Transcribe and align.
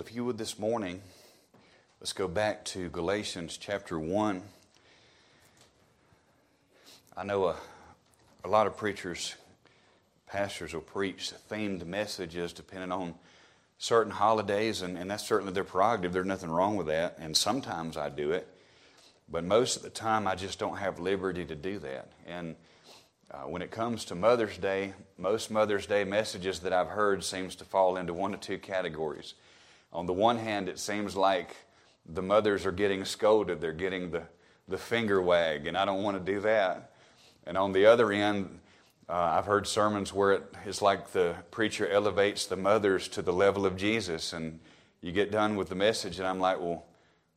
If 0.00 0.14
you 0.14 0.24
would 0.24 0.38
this 0.38 0.58
morning, 0.58 1.02
let's 2.00 2.14
go 2.14 2.26
back 2.26 2.64
to 2.66 2.88
Galatians 2.88 3.58
chapter 3.58 3.98
1. 3.98 4.40
I 7.18 7.22
know 7.22 7.48
a, 7.48 7.56
a 8.42 8.48
lot 8.48 8.66
of 8.66 8.78
preachers, 8.78 9.34
pastors 10.26 10.72
will 10.72 10.80
preach 10.80 11.34
themed 11.50 11.84
messages 11.84 12.54
depending 12.54 12.92
on 12.92 13.14
certain 13.76 14.10
holidays, 14.10 14.80
and, 14.80 14.96
and 14.96 15.10
that's 15.10 15.26
certainly 15.26 15.52
their 15.52 15.64
prerogative. 15.64 16.14
There's 16.14 16.24
nothing 16.24 16.50
wrong 16.50 16.78
with 16.78 16.86
that, 16.86 17.18
and 17.18 17.36
sometimes 17.36 17.98
I 17.98 18.08
do 18.08 18.30
it. 18.30 18.48
But 19.30 19.44
most 19.44 19.76
of 19.76 19.82
the 19.82 19.90
time, 19.90 20.26
I 20.26 20.34
just 20.34 20.58
don't 20.58 20.78
have 20.78 20.98
liberty 20.98 21.44
to 21.44 21.54
do 21.54 21.78
that. 21.80 22.10
And 22.26 22.56
uh, 23.30 23.40
when 23.40 23.60
it 23.60 23.70
comes 23.70 24.06
to 24.06 24.14
Mother's 24.14 24.56
Day, 24.56 24.94
most 25.18 25.50
Mother's 25.50 25.84
Day 25.84 26.04
messages 26.04 26.60
that 26.60 26.72
I've 26.72 26.88
heard 26.88 27.22
seems 27.22 27.54
to 27.56 27.66
fall 27.66 27.98
into 27.98 28.14
one 28.14 28.32
of 28.32 28.40
two 28.40 28.56
categories. 28.56 29.34
On 29.92 30.06
the 30.06 30.12
one 30.12 30.38
hand, 30.38 30.68
it 30.68 30.78
seems 30.78 31.16
like 31.16 31.56
the 32.06 32.22
mothers 32.22 32.66
are 32.66 32.72
getting 32.72 33.04
scolded, 33.04 33.60
they're 33.60 33.72
getting 33.72 34.10
the, 34.10 34.22
the 34.68 34.78
finger 34.78 35.20
wag, 35.20 35.66
and 35.66 35.76
I 35.76 35.84
don't 35.84 36.02
want 36.02 36.24
to 36.24 36.32
do 36.32 36.40
that. 36.40 36.92
And 37.46 37.56
on 37.58 37.72
the 37.72 37.86
other 37.86 38.12
end, 38.12 38.60
uh, 39.08 39.12
I've 39.12 39.46
heard 39.46 39.66
sermons 39.66 40.12
where 40.12 40.32
it 40.32 40.54
is 40.66 40.80
like 40.80 41.12
the 41.12 41.34
preacher 41.50 41.88
elevates 41.88 42.46
the 42.46 42.56
mothers 42.56 43.08
to 43.08 43.22
the 43.22 43.32
level 43.32 43.66
of 43.66 43.76
Jesus, 43.76 44.32
and 44.32 44.60
you 45.00 45.12
get 45.12 45.32
done 45.32 45.56
with 45.56 45.68
the 45.68 45.74
message, 45.74 46.18
and 46.18 46.28
I'm 46.28 46.38
like, 46.38 46.60
well, 46.60 46.84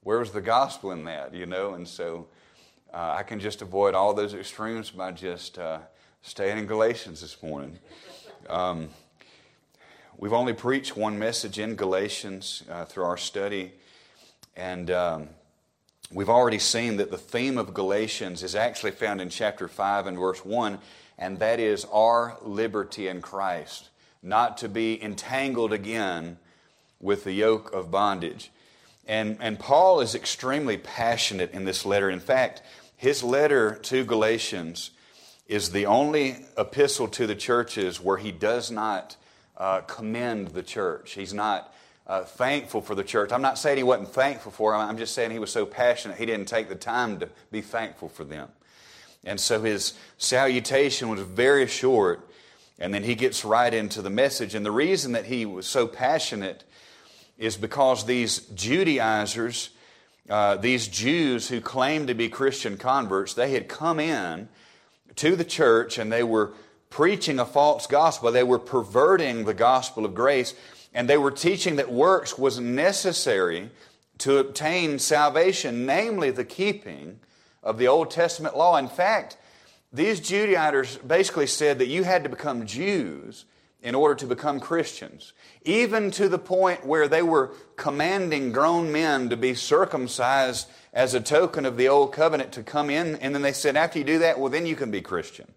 where's 0.03 0.31
the 0.31 0.41
gospel 0.41 0.91
in 0.91 1.05
that, 1.05 1.33
you 1.33 1.45
know? 1.45 1.73
And 1.73 1.87
so 1.87 2.27
uh, 2.93 3.15
I 3.17 3.23
can 3.23 3.39
just 3.39 3.61
avoid 3.61 3.95
all 3.95 4.13
those 4.13 4.33
extremes 4.33 4.91
by 4.91 5.11
just 5.11 5.57
uh, 5.57 5.79
staying 6.21 6.57
in 6.57 6.65
Galatians 6.67 7.21
this 7.21 7.41
morning. 7.41 7.79
Um, 8.49 8.89
we've 10.23 10.31
only 10.31 10.53
preached 10.53 10.95
one 10.95 11.19
message 11.19 11.59
in 11.59 11.75
Galatians 11.75 12.63
uh, 12.71 12.85
through 12.85 13.03
our 13.03 13.17
study, 13.17 13.73
and 14.55 14.89
um, 14.89 15.27
we've 16.13 16.29
already 16.29 16.59
seen 16.59 16.95
that 16.95 17.11
the 17.11 17.17
theme 17.17 17.57
of 17.57 17.73
Galatians 17.73 18.41
is 18.41 18.55
actually 18.55 18.91
found 18.91 19.19
in 19.19 19.27
chapter 19.27 19.67
5 19.67 20.07
and 20.07 20.17
verse 20.17 20.45
1, 20.45 20.79
and 21.17 21.39
that 21.39 21.59
is 21.59 21.83
our 21.91 22.37
liberty 22.41 23.09
in 23.09 23.21
Christ, 23.21 23.89
not 24.21 24.57
to 24.59 24.69
be 24.69 25.03
entangled 25.03 25.73
again 25.73 26.37
with 27.01 27.25
the 27.25 27.33
yoke 27.33 27.73
of 27.73 27.91
bondage. 27.91 28.49
And, 29.05 29.37
and 29.41 29.59
Paul 29.59 29.99
is 29.99 30.15
extremely 30.15 30.77
passionate 30.77 31.51
in 31.51 31.65
this 31.65 31.85
letter. 31.85 32.09
In 32.09 32.21
fact, 32.21 32.61
his 32.95 33.25
letter 33.25 33.75
to 33.83 34.05
Galatians 34.05 34.91
is 35.47 35.71
the 35.71 35.85
only 35.85 36.45
epistle 36.57 37.09
to 37.09 37.27
the 37.27 37.35
churches 37.35 37.99
where 37.99 38.15
he 38.15 38.31
does 38.31 38.71
not 38.71 39.17
uh, 39.57 39.81
commend 39.81 40.49
the 40.49 40.63
church. 40.63 41.13
He's 41.13 41.33
not 41.33 41.73
uh, 42.07 42.23
thankful 42.23 42.81
for 42.81 42.95
the 42.95 43.03
church. 43.03 43.31
I'm 43.31 43.41
not 43.41 43.57
saying 43.57 43.77
he 43.77 43.83
wasn't 43.83 44.09
thankful 44.09 44.51
for 44.51 44.71
them, 44.71 44.81
I'm 44.81 44.97
just 44.97 45.13
saying 45.13 45.31
he 45.31 45.39
was 45.39 45.51
so 45.51 45.65
passionate 45.65 46.17
he 46.17 46.25
didn't 46.25 46.47
take 46.47 46.69
the 46.69 46.75
time 46.75 47.19
to 47.19 47.29
be 47.51 47.61
thankful 47.61 48.09
for 48.09 48.23
them. 48.23 48.49
And 49.23 49.39
so 49.39 49.61
his 49.61 49.93
salutation 50.17 51.07
was 51.07 51.21
very 51.21 51.67
short, 51.67 52.27
and 52.77 52.93
then 52.93 53.03
he 53.03 53.15
gets 53.15 53.45
right 53.45 53.73
into 53.73 54.01
the 54.01 54.09
message. 54.09 54.53
And 54.53 54.65
the 54.65 54.71
reason 54.71 55.13
that 55.13 55.25
he 55.25 55.45
was 55.45 55.65
so 55.65 55.87
passionate 55.87 56.65
is 57.37 57.55
because 57.55 58.05
these 58.05 58.39
Judaizers, 58.39 59.69
uh, 60.29 60.57
these 60.57 60.87
Jews 60.87 61.47
who 61.47 61.61
claimed 61.61 62.09
to 62.09 62.13
be 62.13 62.27
Christian 62.27 62.77
converts, 62.77 63.33
they 63.33 63.51
had 63.51 63.69
come 63.69 63.99
in 63.99 64.49
to 65.15 65.35
the 65.35 65.45
church 65.45 65.97
and 65.97 66.11
they 66.11 66.23
were 66.23 66.53
preaching 66.93 67.39
a 67.39 67.45
false 67.45 67.87
gospel. 67.87 68.31
They 68.31 68.43
were 68.43 68.59
perverting 68.59 69.45
the 69.45 69.55
gospel 69.55 70.05
of 70.05 70.13
grace, 70.13 70.53
and 70.93 71.09
they 71.09 71.17
were 71.17 71.31
teaching 71.31 71.77
that 71.77 71.91
works 71.91 72.37
was 72.37 72.59
necessary 72.59 73.71
to 74.19 74.37
obtain 74.37 74.99
salvation, 74.99 75.87
namely 75.87 76.29
the 76.29 76.45
keeping 76.45 77.19
of 77.63 77.79
the 77.79 77.87
Old 77.87 78.11
Testament 78.11 78.55
law. 78.55 78.77
In 78.77 78.87
fact, 78.87 79.37
these 79.91 80.19
Judaizers 80.19 80.97
basically 80.97 81.47
said 81.47 81.79
that 81.79 81.87
you 81.87 82.03
had 82.03 82.23
to 82.25 82.29
become 82.29 82.67
Jews 82.67 83.45
in 83.81 83.95
order 83.95 84.13
to 84.13 84.27
become 84.27 84.59
Christians, 84.59 85.33
even 85.65 86.11
to 86.11 86.29
the 86.29 86.37
point 86.37 86.85
where 86.85 87.07
they 87.07 87.23
were 87.23 87.53
commanding 87.75 88.51
grown 88.51 88.91
men 88.91 89.29
to 89.29 89.35
be 89.35 89.55
circumcised 89.55 90.69
as 90.93 91.15
a 91.15 91.19
token 91.19 91.65
of 91.65 91.75
the 91.75 91.87
old 91.87 92.13
covenant 92.13 92.51
to 92.51 92.61
come 92.61 92.91
in. 92.91 93.15
And 93.15 93.33
then 93.33 93.41
they 93.41 93.51
said, 93.51 93.75
after 93.75 93.97
you 93.97 94.05
do 94.05 94.19
that, 94.19 94.39
well, 94.39 94.51
then 94.51 94.67
you 94.67 94.75
can 94.75 94.91
be 94.91 95.01
Christian. 95.01 95.51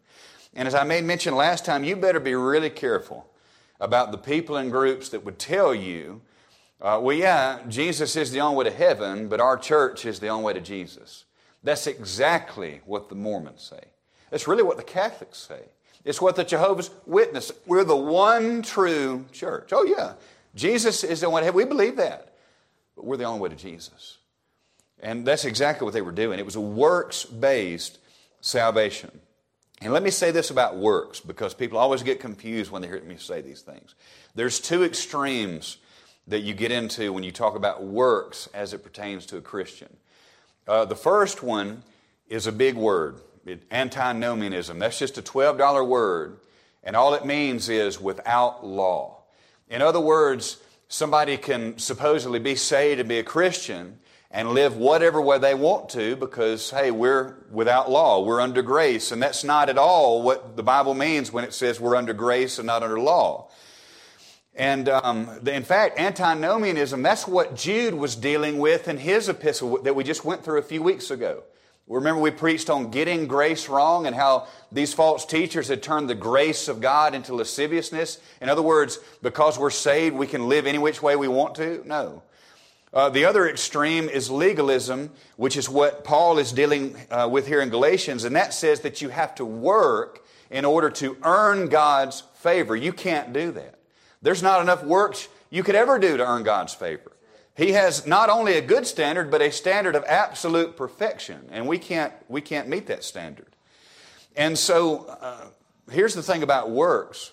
And 0.57 0.67
as 0.67 0.75
I 0.75 0.85
made 0.85 1.05
mention 1.05 1.37
last 1.37 1.67
time, 1.67 1.85
you 1.85 1.95
better 1.97 2.19
be 2.19 2.35
really 2.35 2.71
careful 2.71 3.29
about 3.79 4.11
the 4.11 4.19
people 4.19 4.57
and 4.57 4.73
groups 4.73 5.11
that 5.11 5.23
would 5.23 5.39
tell 5.39 5.75
you, 5.75 6.23
uh, 6.81 6.99
well, 7.03 7.15
yeah, 7.15 7.61
Jesus 7.69 8.17
is 8.17 8.33
the 8.33 8.41
only 8.41 8.57
way 8.57 8.65
to 8.65 8.77
heaven, 8.77 9.29
but 9.29 9.39
our 9.39 9.59
church 9.59 10.07
is 10.07 10.19
the 10.19 10.29
only 10.29 10.45
way 10.45 10.53
to 10.55 10.61
Jesus. 10.61 11.27
That's 11.63 11.87
exactly 11.87 12.81
what 12.87 13.11
the 13.11 13.15
Mormons 13.15 13.63
say. 13.63 13.85
That's 14.31 14.49
really 14.49 14.63
what 14.63 14.79
the 14.79 14.83
Catholics 14.83 15.39
say. 15.39 15.61
It's 16.07 16.23
what 16.23 16.37
the 16.37 16.45
Jehovah's 16.45 16.91
Witness. 17.05 17.53
We're 17.67 17.85
the 17.85 17.97
one 17.97 18.63
true 18.63 19.27
church. 19.33 19.71
Oh 19.73 19.85
yeah, 19.85 20.15
Jesus 20.55 21.05
is 21.05 21.21
the 21.21 21.29
one. 21.29 21.53
We 21.53 21.65
believe 21.67 21.97
that, 21.97 22.33
but 22.95 23.05
we're 23.05 23.19
the 23.19 23.25
only 23.25 23.41
way 23.41 23.49
to 23.51 23.57
Jesus. 23.57 24.17
And 25.01 25.27
that's 25.27 25.45
exactly 25.45 25.85
what 25.85 25.93
they 25.93 26.03
were 26.03 26.13
doing. 26.13 26.39
It 26.39 26.47
was 26.47 26.57
a 26.57 26.61
works-based 26.61 27.99
salvation. 28.41 29.21
And 29.83 29.93
let 29.93 30.03
me 30.03 30.11
say 30.11 30.31
this 30.31 30.51
about 30.51 30.77
works 30.77 31.21
because 31.21 31.53
people 31.53 31.79
always 31.79 32.03
get 32.03 32.19
confused 32.19 32.71
when 32.71 32.83
they 32.83 32.89
hear 32.89 33.01
me 33.03 33.17
say 33.19 33.43
these 33.43 33.61
things. 33.61 33.95
There's 34.35 34.59
two 34.59 34.85
extremes 34.85 35.79
that 36.27 36.41
you 36.41 36.55
get 36.55 36.73
into 36.73 37.13
when 37.13 37.23
you 37.23 37.31
talk 37.31 37.57
about 37.57 37.85
works 37.85 38.49
as 38.55 38.73
it 38.73 38.83
pertains 38.83 39.27
to 39.27 39.37
a 39.37 39.41
Christian. 39.41 39.95
Uh, 40.67 40.85
the 40.85 40.97
first 40.97 41.43
one 41.43 41.83
is 42.29 42.47
a 42.47 42.53
big 42.53 42.75
word 42.75 43.21
antinomianism. 43.71 44.79
That's 44.79 44.99
just 44.99 45.19
a 45.19 45.23
$12 45.23 45.87
word, 45.87 46.39
and 46.83 46.97
all 46.97 47.15
it 47.15 47.25
means 47.25 47.69
is 47.69 48.01
without 48.01 48.67
law. 48.67 49.23
In 49.69 49.83
other 49.83 50.01
words, 50.01 50.59
somebody 50.89 51.37
can 51.37 51.79
supposedly 51.79 52.39
be 52.39 52.55
saved 52.55 53.01
and 53.01 53.09
be 53.09 53.19
a 53.19 53.25
Christian 53.25 53.99
and 54.31 54.51
live 54.51 54.77
whatever 54.77 55.21
way 55.21 55.39
they 55.39 55.55
want 55.55 55.89
to 55.91 56.17
because, 56.17 56.71
hey, 56.71 56.91
we're 56.91 57.37
without 57.51 57.91
law, 57.91 58.25
we're 58.25 58.41
under 58.41 58.63
grace. 58.63 59.13
And 59.13 59.23
that's 59.23 59.45
not 59.45 59.69
at 59.69 59.79
all 59.79 60.23
what 60.23 60.57
the 60.57 60.63
Bible 60.63 60.95
means 60.95 61.33
when 61.33 61.45
it 61.45 61.55
says 61.55 61.81
we're 61.81 61.97
under 61.97 62.13
grace 62.13 62.59
and 62.59 62.67
not 62.67 62.83
under 62.83 63.01
law. 63.01 63.49
And 64.55 64.89
um, 64.89 65.29
in 65.47 65.65
fact, 65.65 65.99
antinomianism, 65.99 67.03
that's 67.03 67.29
what 67.29 67.55
Jude 67.55 67.95
was 67.95 68.17
dealing 68.17 68.59
with 68.59 68.89
in 68.89 68.97
his 68.97 69.29
epistle 69.29 69.83
that 69.83 69.95
we 69.95 70.03
just 70.03 70.25
went 70.25 70.43
through 70.45 70.59
a 70.59 70.63
few 70.63 70.83
weeks 70.83 71.11
ago. 71.11 71.43
Remember, 71.89 72.21
we 72.21 72.33
preached 72.33 72.69
on 72.69 72.91
getting 72.91 73.29
grace 73.29 73.69
wrong 73.69 74.07
and 74.07 74.17
how 74.17 74.49
these 74.73 74.93
false 74.93 75.25
teachers 75.25 75.69
had 75.69 75.85
turned 75.85 76.11
the 76.11 76.17
grace 76.17 76.67
of 76.67 76.81
God 76.81 77.15
into 77.15 77.33
lasciviousness. 77.35 78.19
In 78.41 78.49
other 78.49 78.63
words, 78.63 78.99
because 79.23 79.57
we're 79.57 79.71
saved, 79.71 80.17
we 80.17 80.27
can 80.27 80.49
live 80.49 80.67
any 80.67 80.79
which 80.79 81.01
way 81.01 81.15
we 81.15 81.29
want 81.29 81.55
to? 81.57 81.83
No. 81.87 82.23
Uh, 82.93 83.11
the 83.11 83.25
other 83.25 83.49
extreme 83.49 84.09
is 84.09 84.31
legalism, 84.31 85.11
which 85.37 85.57
is 85.57 85.69
what 85.69 86.05
Paul 86.05 86.39
is 86.39 86.53
dealing 86.53 86.97
uh, 87.11 87.29
with 87.31 87.47
here 87.47 87.61
in 87.61 87.69
Galatians, 87.69 88.25
and 88.25 88.35
that 88.37 88.55
says 88.55 88.81
that 88.81 89.03
you 89.03 89.09
have 89.09 89.35
to 89.35 89.45
work 89.45 90.25
in 90.51 90.65
order 90.65 90.91
to 90.91 91.17
earn 91.23 91.69
God's 91.69 92.23
favor. 92.35 92.77
You 92.77 92.93
can't 92.93 93.33
do 93.33 93.51
that. 93.53 93.79
There's 94.23 94.43
not 94.43 94.61
enough 94.61 94.83
works 94.85 95.29
you 95.51 95.63
could 95.63 95.75
ever 95.75 95.99
do 95.99 96.17
to 96.17 96.27
earn 96.27 96.43
God's 96.43 96.75
favor. 96.75 97.13
He 97.57 97.73
has 97.73 98.07
not 98.07 98.29
only 98.29 98.55
a 98.59 98.61
good 98.61 98.87
standard, 98.87 99.31
but 99.31 99.41
a 99.41 99.51
standard 99.51 99.97
of 99.97 100.05
absolute 100.05 100.77
perfection. 100.77 101.49
And 101.51 101.67
we 101.67 101.79
can't, 101.79 102.13
we 102.29 102.41
can't 102.41 102.69
meet 102.69 102.87
that 102.87 103.03
standard. 103.03 103.57
And 104.37 104.59
so 104.59 105.07
uh, 105.07 105.47
here's 105.91 106.15
the 106.15 106.23
thing 106.23 106.43
about 106.43 106.71
works. 106.71 107.33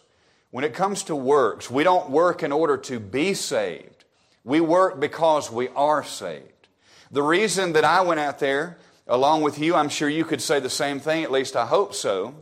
When 0.52 0.64
it 0.64 0.74
comes 0.74 1.04
to 1.04 1.16
works, 1.16 1.70
we 1.70 1.84
don't 1.84 2.10
work 2.10 2.44
in 2.44 2.52
order 2.52 2.78
to 2.78 3.00
be 3.00 3.34
saved. 3.34 4.03
We 4.44 4.60
work 4.60 5.00
because 5.00 5.52
we 5.52 5.70
are 5.70 6.04
saved. 6.04 6.68
The 7.12 7.24
reason 7.24 7.74
that 7.74 7.86
I 7.86 8.02
went 8.02 8.20
out 8.20 8.40
there 8.40 8.78
along 9.08 9.42
with 9.42 9.60
you, 9.60 9.76
I'm 9.76 9.90
sure 9.90 10.10
you 10.10 10.26
could 10.26 10.42
say 10.42 10.60
the 10.60 10.70
same 10.70 11.00
thing, 11.00 11.24
at 11.24 11.32
least 11.32 11.56
I 11.56 11.66
hope 11.66 11.94
so. 11.94 12.36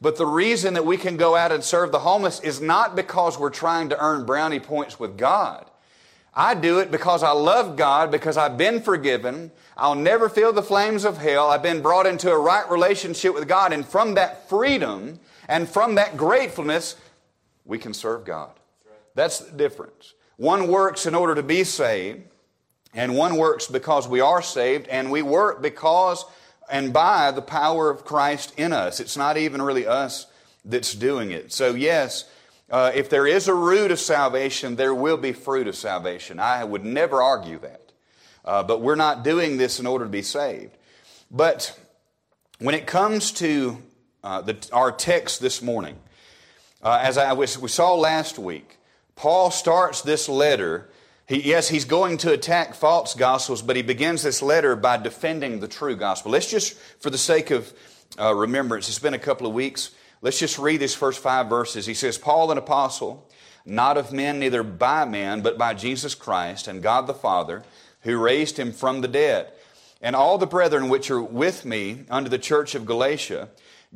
But 0.00 0.16
the 0.16 0.26
reason 0.26 0.74
that 0.74 0.84
we 0.84 0.96
can 0.96 1.16
go 1.16 1.36
out 1.36 1.52
and 1.52 1.62
serve 1.62 1.92
the 1.92 2.00
homeless 2.00 2.40
is 2.40 2.60
not 2.60 2.96
because 2.96 3.38
we're 3.38 3.50
trying 3.50 3.88
to 3.90 3.98
earn 3.98 4.26
brownie 4.26 4.60
points 4.60 4.98
with 4.98 5.16
God. 5.16 5.70
I 6.34 6.54
do 6.54 6.80
it 6.80 6.90
because 6.90 7.22
I 7.22 7.30
love 7.30 7.76
God, 7.76 8.10
because 8.10 8.36
I've 8.36 8.58
been 8.58 8.80
forgiven. 8.80 9.52
I'll 9.76 9.94
never 9.94 10.28
feel 10.28 10.52
the 10.52 10.62
flames 10.62 11.04
of 11.04 11.18
hell. 11.18 11.48
I've 11.48 11.62
been 11.62 11.80
brought 11.80 12.06
into 12.06 12.30
a 12.30 12.38
right 12.38 12.68
relationship 12.68 13.34
with 13.34 13.46
God. 13.46 13.72
And 13.72 13.86
from 13.86 14.14
that 14.14 14.48
freedom 14.48 15.20
and 15.48 15.68
from 15.68 15.94
that 15.94 16.16
gratefulness, 16.16 16.96
we 17.64 17.78
can 17.78 17.94
serve 17.94 18.24
God. 18.24 18.50
That's 19.14 19.38
the 19.38 19.56
difference. 19.56 20.13
One 20.36 20.68
works 20.68 21.06
in 21.06 21.14
order 21.14 21.34
to 21.34 21.42
be 21.42 21.64
saved, 21.64 22.22
and 22.92 23.16
one 23.16 23.36
works 23.36 23.66
because 23.66 24.08
we 24.08 24.20
are 24.20 24.42
saved, 24.42 24.88
and 24.88 25.10
we 25.10 25.22
work 25.22 25.62
because 25.62 26.24
and 26.70 26.92
by 26.92 27.30
the 27.30 27.42
power 27.42 27.90
of 27.90 28.04
Christ 28.04 28.54
in 28.56 28.72
us. 28.72 29.00
It's 29.00 29.16
not 29.16 29.36
even 29.36 29.60
really 29.60 29.86
us 29.86 30.26
that's 30.64 30.94
doing 30.94 31.30
it. 31.30 31.52
So, 31.52 31.74
yes, 31.74 32.24
uh, 32.70 32.92
if 32.94 33.10
there 33.10 33.26
is 33.26 33.48
a 33.48 33.54
root 33.54 33.90
of 33.90 34.00
salvation, 34.00 34.76
there 34.76 34.94
will 34.94 35.16
be 35.16 35.32
fruit 35.32 35.68
of 35.68 35.76
salvation. 35.76 36.40
I 36.40 36.64
would 36.64 36.84
never 36.84 37.22
argue 37.22 37.58
that. 37.60 37.92
Uh, 38.44 38.62
but 38.62 38.80
we're 38.80 38.94
not 38.94 39.24
doing 39.24 39.56
this 39.56 39.80
in 39.80 39.86
order 39.86 40.04
to 40.04 40.10
be 40.10 40.22
saved. 40.22 40.76
But 41.30 41.78
when 42.58 42.74
it 42.74 42.86
comes 42.86 43.32
to 43.32 43.82
uh, 44.22 44.42
the, 44.42 44.68
our 44.72 44.92
text 44.92 45.40
this 45.40 45.62
morning, 45.62 45.96
uh, 46.82 46.98
as 47.02 47.16
I 47.16 47.32
we 47.32 47.46
saw 47.46 47.94
last 47.94 48.38
week, 48.38 48.78
Paul 49.16 49.50
starts 49.50 50.02
this 50.02 50.28
letter. 50.28 50.88
He, 51.26 51.42
yes, 51.42 51.68
he's 51.68 51.84
going 51.84 52.18
to 52.18 52.32
attack 52.32 52.74
false 52.74 53.14
gospels, 53.14 53.62
but 53.62 53.76
he 53.76 53.82
begins 53.82 54.22
this 54.22 54.42
letter 54.42 54.76
by 54.76 54.96
defending 54.96 55.60
the 55.60 55.68
true 55.68 55.96
gospel. 55.96 56.32
Let's 56.32 56.50
just, 56.50 56.74
for 57.00 57.10
the 57.10 57.18
sake 57.18 57.50
of 57.50 57.72
uh, 58.18 58.34
remembrance, 58.34 58.88
it's 58.88 58.98
been 58.98 59.14
a 59.14 59.18
couple 59.18 59.46
of 59.46 59.54
weeks. 59.54 59.90
Let's 60.20 60.38
just 60.38 60.58
read 60.58 60.80
these 60.80 60.94
first 60.94 61.20
five 61.20 61.48
verses. 61.48 61.86
He 61.86 61.94
says, 61.94 62.18
Paul, 62.18 62.50
an 62.50 62.58
apostle, 62.58 63.30
not 63.64 63.96
of 63.96 64.12
men, 64.12 64.38
neither 64.38 64.62
by 64.62 65.04
men, 65.04 65.42
but 65.42 65.58
by 65.58 65.74
Jesus 65.74 66.14
Christ 66.14 66.68
and 66.68 66.82
God 66.82 67.06
the 67.06 67.14
Father, 67.14 67.62
who 68.02 68.18
raised 68.18 68.58
him 68.58 68.72
from 68.72 69.00
the 69.00 69.08
dead. 69.08 69.52
And 70.02 70.14
all 70.14 70.36
the 70.36 70.46
brethren 70.46 70.90
which 70.90 71.10
are 71.10 71.22
with 71.22 71.64
me 71.64 72.04
unto 72.10 72.28
the 72.28 72.38
church 72.38 72.74
of 72.74 72.84
Galatia, 72.84 73.48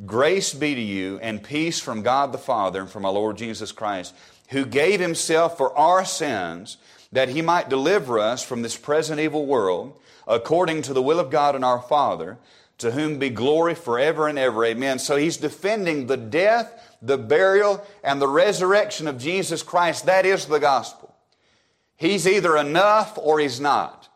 grace 0.05 0.53
be 0.53 0.73
to 0.73 0.81
you 0.81 1.19
and 1.21 1.43
peace 1.43 1.79
from 1.79 2.01
God 2.01 2.31
the 2.31 2.39
Father 2.39 2.81
and 2.81 2.89
from 2.89 3.05
our 3.05 3.11
Lord 3.11 3.37
Jesus 3.37 3.71
Christ, 3.71 4.15
who 4.49 4.65
gave 4.65 4.99
himself 4.99 5.57
for 5.57 5.75
our 5.77 6.05
sins 6.05 6.77
that 7.11 7.29
he 7.29 7.41
might 7.41 7.69
deliver 7.69 8.19
us 8.19 8.43
from 8.43 8.61
this 8.61 8.77
present 8.77 9.19
evil 9.19 9.45
world, 9.45 9.99
according 10.27 10.81
to 10.83 10.93
the 10.93 11.01
will 11.01 11.19
of 11.19 11.31
God 11.31 11.55
and 11.55 11.65
our 11.65 11.81
Father, 11.81 12.37
to 12.77 12.91
whom 12.91 13.19
be 13.19 13.29
glory 13.29 13.75
forever 13.75 14.27
and 14.27 14.37
ever. 14.37 14.63
Amen. 14.65 14.99
So 14.99 15.17
he's 15.17 15.37
defending 15.37 16.07
the 16.07 16.17
death, 16.17 16.97
the 17.01 17.17
burial, 17.17 17.85
and 18.03 18.21
the 18.21 18.27
resurrection 18.27 19.07
of 19.07 19.17
Jesus 19.17 19.63
Christ. 19.63 20.05
That 20.05 20.25
is 20.25 20.45
the 20.45 20.59
gospel. 20.59 21.15
He's 21.95 22.27
either 22.27 22.55
enough 22.55 23.17
or 23.17 23.39
he's 23.39 23.59
not. 23.59 24.07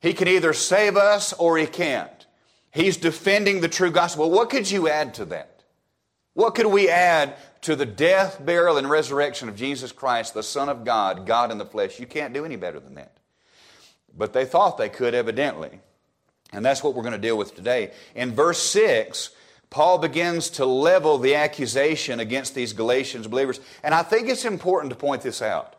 He 0.00 0.12
can 0.12 0.28
either 0.28 0.52
save 0.52 0.96
us 0.96 1.32
or 1.32 1.58
he 1.58 1.66
can't. 1.66 2.26
He's 2.70 2.96
defending 2.96 3.60
the 3.60 3.68
true 3.68 3.90
gospel. 3.90 4.30
What 4.30 4.50
could 4.50 4.70
you 4.70 4.88
add 4.88 5.14
to 5.14 5.24
that? 5.26 5.62
What 6.34 6.54
could 6.54 6.66
we 6.66 6.88
add 6.88 7.34
to 7.66 7.74
the 7.74 7.84
death, 7.84 8.38
burial, 8.46 8.76
and 8.76 8.88
resurrection 8.88 9.48
of 9.48 9.56
Jesus 9.56 9.90
Christ, 9.90 10.34
the 10.34 10.44
Son 10.44 10.68
of 10.68 10.84
God, 10.84 11.26
God 11.26 11.50
in 11.50 11.58
the 11.58 11.66
flesh? 11.66 11.98
You 11.98 12.06
can't 12.06 12.32
do 12.32 12.44
any 12.44 12.54
better 12.54 12.78
than 12.78 12.94
that. 12.94 13.16
But 14.16 14.32
they 14.32 14.44
thought 14.44 14.78
they 14.78 14.88
could, 14.88 15.16
evidently. 15.16 15.80
And 16.52 16.64
that's 16.64 16.84
what 16.84 16.94
we're 16.94 17.02
going 17.02 17.12
to 17.14 17.18
deal 17.18 17.36
with 17.36 17.56
today. 17.56 17.90
In 18.14 18.36
verse 18.36 18.62
6, 18.62 19.30
Paul 19.68 19.98
begins 19.98 20.48
to 20.50 20.64
level 20.64 21.18
the 21.18 21.34
accusation 21.34 22.20
against 22.20 22.54
these 22.54 22.72
Galatians 22.72 23.26
believers. 23.26 23.58
And 23.82 23.92
I 23.94 24.04
think 24.04 24.28
it's 24.28 24.44
important 24.44 24.92
to 24.92 24.96
point 24.96 25.22
this 25.22 25.42
out. 25.42 25.74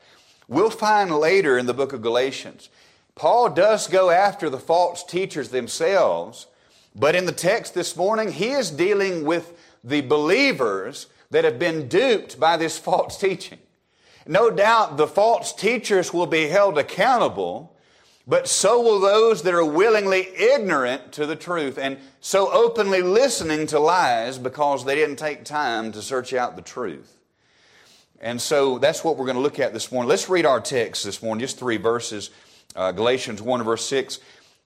We'll 0.49 0.69
find 0.69 1.09
later 1.09 1.57
in 1.57 1.67
the 1.67 1.73
book 1.73 1.93
of 1.93 2.01
Galatians, 2.01 2.67
Paul 3.15 3.51
does 3.51 3.87
go 3.87 4.09
after 4.09 4.49
the 4.49 4.59
false 4.59 5.05
teachers 5.05 5.51
themselves, 5.51 6.47
but 6.93 7.15
in 7.15 7.25
the 7.25 7.31
text 7.31 7.73
this 7.73 7.95
morning, 7.95 8.33
he 8.33 8.49
is 8.49 8.71
dealing 8.71 9.23
with 9.23 9.57
the 9.85 10.01
believers 10.01 11.07
that 11.31 11.43
have 11.43 11.59
been 11.59 11.87
duped 11.87 12.39
by 12.39 12.57
this 12.57 12.77
false 12.77 13.17
teaching. 13.17 13.59
No 14.25 14.49
doubt 14.49 14.97
the 14.97 15.07
false 15.07 15.53
teachers 15.53 16.13
will 16.13 16.27
be 16.27 16.47
held 16.47 16.77
accountable 16.77 17.77
but 18.27 18.49
so 18.49 18.81
will 18.81 18.99
those 18.99 19.43
that 19.43 19.53
are 19.53 19.63
willingly 19.63 20.27
ignorant 20.35 21.13
to 21.13 21.25
the 21.25 21.37
truth 21.37 21.77
and 21.77 21.97
so 22.19 22.51
openly 22.51 23.01
listening 23.01 23.67
to 23.67 23.79
lies 23.79 24.37
because 24.37 24.83
they 24.83 24.95
didn't 24.95 25.15
take 25.15 25.45
time 25.45 25.93
to 25.93 26.01
search 26.01 26.33
out 26.33 26.57
the 26.57 26.61
truth. 26.61 27.17
And 28.19 28.41
so 28.41 28.79
that's 28.79 29.01
what 29.01 29.15
we're 29.15 29.25
going 29.25 29.37
to 29.37 29.41
look 29.41 29.59
at 29.59 29.71
this 29.71 29.93
morning. 29.93 30.09
Let's 30.09 30.27
read 30.27 30.45
our 30.45 30.59
text 30.59 31.05
this 31.05 31.23
morning, 31.23 31.39
just 31.39 31.57
three 31.57 31.77
verses. 31.77 32.29
Uh, 32.75 32.91
Galatians 32.91 33.41
1, 33.41 33.63
verse 33.63 33.85
6. 33.85 34.19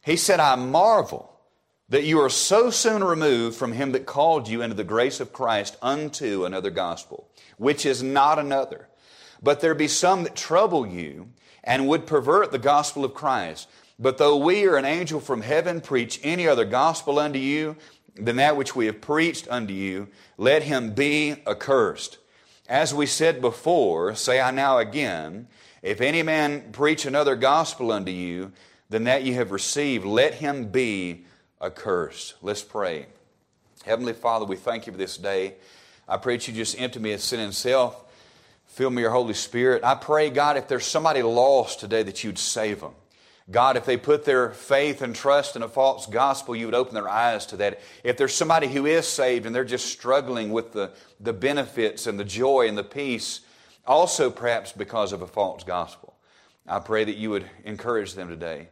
He 0.03 0.15
said, 0.15 0.39
I 0.39 0.55
marvel 0.55 1.30
that 1.91 2.05
you 2.05 2.21
are 2.21 2.29
so 2.29 2.69
soon 2.69 3.03
removed 3.03 3.57
from 3.57 3.73
him 3.73 3.91
that 3.91 4.05
called 4.05 4.47
you 4.47 4.61
into 4.61 4.73
the 4.73 4.83
grace 4.83 5.19
of 5.19 5.33
Christ 5.33 5.75
unto 5.81 6.45
another 6.45 6.69
gospel, 6.69 7.27
which 7.57 7.85
is 7.85 8.01
not 8.01 8.39
another. 8.39 8.87
But 9.43 9.59
there 9.59 9.75
be 9.75 9.89
some 9.89 10.23
that 10.23 10.33
trouble 10.33 10.87
you 10.87 11.27
and 11.65 11.89
would 11.89 12.07
pervert 12.07 12.51
the 12.51 12.59
gospel 12.59 13.03
of 13.03 13.13
Christ. 13.13 13.67
But 13.99 14.17
though 14.17 14.37
we 14.37 14.65
or 14.65 14.77
an 14.77 14.85
angel 14.85 15.19
from 15.19 15.41
heaven 15.41 15.81
preach 15.81 16.21
any 16.23 16.47
other 16.47 16.63
gospel 16.63 17.19
unto 17.19 17.39
you 17.39 17.75
than 18.15 18.37
that 18.37 18.55
which 18.55 18.73
we 18.73 18.85
have 18.85 19.01
preached 19.01 19.49
unto 19.49 19.73
you, 19.73 20.07
let 20.37 20.63
him 20.63 20.93
be 20.93 21.35
accursed. 21.45 22.19
As 22.69 22.93
we 22.93 23.05
said 23.05 23.41
before, 23.41 24.15
say 24.15 24.39
I 24.39 24.51
now 24.51 24.77
again, 24.77 25.49
if 25.81 25.99
any 25.99 26.23
man 26.23 26.71
preach 26.71 27.05
another 27.05 27.35
gospel 27.35 27.91
unto 27.91 28.13
you 28.13 28.53
than 28.89 29.03
that 29.03 29.23
you 29.23 29.33
have 29.33 29.51
received, 29.51 30.05
let 30.05 30.35
him 30.35 30.67
be 30.67 31.25
accursed. 31.61 32.35
Let's 32.41 32.63
pray. 32.63 33.05
Heavenly 33.85 34.13
Father, 34.13 34.45
we 34.45 34.55
thank 34.55 34.85
you 34.85 34.93
for 34.93 34.97
this 34.97 35.17
day. 35.17 35.55
I 36.07 36.17
pray 36.17 36.37
that 36.37 36.47
you 36.47 36.53
just 36.53 36.79
empty 36.79 36.99
me 36.99 37.13
of 37.13 37.21
sin 37.21 37.39
and 37.39 37.53
self. 37.53 38.03
Fill 38.67 38.89
me 38.89 39.01
your 39.01 39.11
Holy 39.11 39.33
Spirit. 39.33 39.83
I 39.83 39.95
pray, 39.95 40.29
God, 40.29 40.57
if 40.57 40.67
there's 40.67 40.85
somebody 40.85 41.21
lost 41.21 41.79
today, 41.79 42.03
that 42.03 42.23
you'd 42.23 42.37
save 42.37 42.79
them. 42.81 42.93
God, 43.49 43.75
if 43.75 43.85
they 43.85 43.97
put 43.97 44.23
their 44.23 44.51
faith 44.51 45.01
and 45.01 45.13
trust 45.13 45.55
in 45.55 45.61
a 45.61 45.67
false 45.67 46.05
gospel, 46.05 46.55
you 46.55 46.67
would 46.67 46.75
open 46.75 46.93
their 46.93 47.09
eyes 47.09 47.45
to 47.47 47.57
that. 47.57 47.81
If 48.03 48.15
there's 48.15 48.33
somebody 48.33 48.67
who 48.67 48.85
is 48.85 49.07
saved 49.07 49.45
and 49.45 49.53
they're 49.53 49.65
just 49.65 49.87
struggling 49.87 50.51
with 50.51 50.71
the, 50.71 50.91
the 51.19 51.33
benefits 51.33 52.07
and 52.07 52.19
the 52.19 52.23
joy 52.23 52.67
and 52.67 52.77
the 52.77 52.83
peace, 52.83 53.41
also 53.85 54.29
perhaps 54.29 54.71
because 54.71 55.11
of 55.11 55.21
a 55.21 55.27
false 55.27 55.63
gospel, 55.63 56.15
I 56.67 56.79
pray 56.79 57.03
that 57.03 57.17
you 57.17 57.29
would 57.31 57.45
encourage 57.65 58.13
them 58.13 58.29
today. 58.29 58.69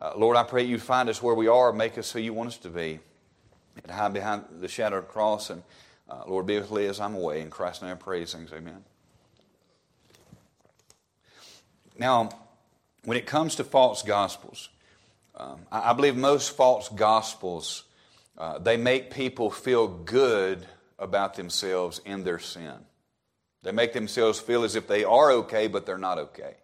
Uh, 0.00 0.12
Lord, 0.16 0.36
I 0.36 0.44
pray 0.44 0.62
you 0.62 0.78
find 0.78 1.08
us 1.08 1.20
where 1.22 1.34
we 1.34 1.48
are, 1.48 1.72
make 1.72 1.98
us 1.98 2.12
who 2.12 2.20
you 2.20 2.32
want 2.32 2.48
us 2.48 2.58
to 2.58 2.68
be, 2.68 3.00
and 3.82 3.90
hide 3.90 4.12
behind 4.12 4.44
the 4.60 4.68
shadow 4.68 4.98
of 4.98 5.06
the 5.06 5.12
cross. 5.12 5.50
And 5.50 5.62
uh, 6.08 6.22
Lord, 6.26 6.46
be 6.46 6.58
with 6.58 6.70
Liz. 6.70 7.00
I'm 7.00 7.16
away. 7.16 7.40
In 7.40 7.50
Christ's 7.50 7.82
name 7.82 7.92
I 7.92 7.94
pray 7.94 8.24
things. 8.24 8.52
Amen. 8.52 8.84
Now, 11.98 12.28
when 13.04 13.16
it 13.16 13.26
comes 13.26 13.56
to 13.56 13.64
false 13.64 14.02
gospels, 14.02 14.68
um, 15.34 15.60
I, 15.72 15.90
I, 15.90 15.92
believe 15.94 16.16
most 16.16 16.56
false 16.56 16.88
gospels 16.88 17.82
uh, 18.38 18.58
they 18.58 18.76
make 18.76 19.10
people 19.10 19.50
feel 19.50 19.88
good 19.88 20.64
about 20.96 21.34
themselves 21.34 22.00
in 22.04 22.22
their 22.22 22.38
sin. 22.38 22.74
They 23.64 23.72
make 23.72 23.92
themselves 23.92 24.38
feel 24.38 24.62
as 24.62 24.76
if 24.76 24.86
they 24.86 25.02
are 25.02 25.32
okay, 25.32 25.66
but 25.66 25.86
they're 25.86 25.98
not 25.98 26.18
okay. 26.18 26.54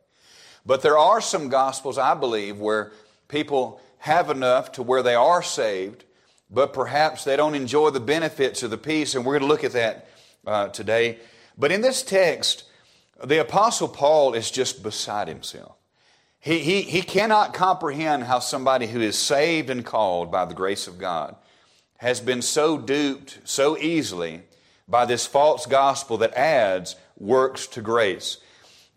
But 0.65 0.83
there 0.83 0.97
are 0.97 1.21
some 1.21 1.49
gospels, 1.49 1.99
I 1.99 2.15
believe, 2.15 2.59
where 2.59 2.93
people 3.29 3.81
have 3.99 4.31
enough 4.31 4.73
to 4.73 4.83
where 4.83 5.03
they 5.03 5.15
are 5.15 5.43
saved, 5.43 6.05
but 6.51 6.73
perhaps 6.73 7.25
they 7.25 7.37
don't 7.37 7.55
enjoy 7.55 7.91
the 7.91 8.01
benefits 8.01 8.63
of 8.63 8.71
the 8.71 8.79
peace, 8.79 9.15
and 9.15 9.25
we're 9.25 9.39
going 9.39 9.49
to 9.49 9.55
look 9.55 9.65
at 9.65 9.73
that 9.73 10.09
uh, 10.47 10.69
today. 10.69 11.19
But 11.57 11.73
in 11.73 11.81
this 11.81 12.03
text, 12.03 12.65
the 13.23 13.41
Apostle 13.41 13.89
Paul 13.89 14.35
is 14.35 14.51
just 14.51 14.83
beside 14.83 15.29
himself. 15.29 15.77
He, 16.39 16.59
he, 16.59 16.83
he 16.83 17.01
cannot 17.01 17.55
comprehend 17.55 18.25
how 18.25 18.39
somebody 18.41 18.87
who 18.87 19.01
is 19.01 19.17
saved 19.17 19.71
and 19.71 19.85
called 19.85 20.31
by 20.31 20.45
the 20.45 20.55
grace 20.55 20.87
of 20.87 20.99
God 20.99 21.37
has 21.97 22.21
been 22.21 22.43
so 22.43 22.77
duped 22.77 23.39
so 23.45 23.79
easily 23.79 24.43
by 24.87 25.07
this 25.07 25.27
false 25.27 25.65
gospel 25.65 26.19
that 26.19 26.35
adds 26.35 26.97
works 27.17 27.67
to 27.69 27.81
grace. 27.81 28.39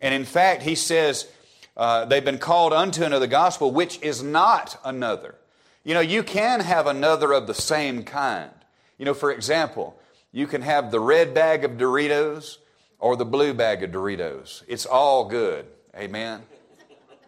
And 0.02 0.14
in 0.14 0.26
fact, 0.26 0.64
he 0.64 0.76
says 0.76 1.28
uh, 1.78 2.06
they've 2.06 2.26
been 2.26 2.40
called 2.40 2.74
unto 2.74 3.04
another 3.04 3.28
gospel, 3.28 3.72
which 3.72 4.02
is 4.02 4.24
not 4.24 4.80
another. 4.84 5.36
You 5.84 5.94
know, 5.94 6.02
you 6.02 6.24
can 6.24 6.60
have 6.60 6.88
another 6.88 7.32
of 7.32 7.46
the 7.48 7.54
same 7.54 8.04
kind. 8.04 8.52
You 8.98 9.06
know, 9.06 9.14
for 9.14 9.32
example, 9.32 9.98
you 10.32 10.48
can 10.48 10.64
have 10.64 10.92
the 10.92 11.00
red 11.00 11.34
bag 11.34 11.64
of 11.64 11.72
Doritos 11.72 12.58
or 13.00 13.16
the 13.16 13.26
blue 13.26 13.54
bag 13.54 13.84
of 13.84 13.92
Doritos. 13.92 14.64
It's 14.68 14.88
all 14.88 15.26
good. 15.26 15.68
Amen. 15.96 16.42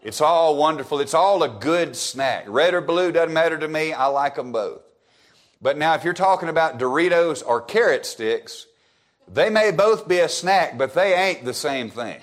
It's 0.01 0.19
all 0.19 0.57
wonderful. 0.57 0.99
It's 0.99 1.13
all 1.13 1.43
a 1.43 1.49
good 1.49 1.95
snack. 1.95 2.45
Red 2.47 2.73
or 2.73 2.81
blue 2.81 3.11
doesn't 3.11 3.33
matter 3.33 3.57
to 3.57 3.67
me. 3.67 3.93
I 3.93 4.07
like 4.07 4.35
them 4.35 4.51
both. 4.51 4.81
But 5.61 5.77
now, 5.77 5.93
if 5.93 6.03
you're 6.03 6.13
talking 6.13 6.49
about 6.49 6.79
Doritos 6.79 7.43
or 7.45 7.61
carrot 7.61 8.05
sticks, 8.05 8.65
they 9.27 9.49
may 9.49 9.71
both 9.71 10.07
be 10.07 10.19
a 10.19 10.29
snack, 10.29 10.77
but 10.77 10.93
they 10.93 11.13
ain't 11.13 11.45
the 11.45 11.53
same 11.53 11.89
thing. 11.89 12.19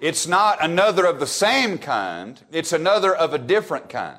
It's 0.00 0.26
not 0.26 0.64
another 0.64 1.04
of 1.04 1.20
the 1.20 1.26
same 1.26 1.78
kind, 1.78 2.40
it's 2.50 2.72
another 2.72 3.14
of 3.14 3.34
a 3.34 3.38
different 3.38 3.88
kind. 3.88 4.18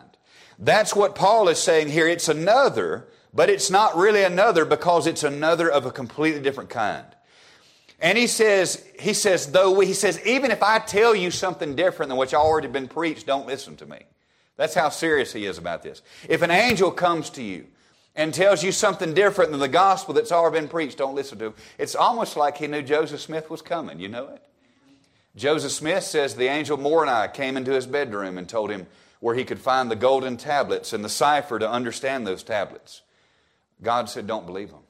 That's 0.60 0.96
what 0.96 1.16
Paul 1.16 1.50
is 1.50 1.58
saying 1.58 1.90
here. 1.90 2.08
It's 2.08 2.30
another, 2.30 3.08
but 3.34 3.50
it's 3.50 3.72
not 3.72 3.98
really 3.98 4.24
another 4.24 4.64
because 4.64 5.08
it's 5.08 5.24
another 5.24 5.70
of 5.70 5.88
a 5.88 5.92
completely 5.92 6.40
different 6.40 6.70
kind. 6.70 7.06
And 8.00 8.18
he 8.18 8.28
says, 8.28 8.84
he 9.00 9.14
says, 9.14 9.52
though 9.52 9.72
we, 9.72 9.88
he 9.88 9.94
says, 9.94 10.24
even 10.26 10.52
if 10.52 10.62
I 10.62 10.80
tell 10.80 11.16
you 11.16 11.32
something 11.32 11.76
different 11.76 12.10
than 12.10 12.18
what's 12.18 12.34
already 12.34 12.68
been 12.68 12.88
preached, 12.88 13.26
don't 13.26 13.48
listen 13.48 13.76
to 13.78 13.86
me. 13.86 14.00
That's 14.58 14.76
how 14.76 14.90
serious 14.90 15.34
he 15.34 15.46
is 15.46 15.58
about 15.58 15.82
this. 15.82 16.04
If 16.30 16.44
an 16.44 16.52
angel 16.52 16.92
comes 16.92 17.32
to 17.32 17.44
you 17.44 17.66
and 18.16 18.34
tells 18.34 18.64
you 18.64 18.72
something 18.72 19.14
different 19.14 19.52
than 19.52 19.60
the 19.60 19.68
gospel 19.68 20.14
that's 20.14 20.32
already 20.32 20.60
been 20.60 20.70
preached, 20.70 20.98
don't 20.98 21.16
listen 21.16 21.40
to 21.40 21.46
him. 21.46 21.54
It's 21.80 21.96
almost 21.96 22.38
like 22.38 22.58
he 22.58 22.68
knew 22.68 22.84
Joseph 22.84 23.22
Smith 23.22 23.50
was 23.50 23.62
coming. 23.62 24.00
You 24.00 24.10
know 24.10 24.28
it? 24.28 24.44
Joseph 25.36 25.72
Smith 25.72 26.04
says 26.04 26.36
the 26.36 26.48
angel 26.48 26.78
Moroni 26.78 27.32
came 27.34 27.56
into 27.58 27.72
his 27.72 27.88
bedroom 27.88 28.38
and 28.38 28.48
told 28.50 28.70
him 28.70 28.88
where 29.20 29.36
he 29.36 29.46
could 29.46 29.60
find 29.60 29.90
the 29.90 29.96
golden 29.96 30.36
tablets 30.36 30.94
and 30.94 31.06
the 31.06 31.10
cipher 31.10 31.58
to 31.60 31.70
understand 31.70 32.28
those 32.28 32.44
tablets. 32.44 33.02
God 33.82 34.10
said, 34.10 34.28
Don't 34.28 34.46
believe 34.46 34.72
them. 34.72 34.82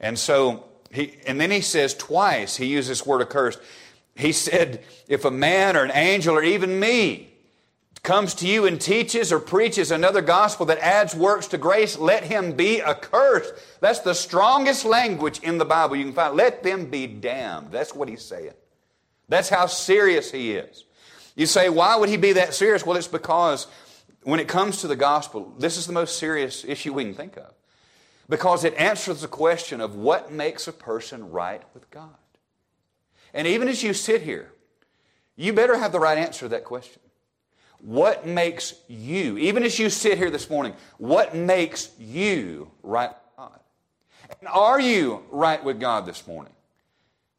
And 0.00 0.18
so, 0.18 0.64
he, 0.90 1.14
and 1.26 1.40
then 1.40 1.50
he 1.50 1.62
says 1.62 1.94
twice, 1.94 2.56
he 2.56 2.66
uses 2.66 2.88
this 2.88 3.06
word 3.06 3.22
accursed. 3.22 3.60
He 4.14 4.32
said, 4.32 4.82
If 5.08 5.24
a 5.24 5.30
man 5.30 5.76
or 5.76 5.84
an 5.84 5.92
angel 5.92 6.34
or 6.34 6.42
even 6.42 6.78
me 6.78 7.30
comes 8.02 8.34
to 8.34 8.46
you 8.46 8.66
and 8.66 8.80
teaches 8.80 9.32
or 9.32 9.40
preaches 9.40 9.90
another 9.90 10.20
gospel 10.20 10.66
that 10.66 10.78
adds 10.78 11.14
works 11.14 11.48
to 11.48 11.58
grace, 11.58 11.98
let 11.98 12.24
him 12.24 12.52
be 12.52 12.82
accursed. 12.82 13.54
That's 13.80 14.00
the 14.00 14.14
strongest 14.14 14.84
language 14.84 15.40
in 15.40 15.58
the 15.58 15.64
Bible 15.64 15.96
you 15.96 16.04
can 16.04 16.12
find. 16.12 16.36
Let 16.36 16.62
them 16.62 16.86
be 16.86 17.06
damned. 17.06 17.72
That's 17.72 17.94
what 17.94 18.08
he's 18.08 18.24
saying. 18.24 18.52
That's 19.28 19.48
how 19.48 19.66
serious 19.66 20.30
he 20.30 20.52
is. 20.52 20.84
You 21.34 21.46
say, 21.46 21.68
why 21.68 21.96
would 21.96 22.08
he 22.08 22.16
be 22.16 22.32
that 22.32 22.54
serious? 22.54 22.86
Well, 22.86 22.96
it's 22.96 23.08
because 23.08 23.66
when 24.22 24.40
it 24.40 24.48
comes 24.48 24.80
to 24.80 24.88
the 24.88 24.96
gospel, 24.96 25.54
this 25.58 25.76
is 25.76 25.86
the 25.86 25.92
most 25.92 26.18
serious 26.18 26.64
issue 26.64 26.92
we 26.92 27.04
can 27.04 27.14
think 27.14 27.36
of. 27.36 27.52
Because 28.28 28.64
it 28.64 28.74
answers 28.74 29.20
the 29.20 29.28
question 29.28 29.80
of 29.80 29.94
what 29.94 30.32
makes 30.32 30.66
a 30.66 30.72
person 30.72 31.30
right 31.30 31.62
with 31.74 31.90
God. 31.90 32.16
And 33.32 33.46
even 33.46 33.68
as 33.68 33.82
you 33.82 33.92
sit 33.92 34.22
here, 34.22 34.52
you 35.36 35.52
better 35.52 35.76
have 35.76 35.92
the 35.92 36.00
right 36.00 36.18
answer 36.18 36.46
to 36.46 36.48
that 36.48 36.64
question. 36.64 37.02
What 37.80 38.26
makes 38.26 38.74
you, 38.88 39.36
even 39.36 39.62
as 39.62 39.78
you 39.78 39.90
sit 39.90 40.16
here 40.16 40.30
this 40.30 40.48
morning, 40.48 40.74
what 40.96 41.36
makes 41.36 41.90
you 41.98 42.70
right 42.82 43.10
with 43.10 43.36
God? 43.36 43.60
And 44.40 44.48
are 44.48 44.80
you 44.80 45.22
right 45.30 45.62
with 45.62 45.78
God 45.78 46.06
this 46.06 46.26
morning? 46.26 46.54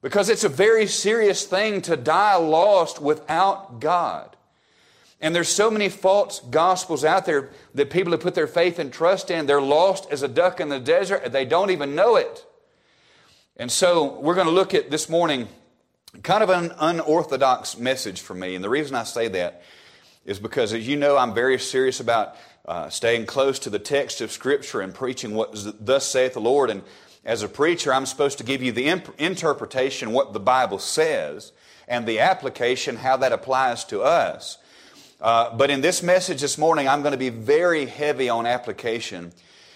Because 0.01 0.29
it's 0.29 0.43
a 0.43 0.49
very 0.49 0.87
serious 0.87 1.45
thing 1.45 1.81
to 1.83 1.97
die 1.97 2.35
lost 2.35 3.01
without 3.01 3.79
God. 3.79 4.35
And 5.19 5.35
there's 5.35 5.49
so 5.49 5.71
many 5.71 5.89
false 5.89 6.39
gospels 6.39 7.03
out 7.03 7.25
there 7.25 7.49
that 7.73 7.89
people 7.89 8.11
have 8.11 8.21
put 8.21 8.35
their 8.35 8.47
faith 8.47 8.77
and 8.77 8.93
trust 8.93 9.31
in. 9.31 9.47
They're 9.47 9.61
lost 9.61 10.07
as 10.11 10.21
a 10.21 10.27
duck 10.27 10.59
in 10.59 10.69
the 10.69 10.79
desert. 10.79 11.23
And 11.25 11.33
they 11.33 11.45
don't 11.45 11.71
even 11.71 11.95
know 11.95 12.15
it. 12.15 12.45
And 13.55 13.71
so 13.71 14.19
we're 14.19 14.35
going 14.35 14.45
to 14.47 14.53
look 14.53 14.75
at 14.75 14.91
this 14.91 15.09
morning 15.09 15.47
kind 16.21 16.43
of 16.43 16.49
an 16.49 16.71
unorthodox 16.77 17.77
message 17.77 18.21
for 18.21 18.35
me. 18.35 18.53
And 18.53 18.63
the 18.63 18.69
reason 18.69 18.95
I 18.95 19.03
say 19.03 19.27
that 19.29 19.63
is 20.25 20.39
because, 20.39 20.73
as 20.73 20.87
you 20.87 20.95
know, 20.95 21.17
I'm 21.17 21.33
very 21.33 21.57
serious 21.57 21.99
about 21.99 22.35
uh, 22.67 22.89
staying 22.89 23.25
close 23.25 23.59
to 23.59 23.69
the 23.69 23.79
text 23.79 24.21
of 24.21 24.31
Scripture 24.31 24.81
and 24.81 24.93
preaching 24.93 25.33
what 25.33 25.55
thus 25.83 26.05
saith 26.05 26.33
the 26.33 26.41
Lord. 26.41 26.69
And 26.69 26.83
as 27.27 27.43
a 27.43 27.49
preacher, 27.49 27.93
I'm 27.93 28.05
supposed 28.05 28.37
to 28.37 28.45
give 28.45 28.63
you 28.63 28.71
the 28.71 28.85
imp- 28.85 29.13
interpretation, 29.19 30.13
what 30.13 30.31
the 30.31 30.39
Bible 30.39 30.79
says, 30.79 31.51
and 31.85 32.07
the 32.07 32.21
application, 32.21 32.95
how 32.95 33.17
that 33.17 33.33
applies 33.33 33.83
to 33.85 34.01
us. 34.01 34.57
Uh, 35.19 35.53
but 35.55 35.69
in 35.69 35.81
this 35.81 36.01
message 36.01 36.39
this 36.39 36.57
morning, 36.57 36.87
I'm 36.87 37.01
going 37.01 37.11
to 37.11 37.17
be 37.17 37.29
very 37.29 37.85
heavy 37.85 38.29
on 38.29 38.45
application. 38.45 39.33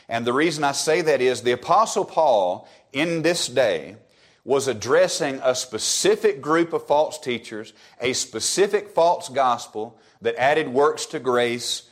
And 0.07 0.25
the 0.25 0.31
reason 0.31 0.63
I 0.63 0.71
say 0.71 1.01
that 1.01 1.19
is 1.19 1.41
the 1.41 1.51
Apostle 1.51 2.05
Paul, 2.05 2.69
in 2.93 3.21
this 3.21 3.47
day, 3.47 3.97
was 4.45 4.69
addressing 4.69 5.41
a 5.43 5.53
specific 5.53 6.41
group 6.41 6.71
of 6.71 6.87
false 6.87 7.19
teachers, 7.19 7.73
a 7.99 8.13
specific 8.13 8.91
false 8.91 9.27
gospel 9.27 9.99
that 10.21 10.35
added 10.35 10.69
works 10.69 11.05
to 11.07 11.19
grace. 11.19 11.83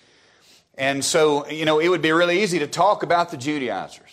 And 0.77 1.03
so, 1.03 1.49
you 1.49 1.65
know, 1.65 1.79
it 1.79 1.89
would 1.89 2.01
be 2.01 2.13
really 2.13 2.41
easy 2.43 2.59
to 2.59 2.67
talk 2.67 3.03
about 3.03 3.29
the 3.29 3.37
Judaizers. 3.37 4.08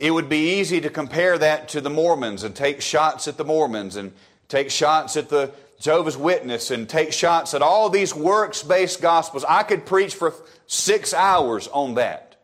It 0.00 0.12
would 0.12 0.30
be 0.30 0.58
easy 0.58 0.80
to 0.80 0.88
compare 0.88 1.36
that 1.36 1.68
to 1.68 1.82
the 1.82 1.90
Mormons 1.90 2.42
and 2.42 2.56
take 2.56 2.80
shots 2.80 3.28
at 3.28 3.36
the 3.36 3.44
Mormons 3.44 3.96
and 3.96 4.12
take 4.48 4.70
shots 4.70 5.14
at 5.18 5.28
the 5.28 5.52
Jehovah's 5.78 6.16
Witness 6.16 6.70
and 6.70 6.88
take 6.88 7.12
shots 7.12 7.52
at 7.52 7.60
all 7.60 7.90
these 7.90 8.14
works 8.14 8.62
based 8.62 9.02
gospels. 9.02 9.44
I 9.46 9.62
could 9.62 9.84
preach 9.84 10.14
for 10.14 10.34
six 10.66 11.12
hours 11.12 11.68
on 11.68 11.94
that. 11.94 12.36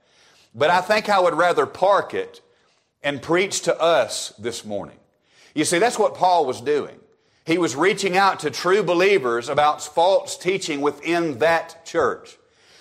But 0.55 0.69
I 0.69 0.83
think 0.83 1.09
I 1.09 1.19
would 1.19 1.33
rather 1.33 1.65
park 1.65 2.13
it 2.13 2.43
and 3.03 3.23
preach 3.23 3.63
to 3.63 3.81
us 3.81 4.35
this 4.39 4.63
morning. 4.63 4.99
You 5.55 5.65
see, 5.65 5.79
that's 5.79 5.99
what 5.99 6.15
Paul 6.15 6.45
was 6.45 6.61
doing. 6.61 6.99
He 7.47 7.57
was 7.57 7.75
reaching 7.75 8.19
out 8.19 8.41
to 8.41 8.51
true 8.51 8.83
believers 8.83 9.49
about 9.49 9.83
false 9.83 10.37
teaching 10.37 10.83
within 10.83 11.39
that 11.39 11.87
church. 11.87 12.37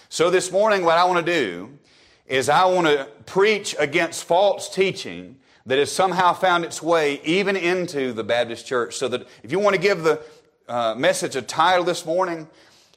So 0.09 0.29
this 0.29 0.51
morning, 0.51 0.83
what 0.83 0.97
I 0.97 1.05
want 1.05 1.25
to 1.25 1.31
do 1.31 1.79
is 2.27 2.49
I 2.49 2.65
want 2.65 2.87
to 2.87 3.07
preach 3.25 3.75
against 3.77 4.23
false 4.23 4.69
teaching 4.69 5.37
that 5.65 5.77
has 5.77 5.91
somehow 5.91 6.33
found 6.33 6.63
its 6.65 6.81
way 6.81 7.21
even 7.23 7.55
into 7.55 8.13
the 8.13 8.23
Baptist 8.23 8.65
church. 8.65 8.95
So 8.95 9.07
that 9.07 9.27
if 9.43 9.51
you 9.51 9.59
want 9.59 9.75
to 9.75 9.81
give 9.81 10.03
the 10.03 10.21
uh, 10.67 10.95
message 10.95 11.35
a 11.35 11.41
title 11.41 11.83
this 11.83 12.05
morning, 12.05 12.47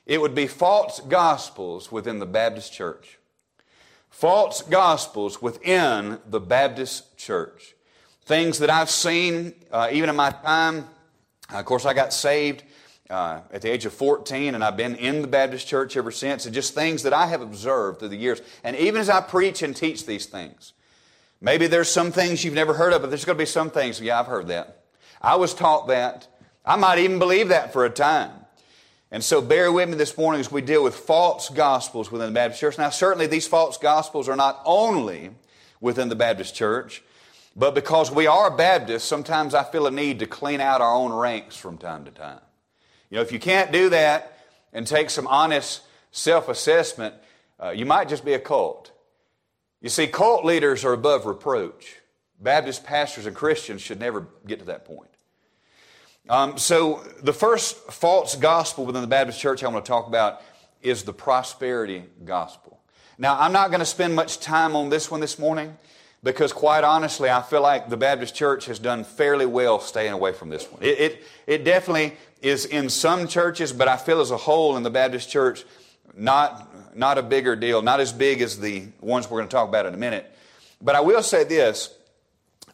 it 0.06 0.20
would 0.20 0.35
be 0.35 0.47
False 0.47 1.00
Gospels 1.00 1.92
Within 1.92 2.18
the 2.18 2.26
Baptist 2.26 2.73
Church. 2.73 3.18
False 4.08 4.62
Gospels 4.62 5.40
Within 5.42 6.18
the 6.26 6.40
Baptist 6.40 7.16
Church. 7.18 7.75
Things 8.25 8.58
that 8.58 8.70
I've 8.70 8.90
seen, 8.90 9.54
uh, 9.70 9.88
even 9.92 10.11
in 10.11 10.16
my 10.16 10.30
time. 10.30 10.87
Of 11.50 11.64
course, 11.64 11.87
I 11.87 11.94
got 11.94 12.12
saved 12.12 12.62
uh, 13.11 13.41
at 13.53 13.62
the 13.62 13.71
age 13.71 13.87
of 13.87 13.93
14, 13.93 14.55
and 14.55 14.62
I've 14.62 14.77
been 14.77 14.95
in 14.97 15.23
the 15.23 15.29
Baptist 15.29 15.67
church 15.67 15.97
ever 15.97 16.11
since, 16.11 16.45
and 16.45 16.55
just 16.55 16.75
things 16.75 17.03
that 17.05 17.12
I 17.12 17.27
have 17.27 17.41
observed 17.41 18.00
through 18.00 18.09
the 18.09 18.17
years. 18.17 18.41
And 18.62 18.77
even 18.77 19.00
as 19.00 19.09
I 19.09 19.21
preach 19.21 19.62
and 19.62 19.75
teach 19.75 20.05
these 20.05 20.27
things, 20.27 20.75
maybe 21.41 21.67
there's 21.67 21.91
some 21.91 22.12
things 22.12 22.45
you've 22.45 22.55
never 22.55 22.75
heard 22.75 22.93
of, 22.93 23.00
but 23.00 23.09
there's 23.11 23.25
going 23.25 23.37
to 23.38 23.43
be 23.43 23.47
some 23.47 23.71
things, 23.71 24.00
yeah, 24.00 24.21
I've 24.21 24.27
heard 24.27 24.49
that. 24.49 24.83
I 25.23 25.37
was 25.37 25.55
taught 25.55 25.88
that. 25.88 26.29
I 26.65 26.77
might 26.77 26.99
even 26.99 27.19
believe 27.19 27.49
that 27.49 27.73
for 27.73 27.85
a 27.85 27.91
time. 27.91 28.33
And 29.11 29.25
so 29.25 29.41
bear 29.41 29.73
with 29.73 29.88
me 29.88 29.95
this 29.95 30.17
morning 30.19 30.41
as 30.41 30.53
we 30.53 30.61
deal 30.61 30.85
with 30.85 30.95
false 30.95 31.49
gospels 31.49 32.12
within 32.12 32.29
the 32.29 32.35
Baptist 32.35 32.61
church. 32.61 32.77
Now, 32.77 32.91
certainly 32.91 33.27
these 33.27 33.47
false 33.47 33.79
gospels 33.79 34.29
are 34.29 34.37
not 34.37 34.61
only 34.67 35.31
within 35.81 36.11
the 36.11 36.15
Baptist 36.15 36.55
church, 36.55 37.03
but 37.57 37.75
because 37.75 38.11
we 38.11 38.27
are 38.27 38.50
Baptists, 38.55 39.09
sometimes 39.09 39.55
I 39.55 39.65
feel 39.65 39.87
a 39.87 39.91
need 39.91 40.19
to 40.19 40.27
clean 40.27 40.61
out 40.61 40.83
our 40.83 40.95
own 40.95 41.11
ranks 41.11 41.57
from 41.57 41.79
time 41.79 42.05
to 42.05 42.11
time. 42.11 42.41
You 43.11 43.17
know, 43.17 43.23
if 43.23 43.33
you 43.33 43.38
can't 43.38 43.73
do 43.73 43.91
that 43.91 44.38
and 44.73 44.87
take 44.87 45.11
some 45.11 45.27
honest 45.27 45.83
self 46.11 46.49
assessment, 46.49 47.15
uh, 47.62 47.71
you 47.71 47.87
might 47.87 48.09
just 48.09 48.25
be 48.25 48.35
a 48.35 48.38
cult. 48.38 48.93
You 49.81 49.88
see, 49.88 50.07
cult 50.07 50.45
leaders 50.45 50.85
are 50.85 50.93
above 50.93 51.27
reproach. 51.27 51.97
Baptist 52.41 52.85
pastors 52.85 53.27
and 53.27 53.35
Christians 53.35 53.83
should 53.83 53.99
never 53.99 54.27
get 54.47 54.61
to 54.61 54.67
that 54.67 54.85
point. 54.85 55.11
Um, 56.29 56.59
so, 56.59 57.03
the 57.23 57.33
first 57.33 57.77
false 57.91 58.37
gospel 58.37 58.85
within 58.85 59.00
the 59.00 59.09
Baptist 59.09 59.41
church 59.41 59.65
I 59.65 59.69
want 59.69 59.85
to 59.85 59.88
talk 59.88 60.07
about 60.07 60.43
is 60.83 61.05
the 61.05 61.12
prosperity 61.12 62.05
gospel. 62.25 62.79
Now, 63.17 63.41
I'm 63.41 63.53
not 63.53 63.71
going 63.71 63.81
to 63.81 63.87
spend 63.87 64.15
much 64.15 64.38
time 64.38 64.77
on 64.77 64.91
this 64.91 65.11
one 65.11 65.21
this 65.21 65.38
morning 65.38 65.77
because 66.22 66.52
quite 66.52 66.84
honestly, 66.84 67.30
I 67.30 67.42
feel 67.42 67.62
like 67.62 67.88
the 67.88 67.96
Baptist 67.96 68.34
church 68.34 68.66
has 68.66 68.78
done 68.78 69.04
fairly 69.04 69.46
well 69.46 69.80
staying 69.80 70.12
away 70.12 70.32
from 70.32 70.50
this 70.50 70.64
one. 70.70 70.82
It, 70.82 70.98
it, 70.98 71.25
it, 71.46 71.64
definitely 71.64 72.16
is 72.42 72.64
in 72.64 72.88
some 72.88 73.28
churches, 73.28 73.72
but 73.72 73.88
I 73.88 73.96
feel 73.96 74.20
as 74.20 74.30
a 74.30 74.37
whole 74.37 74.76
in 74.76 74.82
the 74.82 74.90
Baptist 74.90 75.30
church, 75.30 75.64
not, 76.14 76.96
not 76.96 77.18
a 77.18 77.22
bigger 77.22 77.54
deal, 77.54 77.82
not 77.82 78.00
as 78.00 78.12
big 78.12 78.42
as 78.42 78.58
the 78.58 78.88
ones 79.00 79.30
we're 79.30 79.38
going 79.38 79.48
to 79.48 79.54
talk 79.54 79.68
about 79.68 79.87
in 79.87 79.94
a 79.94 79.98
minute. 79.98 80.30
But 80.80 80.96
I 80.96 81.00
will 81.00 81.22
say 81.22 81.44
this 81.44 81.94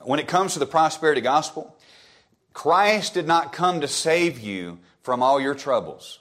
when 0.00 0.20
it 0.20 0.28
comes 0.28 0.54
to 0.54 0.58
the 0.58 0.66
prosperity 0.66 1.20
gospel, 1.20 1.76
Christ 2.52 3.14
did 3.14 3.26
not 3.26 3.52
come 3.52 3.80
to 3.80 3.88
save 3.88 4.40
you 4.40 4.78
from 5.02 5.22
all 5.22 5.40
your 5.40 5.54
troubles. 5.54 6.20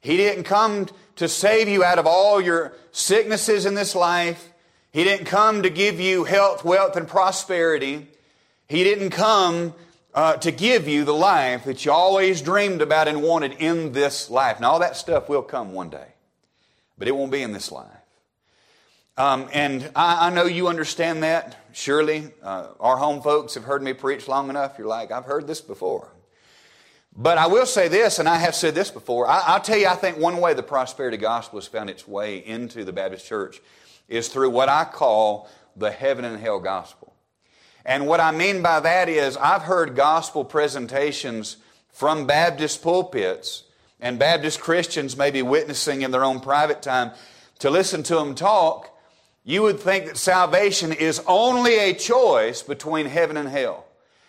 He 0.00 0.16
didn't 0.16 0.44
come 0.44 0.88
to 1.16 1.28
save 1.28 1.68
you 1.68 1.82
out 1.82 1.98
of 1.98 2.06
all 2.06 2.40
your 2.40 2.74
sicknesses 2.92 3.66
in 3.66 3.74
this 3.74 3.94
life. 3.94 4.52
He 4.92 5.04
didn't 5.04 5.26
come 5.26 5.62
to 5.62 5.70
give 5.70 6.00
you 6.00 6.24
health, 6.24 6.64
wealth, 6.64 6.96
and 6.96 7.06
prosperity. 7.06 8.06
He 8.68 8.84
didn't 8.84 9.10
come 9.10 9.74
uh, 10.14 10.36
to 10.38 10.50
give 10.50 10.88
you 10.88 11.04
the 11.04 11.14
life 11.14 11.64
that 11.64 11.84
you 11.84 11.92
always 11.92 12.40
dreamed 12.40 12.82
about 12.82 13.06
and 13.08 13.22
wanted 13.22 13.52
in 13.58 13.92
this 13.92 14.30
life. 14.30 14.60
Now, 14.60 14.72
all 14.72 14.78
that 14.80 14.96
stuff 14.96 15.28
will 15.28 15.42
come 15.42 15.72
one 15.72 15.90
day, 15.90 16.08
but 16.96 17.06
it 17.06 17.14
won't 17.14 17.30
be 17.30 17.42
in 17.42 17.52
this 17.52 17.70
life. 17.70 17.86
Um, 19.18 19.48
and 19.52 19.90
I, 19.96 20.28
I, 20.28 20.30
know 20.30 20.44
you 20.44 20.68
understand 20.68 21.24
that, 21.24 21.56
surely. 21.72 22.30
Uh, 22.40 22.68
our 22.78 22.96
home 22.96 23.20
folks 23.20 23.54
have 23.54 23.64
heard 23.64 23.82
me 23.82 23.92
preach 23.92 24.28
long 24.28 24.48
enough. 24.48 24.78
You're 24.78 24.86
like, 24.86 25.10
I've 25.10 25.24
heard 25.24 25.48
this 25.48 25.60
before. 25.60 26.08
But 27.16 27.36
I 27.36 27.48
will 27.48 27.66
say 27.66 27.88
this, 27.88 28.20
and 28.20 28.28
I 28.28 28.36
have 28.36 28.54
said 28.54 28.76
this 28.76 28.92
before. 28.92 29.26
I, 29.26 29.54
will 29.54 29.60
tell 29.60 29.76
you, 29.76 29.88
I 29.88 29.96
think 29.96 30.18
one 30.18 30.36
way 30.36 30.54
the 30.54 30.62
prosperity 30.62 31.16
gospel 31.16 31.58
has 31.58 31.66
found 31.66 31.90
its 31.90 32.06
way 32.06 32.38
into 32.46 32.84
the 32.84 32.92
Baptist 32.92 33.26
church 33.26 33.60
is 34.08 34.28
through 34.28 34.50
what 34.50 34.68
I 34.68 34.84
call 34.84 35.48
the 35.76 35.90
heaven 35.90 36.24
and 36.24 36.40
hell 36.40 36.60
gospel. 36.60 37.14
And 37.84 38.06
what 38.06 38.20
I 38.20 38.32
mean 38.32 38.62
by 38.62 38.80
that 38.80 39.08
is, 39.08 39.36
I've 39.36 39.62
heard 39.62 39.96
gospel 39.96 40.44
presentations 40.44 41.56
from 41.90 42.26
Baptist 42.26 42.82
pulpits, 42.82 43.64
and 44.00 44.18
Baptist 44.18 44.60
Christians 44.60 45.16
may 45.16 45.30
be 45.30 45.42
witnessing 45.42 46.02
in 46.02 46.10
their 46.10 46.24
own 46.24 46.40
private 46.40 46.82
time 46.82 47.12
to 47.60 47.70
listen 47.70 48.02
to 48.04 48.14
them 48.16 48.34
talk. 48.34 48.90
you 49.48 49.62
would 49.62 49.80
think 49.80 50.04
that 50.04 50.18
salvation 50.18 50.92
is 50.92 51.22
only 51.26 51.78
a 51.78 51.94
choice 51.94 52.62
between 52.62 53.06
heaven 53.06 53.38
and 53.38 53.48
hell. 53.48 53.86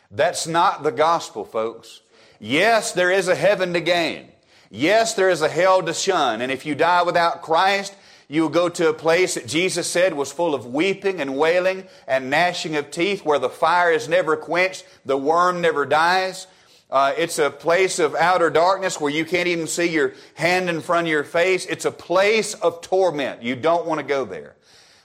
That's 0.10 0.48
not 0.48 0.84
the 0.84 0.94
gospel, 0.94 1.44
folks. 1.44 2.00
Yes, 2.40 2.94
there 2.94 3.12
is 3.12 3.28
a 3.28 3.36
heaven 3.36 3.74
to 3.74 3.82
gain. 3.82 4.30
Yes, 4.70 5.16
there 5.16 5.30
is 5.30 5.42
a 5.42 5.50
hell 5.50 5.84
to 5.84 5.94
shun. 5.94 6.40
And 6.40 6.54
if 6.54 6.66
you 6.66 6.74
die 6.74 7.04
without 7.04 7.42
Christ, 7.42 7.94
you 8.32 8.44
will 8.44 8.50
go 8.50 8.70
to 8.70 8.90
a 8.90 8.94
place 8.94 9.34
that 9.34 9.48
Jesus 9.48 9.88
said 9.88 10.14
was 10.14 10.32
full 10.32 10.54
of 10.54 10.68
weeping 10.68 11.20
and 11.20 11.36
wailing 11.36 11.86
and 12.08 12.30
gnashing 12.30 12.76
of 12.76 12.92
teeth, 12.92 13.26
where 13.26 13.40
the 13.40 13.50
fire 13.50 13.92
is 13.92 14.08
never 14.08 14.38
quenched, 14.38 14.86
the 15.04 15.18
worm 15.18 15.62
never 15.62 15.84
dies. 15.84 16.46
Uh, 16.92 17.12
it's 17.18 17.40
a 17.40 17.50
place 17.50 17.98
of 17.98 18.14
outer 18.14 18.52
darkness 18.52 19.02
where 19.02 19.12
you 19.12 19.26
can't 19.26 19.48
even 19.48 19.66
see 19.66 19.88
your 19.88 20.14
hand 20.36 20.70
in 20.70 20.80
front 20.80 21.08
of 21.08 21.12
your 21.12 21.24
face. 21.24 21.66
It's 21.66 21.86
a 21.86 21.92
place 21.92 22.54
of 22.54 22.82
torment. 22.82 23.42
You 23.42 23.56
don't 23.56 23.88
want 23.88 24.00
to 24.00 24.06
go 24.06 24.26
there. 24.26 24.56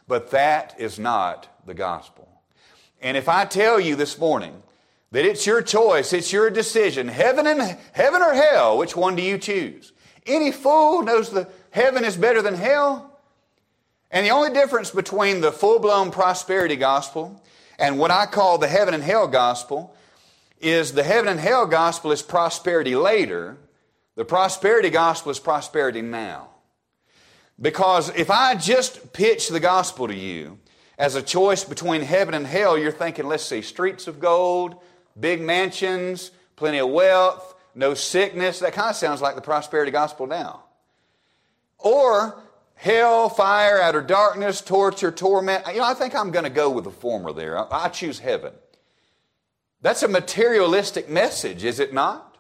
But 0.07 0.31
that 0.33 0.75
is 0.79 0.99
not 0.99 1.49
the 1.67 1.75
gospel. 1.75 2.29
And 3.01 3.17
if 3.17 3.29
I 3.29 3.47
tell 3.47 3.81
you 3.81 3.97
this 3.97 4.19
morning 4.19 4.63
that 5.13 5.25
it's 5.25 5.47
your 5.47 5.63
choice, 5.63 6.13
it's 6.13 6.33
your 6.33 6.51
decision, 6.51 7.09
heaven 7.09 7.47
and 7.47 7.79
heaven 7.93 8.21
or 8.21 8.35
hell, 8.35 8.77
which 8.77 8.95
one 8.95 9.17
do 9.17 9.23
you 9.23 9.39
choose? 9.39 9.93
Any 10.27 10.53
fool 10.53 11.03
knows 11.03 11.31
the 11.31 11.49
heaven 11.71 12.05
is 12.05 12.17
better 12.19 12.43
than 12.43 12.55
hell. 12.55 13.14
And 14.15 14.25
the 14.25 14.31
only 14.31 14.51
difference 14.51 14.93
between 14.93 15.41
the 15.41 15.51
full-blown 15.51 16.13
prosperity 16.13 16.77
gospel 16.77 17.43
and 17.81 17.99
what 17.99 18.13
I 18.13 18.27
call 18.27 18.59
the 18.59 18.69
heaven 18.69 18.95
and 18.95 19.03
hell 19.03 19.27
gospel 19.27 19.93
is 20.61 20.93
the 20.93 21.03
heaven 21.03 21.29
and 21.29 21.41
hell 21.41 21.67
gospel 21.67 22.13
is 22.13 22.23
prosperity 22.23 22.95
later. 22.95 23.57
The 24.15 24.25
prosperity 24.25 24.89
gospel 24.89 25.33
is 25.33 25.41
prosperity 25.41 26.01
now. 26.01 26.51
Because 27.61 28.09
if 28.11 28.31
I 28.31 28.55
just 28.55 29.13
pitch 29.13 29.49
the 29.49 29.59
gospel 29.59 30.07
to 30.07 30.15
you 30.15 30.61
as 30.97 31.17
a 31.17 31.23
choice 31.23 31.65
between 31.65 32.01
heaven 32.01 32.35
and 32.35 32.47
hell, 32.47 32.79
you're 32.79 32.93
thinking, 32.93 33.27
let's 33.27 33.45
see, 33.45 33.63
streets 33.63 34.07
of 34.07 34.21
gold, 34.21 34.77
big 35.19 35.41
mansions, 35.41 36.31
plenty 36.55 36.79
of 36.79 36.89
wealth, 36.89 37.57
no 37.75 37.95
sickness. 37.95 38.61
That 38.61 38.75
kind 38.75 38.91
of 38.91 38.97
sounds 38.97 39.21
like 39.21 39.35
the 39.35 39.41
prosperity 39.41 39.91
gospel 39.91 40.29
now. 40.29 40.63
Or 41.81 42.44
hell, 42.75 43.29
fire, 43.29 43.81
outer 43.81 44.03
darkness, 44.03 44.61
torture, 44.61 45.11
torment. 45.11 45.67
You 45.69 45.79
know, 45.79 45.85
I 45.85 45.95
think 45.95 46.15
I'm 46.15 46.31
going 46.31 46.45
to 46.45 46.51
go 46.51 46.71
with 46.71 46.85
the 46.85 46.91
former 46.91 47.33
there. 47.33 47.59
I, 47.59 47.85
I 47.85 47.89
choose 47.89 48.19
heaven. 48.19 48.53
That's 49.81 50.03
a 50.03 50.09
materialistic 50.09 51.11
message, 51.11 51.65
is 51.65 51.79
it 51.79 51.93
not? 51.93 52.39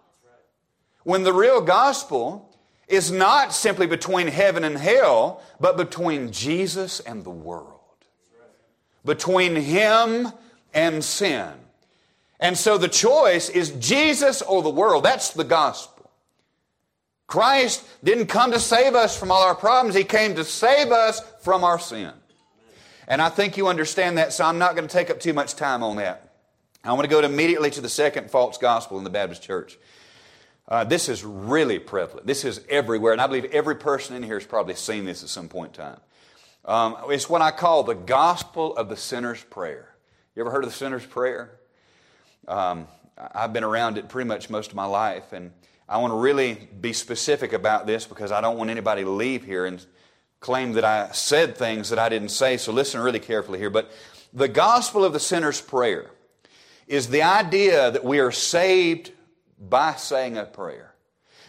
When 1.02 1.22
the 1.22 1.32
real 1.32 1.60
gospel 1.60 2.50
is 2.88 3.10
not 3.10 3.52
simply 3.52 3.86
between 3.86 4.28
heaven 4.28 4.64
and 4.64 4.76
hell, 4.76 5.42
but 5.60 5.76
between 5.76 6.32
Jesus 6.32 7.00
and 7.00 7.24
the 7.24 7.30
world. 7.30 7.80
Between 9.04 9.56
Him 9.56 10.28
and 10.72 11.04
sin. 11.04 11.50
And 12.40 12.58
so 12.58 12.78
the 12.78 12.88
choice 12.88 13.48
is 13.48 13.70
Jesus 13.72 14.42
or 14.42 14.62
the 14.62 14.70
world. 14.70 15.04
That's 15.04 15.30
the 15.30 15.44
gospel. 15.44 15.93
Christ 17.26 17.84
didn't 18.02 18.26
come 18.26 18.52
to 18.52 18.60
save 18.60 18.94
us 18.94 19.18
from 19.18 19.30
all 19.30 19.42
our 19.42 19.54
problems, 19.54 19.94
He 19.94 20.04
came 20.04 20.34
to 20.34 20.44
save 20.44 20.92
us 20.92 21.20
from 21.40 21.64
our 21.64 21.78
sin. 21.78 22.12
And 23.06 23.20
I 23.20 23.28
think 23.28 23.56
you 23.56 23.68
understand 23.68 24.18
that, 24.18 24.32
so 24.32 24.44
I'm 24.44 24.58
not 24.58 24.76
going 24.76 24.88
to 24.88 24.92
take 24.92 25.10
up 25.10 25.20
too 25.20 25.32
much 25.32 25.56
time 25.56 25.82
on 25.82 25.96
that. 25.96 26.34
I 26.82 26.92
want 26.92 27.04
to 27.04 27.08
go 27.08 27.20
immediately 27.20 27.70
to 27.70 27.80
the 27.80 27.88
second 27.88 28.30
false 28.30 28.58
gospel 28.58 28.98
in 28.98 29.04
the 29.04 29.10
Baptist 29.10 29.42
church. 29.42 29.78
Uh, 30.66 30.84
this 30.84 31.08
is 31.08 31.24
really 31.24 31.78
prevalent. 31.78 32.26
This 32.26 32.44
is 32.44 32.60
everywhere, 32.68 33.12
and 33.12 33.20
I 33.20 33.26
believe 33.26 33.44
every 33.46 33.76
person 33.76 34.16
in 34.16 34.22
here 34.22 34.38
has 34.38 34.46
probably 34.46 34.74
seen 34.74 35.04
this 35.04 35.22
at 35.22 35.28
some 35.28 35.48
point 35.48 35.76
in 35.76 35.84
time. 35.84 36.00
Um, 36.64 36.96
it's 37.10 37.28
what 37.28 37.42
I 37.42 37.50
call 37.50 37.82
the 37.82 37.94
gospel 37.94 38.74
of 38.76 38.88
the 38.88 38.96
sinner's 38.96 39.42
prayer. 39.44 39.94
You 40.34 40.42
ever 40.42 40.50
heard 40.50 40.64
of 40.64 40.70
the 40.70 40.76
sinner's 40.76 41.04
prayer? 41.04 41.58
Um, 42.48 42.88
I've 43.16 43.52
been 43.52 43.64
around 43.64 43.98
it 43.98 44.08
pretty 44.08 44.26
much 44.26 44.48
most 44.48 44.70
of 44.70 44.76
my 44.76 44.86
life, 44.86 45.32
and 45.32 45.52
I 45.88 45.98
want 45.98 46.12
to 46.12 46.18
really 46.18 46.68
be 46.80 46.92
specific 46.92 47.52
about 47.52 47.86
this 47.86 48.06
because 48.06 48.32
I 48.32 48.40
don't 48.40 48.56
want 48.56 48.70
anybody 48.70 49.04
to 49.04 49.10
leave 49.10 49.44
here 49.44 49.66
and 49.66 49.84
claim 50.40 50.72
that 50.72 50.84
I 50.84 51.10
said 51.12 51.56
things 51.56 51.90
that 51.90 51.98
I 51.98 52.08
didn't 52.08 52.30
say. 52.30 52.56
So 52.56 52.72
listen 52.72 53.00
really 53.00 53.20
carefully 53.20 53.58
here. 53.58 53.70
But 53.70 53.90
the 54.32 54.48
gospel 54.48 55.04
of 55.04 55.12
the 55.12 55.20
sinner's 55.20 55.60
prayer 55.60 56.10
is 56.86 57.08
the 57.08 57.22
idea 57.22 57.90
that 57.90 58.04
we 58.04 58.18
are 58.18 58.32
saved 58.32 59.12
by 59.58 59.94
saying 59.94 60.36
a 60.36 60.44
prayer. 60.44 60.94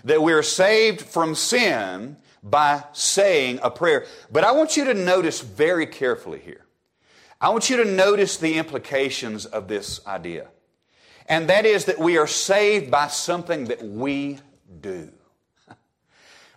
That 0.03 0.21
we're 0.21 0.43
saved 0.43 1.01
from 1.01 1.36
sin 1.36 2.17
by 2.43 2.83
saying 2.93 3.60
a 3.63 3.71
prayer. 3.71 4.05
But 4.31 4.43
I 4.43 4.51
want 4.51 4.77
you 4.77 4.86
to 4.86 4.93
notice 4.93 5.41
very 5.41 5.88
carefully 5.88 6.39
here. 6.39 6.65
I 7.41 7.49
want 7.49 7.69
you 7.69 7.77
to 7.77 7.86
notice 7.86 8.38
the 8.38 8.57
implications 8.57 9.45
of 9.45 9.67
this 9.67 10.05
idea. 10.05 10.47
And 11.27 11.49
that 11.49 11.65
is 11.65 11.85
that 11.85 11.97
we 11.97 12.17
are 12.17 12.27
saved 12.27 12.91
by 12.91 13.07
something 13.07 13.65
that 13.65 13.81
we 13.83 14.39
do. 14.81 15.11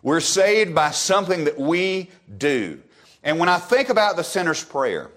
We're 0.02 0.20
saved 0.20 0.74
by 0.74 0.90
something 0.90 1.44
that 1.44 1.58
we 1.58 2.10
do. 2.36 2.80
And 3.22 3.38
when 3.38 3.48
I 3.48 3.58
think 3.58 3.88
about 3.88 4.16
the 4.16 4.24
sinner's 4.24 4.62
prayer 4.62 5.10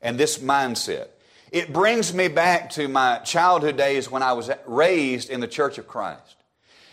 and 0.00 0.18
this 0.18 0.38
mindset, 0.38 1.08
it 1.52 1.72
brings 1.72 2.12
me 2.12 2.28
back 2.28 2.70
to 2.70 2.88
my 2.88 3.18
childhood 3.18 3.76
days 3.76 4.10
when 4.10 4.22
I 4.22 4.32
was 4.32 4.50
raised 4.66 5.30
in 5.30 5.40
the 5.40 5.48
Church 5.48 5.78
of 5.78 5.86
Christ. 5.86 6.36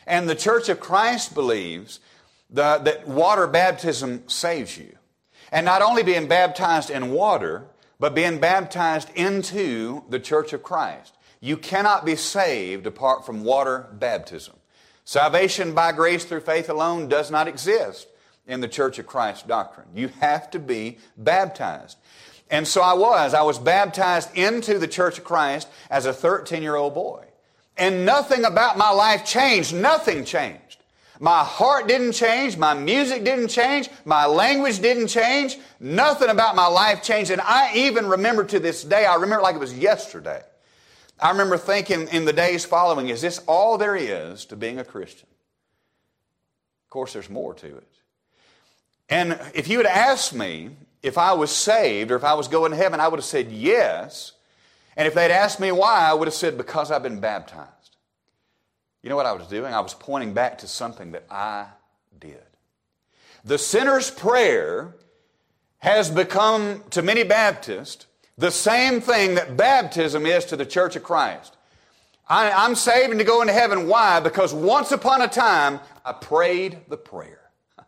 And 0.08 0.30
the 0.30 0.36
Church 0.36 0.70
of 0.70 0.80
Christ 0.80 1.34
believes 1.34 2.00
the, 2.50 2.78
that 2.84 3.08
water 3.08 3.48
baptism 3.48 4.28
saves 4.28 4.78
you. 4.78 4.96
And 5.52 5.66
not 5.66 5.82
only 5.82 6.04
being 6.04 6.28
baptized 6.28 6.90
in 6.90 7.12
water, 7.12 7.66
but 8.00 8.16
being 8.16 8.40
baptized 8.40 9.10
into 9.16 10.04
the 10.10 10.20
Church 10.20 10.54
of 10.54 10.64
Christ. 10.64 11.15
You 11.46 11.58
cannot 11.58 12.06
be 12.06 12.16
saved 12.16 12.88
apart 12.88 13.24
from 13.24 13.44
water 13.44 13.86
baptism. 13.94 14.56
Salvation 15.04 15.76
by 15.76 15.92
grace 15.92 16.26
through 16.26 16.40
faith 16.40 16.70
alone 16.70 17.08
does 17.08 17.30
not 17.30 17.48
exist 17.48 18.08
in 18.48 18.62
the 18.62 18.68
Church 18.68 18.98
of 18.98 19.06
Christ 19.06 19.48
doctrine. 19.48 19.86
You 19.94 20.08
have 20.22 20.50
to 20.52 20.60
be 20.60 20.98
baptized. 21.16 22.00
And 22.50 22.68
so 22.68 22.82
I 22.82 22.94
was. 22.94 23.36
I 23.36 23.44
was 23.44 23.60
baptized 23.60 24.36
into 24.36 24.80
the 24.80 24.88
Church 24.88 25.20
of 25.20 25.24
Christ 25.24 25.68
as 25.92 26.08
a 26.08 26.14
13 26.14 26.64
year 26.64 26.76
old 26.76 26.96
boy. 26.96 27.24
And 27.78 28.08
nothing 28.08 28.44
about 28.44 28.76
my 28.76 28.90
life 28.90 29.24
changed. 29.24 29.72
Nothing 29.72 30.26
changed. 30.26 30.82
My 31.20 31.44
heart 31.44 31.88
didn't 31.88 32.14
change. 32.14 32.58
My 32.58 32.74
music 32.74 33.24
didn't 33.24 33.50
change. 33.50 33.88
My 34.04 34.26
language 34.26 34.80
didn't 34.80 35.10
change. 35.10 35.60
Nothing 35.80 36.30
about 36.30 36.56
my 36.56 36.66
life 36.66 37.04
changed. 37.04 37.30
And 37.30 37.42
I 37.42 37.72
even 37.76 38.08
remember 38.08 38.46
to 38.46 38.60
this 38.60 38.84
day, 38.84 39.06
I 39.06 39.14
remember 39.14 39.44
like 39.44 39.54
it 39.54 39.60
was 39.60 39.78
yesterday. 39.78 40.42
I 41.20 41.32
remember 41.32 41.58
thinking 41.58 42.08
in 42.10 42.26
the 42.26 42.34
days 42.34 42.66
following, 42.66 43.10
is 43.10 43.22
this 43.22 43.40
all 43.48 43.78
there 43.78 43.96
is 43.96 44.46
to 44.46 44.56
being 44.56 44.80
a 44.80 44.84
Christian? 44.84 45.28
Of 46.86 46.90
course, 46.90 47.14
there's 47.14 47.30
more 47.30 47.54
to 47.56 47.78
it. 47.78 47.88
And 49.10 49.40
if 49.54 49.68
you 49.68 49.78
had 49.78 49.86
asked 49.86 50.34
me 50.34 50.72
if 51.02 51.18
I 51.18 51.34
was 51.34 51.52
saved 51.52 52.12
or 52.12 52.16
if 52.16 52.24
I 52.24 52.34
was 52.34 52.48
going 52.48 52.72
to 52.72 52.78
heaven, 52.78 53.00
I 53.00 53.08
would 53.08 53.20
have 53.20 53.26
said 53.26 53.52
yes. 53.52 54.34
And 54.98 55.08
if 55.08 55.14
they'd 55.14 55.32
asked 55.32 55.60
me 55.60 55.72
why, 55.72 56.10
I 56.10 56.14
would 56.14 56.28
have 56.28 56.36
said 56.36 56.58
because 56.58 56.92
I've 56.92 57.04
been 57.04 57.20
baptized. 57.20 57.98
You 59.02 59.10
know 59.10 59.16
what 59.16 59.28
I 59.28 59.34
was 59.34 59.48
doing? 59.48 59.74
I 59.74 59.82
was 59.82 59.94
pointing 59.94 60.34
back 60.34 60.58
to 60.60 60.68
something 60.68 61.12
that 61.12 61.26
I 61.30 61.68
did. 62.20 62.42
The 63.44 63.60
sinner's 63.60 64.10
prayer 64.10 64.96
has 65.78 66.10
become, 66.10 66.84
to 66.90 67.04
many 67.04 67.24
Baptists, 67.24 68.08
the 68.38 68.52
same 68.52 69.02
thing 69.02 69.36
that 69.36 69.56
baptism 69.56 70.26
is 70.26 70.46
to 70.46 70.56
the 70.56 70.66
Church 70.66 70.96
of 70.96 71.04
Christ. 71.04 71.56
I, 72.28 72.66
am 72.66 72.76
saving 72.76 73.20
to 73.20 73.24
go 73.24 73.42
into 73.42 73.54
heaven. 73.54 73.88
Why? 73.88 74.20
Because 74.20 74.54
once 74.54 74.92
upon 74.92 75.22
a 75.22 75.28
time, 75.28 75.80
I 76.04 76.14
prayed 76.14 76.80
the 76.90 76.98
prayer. 76.98 77.52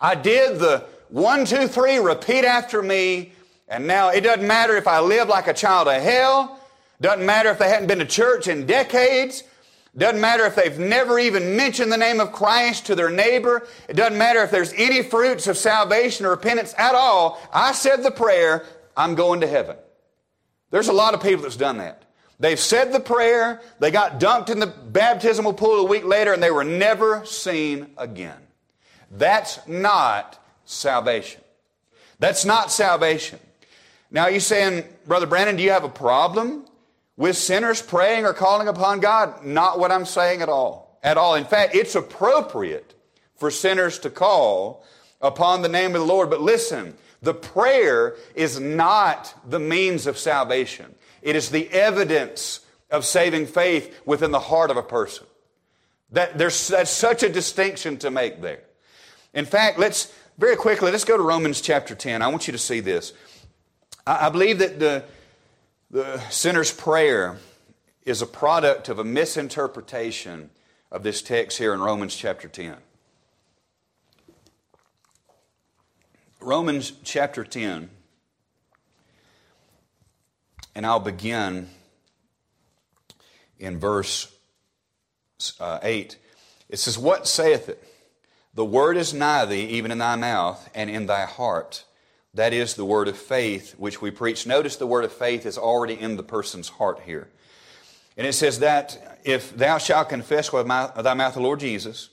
I 0.00 0.14
did 0.14 0.58
the 0.58 0.86
one, 1.08 1.44
two, 1.44 1.68
three, 1.68 1.98
repeat 1.98 2.44
after 2.44 2.82
me. 2.82 3.32
And 3.68 3.86
now 3.86 4.08
it 4.08 4.22
doesn't 4.22 4.46
matter 4.46 4.76
if 4.76 4.88
I 4.88 5.00
live 5.00 5.28
like 5.28 5.46
a 5.46 5.54
child 5.54 5.88
of 5.88 6.02
hell. 6.02 6.58
Doesn't 7.00 7.24
matter 7.24 7.50
if 7.50 7.58
they 7.58 7.68
hadn't 7.68 7.86
been 7.86 7.98
to 7.98 8.06
church 8.06 8.48
in 8.48 8.66
decades. 8.66 9.44
Doesn't 9.96 10.20
matter 10.20 10.44
if 10.44 10.54
they've 10.54 10.78
never 10.78 11.18
even 11.18 11.56
mentioned 11.56 11.90
the 11.90 11.96
name 11.96 12.20
of 12.20 12.32
Christ 12.32 12.86
to 12.86 12.94
their 12.94 13.10
neighbor. 13.10 13.66
It 13.88 13.94
doesn't 13.94 14.18
matter 14.18 14.42
if 14.42 14.50
there's 14.50 14.72
any 14.74 15.02
fruits 15.02 15.46
of 15.46 15.56
salvation 15.56 16.26
or 16.26 16.30
repentance 16.30 16.74
at 16.78 16.94
all. 16.94 17.40
I 17.52 17.72
said 17.72 18.02
the 18.02 18.10
prayer, 18.10 18.64
I'm 19.00 19.14
going 19.14 19.40
to 19.40 19.46
heaven. 19.46 19.76
There's 20.70 20.88
a 20.88 20.92
lot 20.92 21.14
of 21.14 21.22
people 21.22 21.42
that's 21.42 21.56
done 21.56 21.78
that. 21.78 22.04
They've 22.38 22.60
said 22.60 22.92
the 22.92 23.00
prayer, 23.00 23.62
they 23.78 23.90
got 23.90 24.20
dunked 24.20 24.50
in 24.50 24.60
the 24.60 24.66
baptismal 24.66 25.54
pool 25.54 25.80
a 25.80 25.84
week 25.84 26.04
later, 26.04 26.34
and 26.34 26.42
they 26.42 26.50
were 26.50 26.64
never 26.64 27.24
seen 27.24 27.92
again. 27.96 28.36
That's 29.10 29.66
not 29.66 30.38
salvation. 30.66 31.40
That's 32.18 32.44
not 32.44 32.70
salvation. 32.70 33.38
Now, 34.10 34.28
you 34.28 34.38
saying, 34.38 34.84
Brother 35.06 35.26
Brandon, 35.26 35.56
do 35.56 35.62
you 35.62 35.70
have 35.70 35.84
a 35.84 35.88
problem 35.88 36.66
with 37.16 37.36
sinners 37.36 37.80
praying 37.80 38.26
or 38.26 38.34
calling 38.34 38.68
upon 38.68 39.00
God? 39.00 39.44
Not 39.44 39.78
what 39.78 39.90
I'm 39.90 40.04
saying 40.04 40.42
at 40.42 40.50
all. 40.50 40.98
At 41.02 41.16
all. 41.16 41.36
In 41.36 41.44
fact, 41.44 41.74
it's 41.74 41.94
appropriate 41.94 42.94
for 43.36 43.50
sinners 43.50 43.98
to 44.00 44.10
call 44.10 44.84
upon 45.22 45.62
the 45.62 45.68
name 45.68 45.94
of 45.94 46.02
the 46.02 46.06
Lord. 46.06 46.28
But 46.28 46.42
listen, 46.42 46.96
the 47.22 47.34
prayer 47.34 48.16
is 48.34 48.58
not 48.58 49.34
the 49.48 49.58
means 49.58 50.06
of 50.06 50.18
salvation. 50.18 50.94
It 51.22 51.36
is 51.36 51.50
the 51.50 51.68
evidence 51.70 52.60
of 52.90 53.04
saving 53.04 53.46
faith 53.46 54.00
within 54.04 54.30
the 54.30 54.40
heart 54.40 54.70
of 54.70 54.76
a 54.76 54.82
person. 54.82 55.26
That 56.12 56.38
there's 56.38 56.68
that's 56.68 56.90
such 56.90 57.22
a 57.22 57.28
distinction 57.28 57.98
to 57.98 58.10
make 58.10 58.40
there. 58.40 58.62
In 59.32 59.44
fact, 59.44 59.78
let's 59.78 60.12
very 60.38 60.56
quickly 60.56 60.90
let's 60.90 61.04
go 61.04 61.16
to 61.16 61.22
Romans 61.22 61.60
chapter 61.60 61.94
10. 61.94 62.22
I 62.22 62.28
want 62.28 62.48
you 62.48 62.52
to 62.52 62.58
see 62.58 62.80
this. 62.80 63.12
I, 64.06 64.26
I 64.26 64.28
believe 64.30 64.58
that 64.58 64.78
the 64.78 65.04
the 65.90 66.20
sinner's 66.30 66.72
prayer 66.72 67.38
is 68.04 68.22
a 68.22 68.26
product 68.26 68.88
of 68.88 68.98
a 68.98 69.04
misinterpretation 69.04 70.50
of 70.90 71.02
this 71.02 71.22
text 71.22 71.58
here 71.58 71.74
in 71.74 71.80
Romans 71.80 72.16
chapter 72.16 72.48
10. 72.48 72.76
Romans 76.42 76.92
chapter 77.04 77.44
10, 77.44 77.90
and 80.74 80.86
I'll 80.86 81.00
begin 81.00 81.68
in 83.58 83.78
verse 83.78 84.32
uh, 85.60 85.78
8. 85.82 86.16
It 86.70 86.78
says, 86.78 86.98
What 86.98 87.28
saith 87.28 87.68
it? 87.68 87.82
The 88.54 88.64
word 88.64 88.96
is 88.96 89.12
nigh 89.12 89.44
thee, 89.44 89.66
even 89.66 89.90
in 89.90 89.98
thy 89.98 90.16
mouth 90.16 90.68
and 90.74 90.88
in 90.88 91.06
thy 91.06 91.26
heart. 91.26 91.84
That 92.32 92.54
is 92.54 92.74
the 92.74 92.84
word 92.84 93.08
of 93.08 93.18
faith 93.18 93.74
which 93.76 94.00
we 94.00 94.10
preach. 94.10 94.46
Notice 94.46 94.76
the 94.76 94.86
word 94.86 95.04
of 95.04 95.12
faith 95.12 95.44
is 95.44 95.58
already 95.58 96.00
in 96.00 96.16
the 96.16 96.22
person's 96.22 96.68
heart 96.70 97.00
here. 97.04 97.28
And 98.16 98.26
it 98.26 98.32
says 98.32 98.60
that 98.60 99.20
if 99.24 99.54
thou 99.56 99.78
shalt 99.78 100.08
confess 100.08 100.52
with 100.52 100.66
thy 100.66 101.14
mouth 101.14 101.34
the 101.34 101.40
Lord 101.40 101.60
Jesus, 101.60 102.08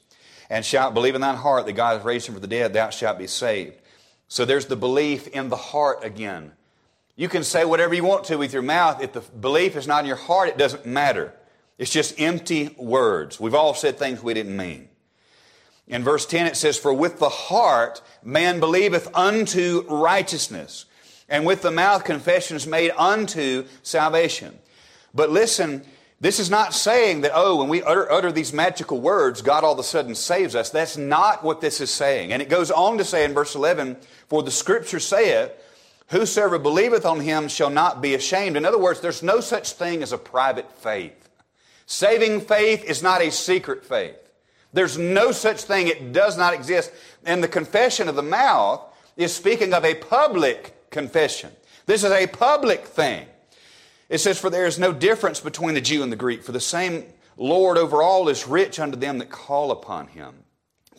and 0.49 0.65
shalt 0.65 0.93
believe 0.93 1.15
in 1.15 1.21
thine 1.21 1.35
heart 1.35 1.65
that 1.65 1.73
God 1.73 1.97
hath 1.97 2.05
raised 2.05 2.27
him 2.27 2.33
from 2.33 2.41
the 2.41 2.47
dead, 2.47 2.73
thou 2.73 2.89
shalt 2.89 3.17
be 3.17 3.27
saved. 3.27 3.77
So 4.27 4.45
there's 4.45 4.65
the 4.65 4.75
belief 4.75 5.27
in 5.27 5.49
the 5.49 5.55
heart 5.55 6.03
again. 6.03 6.51
You 7.15 7.29
can 7.29 7.43
say 7.43 7.65
whatever 7.65 7.93
you 7.93 8.03
want 8.03 8.25
to 8.25 8.37
with 8.37 8.53
your 8.53 8.61
mouth. 8.61 9.01
If 9.01 9.13
the 9.13 9.21
belief 9.21 9.75
is 9.75 9.87
not 9.87 10.01
in 10.01 10.05
your 10.07 10.17
heart, 10.17 10.49
it 10.49 10.57
doesn't 10.57 10.85
matter. 10.85 11.33
It's 11.77 11.91
just 11.91 12.19
empty 12.19 12.75
words. 12.77 13.39
We've 13.39 13.55
all 13.55 13.73
said 13.73 13.97
things 13.97 14.21
we 14.21 14.33
didn't 14.33 14.55
mean. 14.55 14.89
In 15.87 16.03
verse 16.03 16.25
10, 16.25 16.47
it 16.47 16.57
says, 16.57 16.77
For 16.77 16.93
with 16.93 17.19
the 17.19 17.29
heart 17.29 18.01
man 18.23 18.59
believeth 18.59 19.07
unto 19.15 19.85
righteousness, 19.87 20.85
and 21.29 21.45
with 21.45 21.61
the 21.61 21.71
mouth 21.71 22.03
confession 22.03 22.57
is 22.57 22.67
made 22.67 22.91
unto 22.97 23.65
salvation. 23.83 24.59
But 25.13 25.29
listen, 25.29 25.85
this 26.19 26.39
is 26.39 26.49
not 26.49 26.73
saying 26.73 27.21
that, 27.21 27.31
oh, 27.35 27.57
when 27.57 27.69
we 27.69 27.83
utter, 27.83 28.11
utter, 28.11 28.31
these 28.31 28.51
magical 28.51 28.99
words, 28.99 29.43
God 29.43 29.63
all 29.63 29.73
of 29.73 29.79
a 29.79 29.83
sudden 29.83 30.15
saves 30.15 30.55
us. 30.55 30.71
That's 30.71 30.97
not 30.97 31.43
what 31.43 31.61
this 31.61 31.79
is 31.79 31.91
saying. 31.91 32.33
And 32.33 32.41
it 32.41 32.49
goes 32.49 32.71
on 32.71 32.97
to 32.97 33.05
say 33.05 33.23
in 33.23 33.33
verse 33.33 33.53
11, 33.53 33.97
For 34.27 34.41
the 34.41 34.49
scripture 34.49 34.99
saith, 34.99 35.51
Whosoever 36.09 36.57
believeth 36.57 37.05
on 37.05 37.19
him 37.19 37.47
shall 37.47 37.69
not 37.69 38.01
be 38.01 38.15
ashamed. 38.15 38.57
In 38.57 38.65
other 38.65 38.79
words, 38.79 39.01
there's 39.01 39.21
no 39.21 39.41
such 39.41 39.73
thing 39.73 40.01
as 40.01 40.13
a 40.13 40.17
private 40.17 40.71
faith. 40.71 41.29
Saving 41.85 42.41
faith 42.41 42.83
is 42.83 43.03
not 43.03 43.21
a 43.21 43.29
secret 43.29 43.85
faith. 43.85 44.17
There's 44.73 44.97
no 44.97 45.31
such 45.31 45.61
thing. 45.63 45.87
It 45.87 46.13
does 46.13 46.37
not 46.37 46.53
exist. 46.53 46.91
And 47.25 47.43
the 47.43 47.47
confession 47.47 48.07
of 48.07 48.15
the 48.15 48.23
mouth 48.23 48.81
is 49.17 49.35
speaking 49.35 49.73
of 49.73 49.85
a 49.85 49.95
public 49.95 50.89
confession. 50.89 51.51
This 51.85 52.03
is 52.03 52.11
a 52.11 52.27
public 52.27 52.85
thing. 52.85 53.27
It 54.09 54.19
says, 54.19 54.39
For 54.39 54.49
there 54.49 54.65
is 54.65 54.79
no 54.79 54.93
difference 54.93 55.39
between 55.39 55.75
the 55.75 55.81
Jew 55.81 56.03
and 56.03 56.11
the 56.11 56.17
Greek, 56.17 56.43
for 56.43 56.51
the 56.51 56.59
same 56.59 57.05
Lord 57.35 57.77
over 57.77 58.01
all 58.01 58.29
is 58.29 58.47
rich 58.47 58.79
unto 58.79 58.97
them 58.97 59.19
that 59.19 59.29
call 59.29 59.71
upon 59.71 60.07
him. 60.07 60.43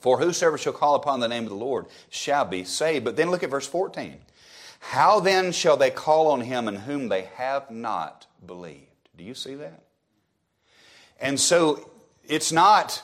For 0.00 0.18
whosoever 0.18 0.58
shall 0.58 0.72
call 0.72 0.94
upon 0.94 1.20
the 1.20 1.28
name 1.28 1.42
of 1.44 1.48
the 1.48 1.56
Lord 1.56 1.86
shall 2.08 2.44
be 2.44 2.64
saved. 2.64 3.04
But 3.04 3.16
then 3.16 3.30
look 3.30 3.42
at 3.42 3.50
verse 3.50 3.66
14. 3.66 4.16
How 4.80 5.18
then 5.20 5.50
shall 5.52 5.76
they 5.76 5.90
call 5.90 6.28
on 6.28 6.42
him 6.42 6.68
in 6.68 6.76
whom 6.76 7.08
they 7.08 7.22
have 7.34 7.70
not 7.70 8.26
believed? 8.46 8.86
Do 9.16 9.24
you 9.24 9.34
see 9.34 9.56
that? 9.56 9.82
And 11.20 11.40
so 11.40 11.90
it's 12.28 12.52
not 12.52 13.02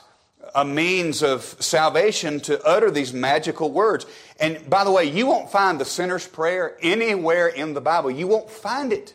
a 0.53 0.63
means 0.63 1.21
of 1.21 1.43
salvation 1.59 2.39
to 2.41 2.63
utter 2.63 2.91
these 2.91 3.11
magical 3.11 3.71
words. 3.71 4.05
And 4.39 4.69
by 4.69 4.83
the 4.85 4.91
way, 4.91 5.05
you 5.05 5.25
won't 5.27 5.51
find 5.51 5.79
the 5.79 5.85
sinner's 5.85 6.27
prayer 6.27 6.77
anywhere 6.81 7.47
in 7.47 7.73
the 7.73 7.81
Bible. 7.81 8.11
You 8.11 8.27
won't 8.27 8.49
find 8.49 8.93
it. 8.93 9.13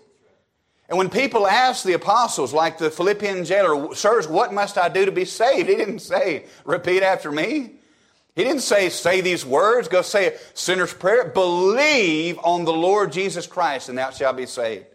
And 0.90 0.98
when 0.98 1.08
people 1.08 1.46
ask 1.46 1.84
the 1.84 1.92
apostles, 1.92 2.52
like 2.52 2.76
the 2.76 2.90
Philippian 2.90 3.44
jailer, 3.44 3.94
Sirs, 3.94 4.26
what 4.26 4.52
must 4.52 4.76
I 4.76 4.88
do 4.88 5.04
to 5.04 5.12
be 5.12 5.24
saved? 5.24 5.68
He 5.68 5.76
didn't 5.76 6.00
say, 6.00 6.46
Repeat 6.64 7.04
after 7.04 7.30
me. 7.30 7.74
He 8.34 8.42
didn't 8.42 8.62
say, 8.62 8.88
Say 8.88 9.20
these 9.20 9.46
words, 9.46 9.86
go 9.86 10.02
say 10.02 10.34
a 10.34 10.38
sinner's 10.52 10.92
prayer. 10.92 11.28
Believe 11.28 12.40
on 12.42 12.64
the 12.64 12.72
Lord 12.72 13.12
Jesus 13.12 13.46
Christ, 13.46 13.88
and 13.88 13.96
thou 13.96 14.10
shalt 14.10 14.36
be 14.36 14.46
saved. 14.46 14.86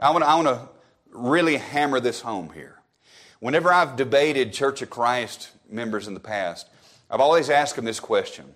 I 0.00 0.10
want, 0.10 0.24
to, 0.24 0.28
I 0.28 0.34
want 0.34 0.48
to 0.48 0.68
really 1.12 1.58
hammer 1.58 2.00
this 2.00 2.20
home 2.20 2.50
here. 2.52 2.80
Whenever 3.38 3.72
I've 3.72 3.94
debated 3.94 4.52
Church 4.52 4.82
of 4.82 4.90
Christ 4.90 5.50
members 5.70 6.08
in 6.08 6.14
the 6.14 6.20
past, 6.20 6.68
I've 7.08 7.20
always 7.20 7.50
asked 7.50 7.76
them 7.76 7.84
this 7.84 8.00
question. 8.00 8.46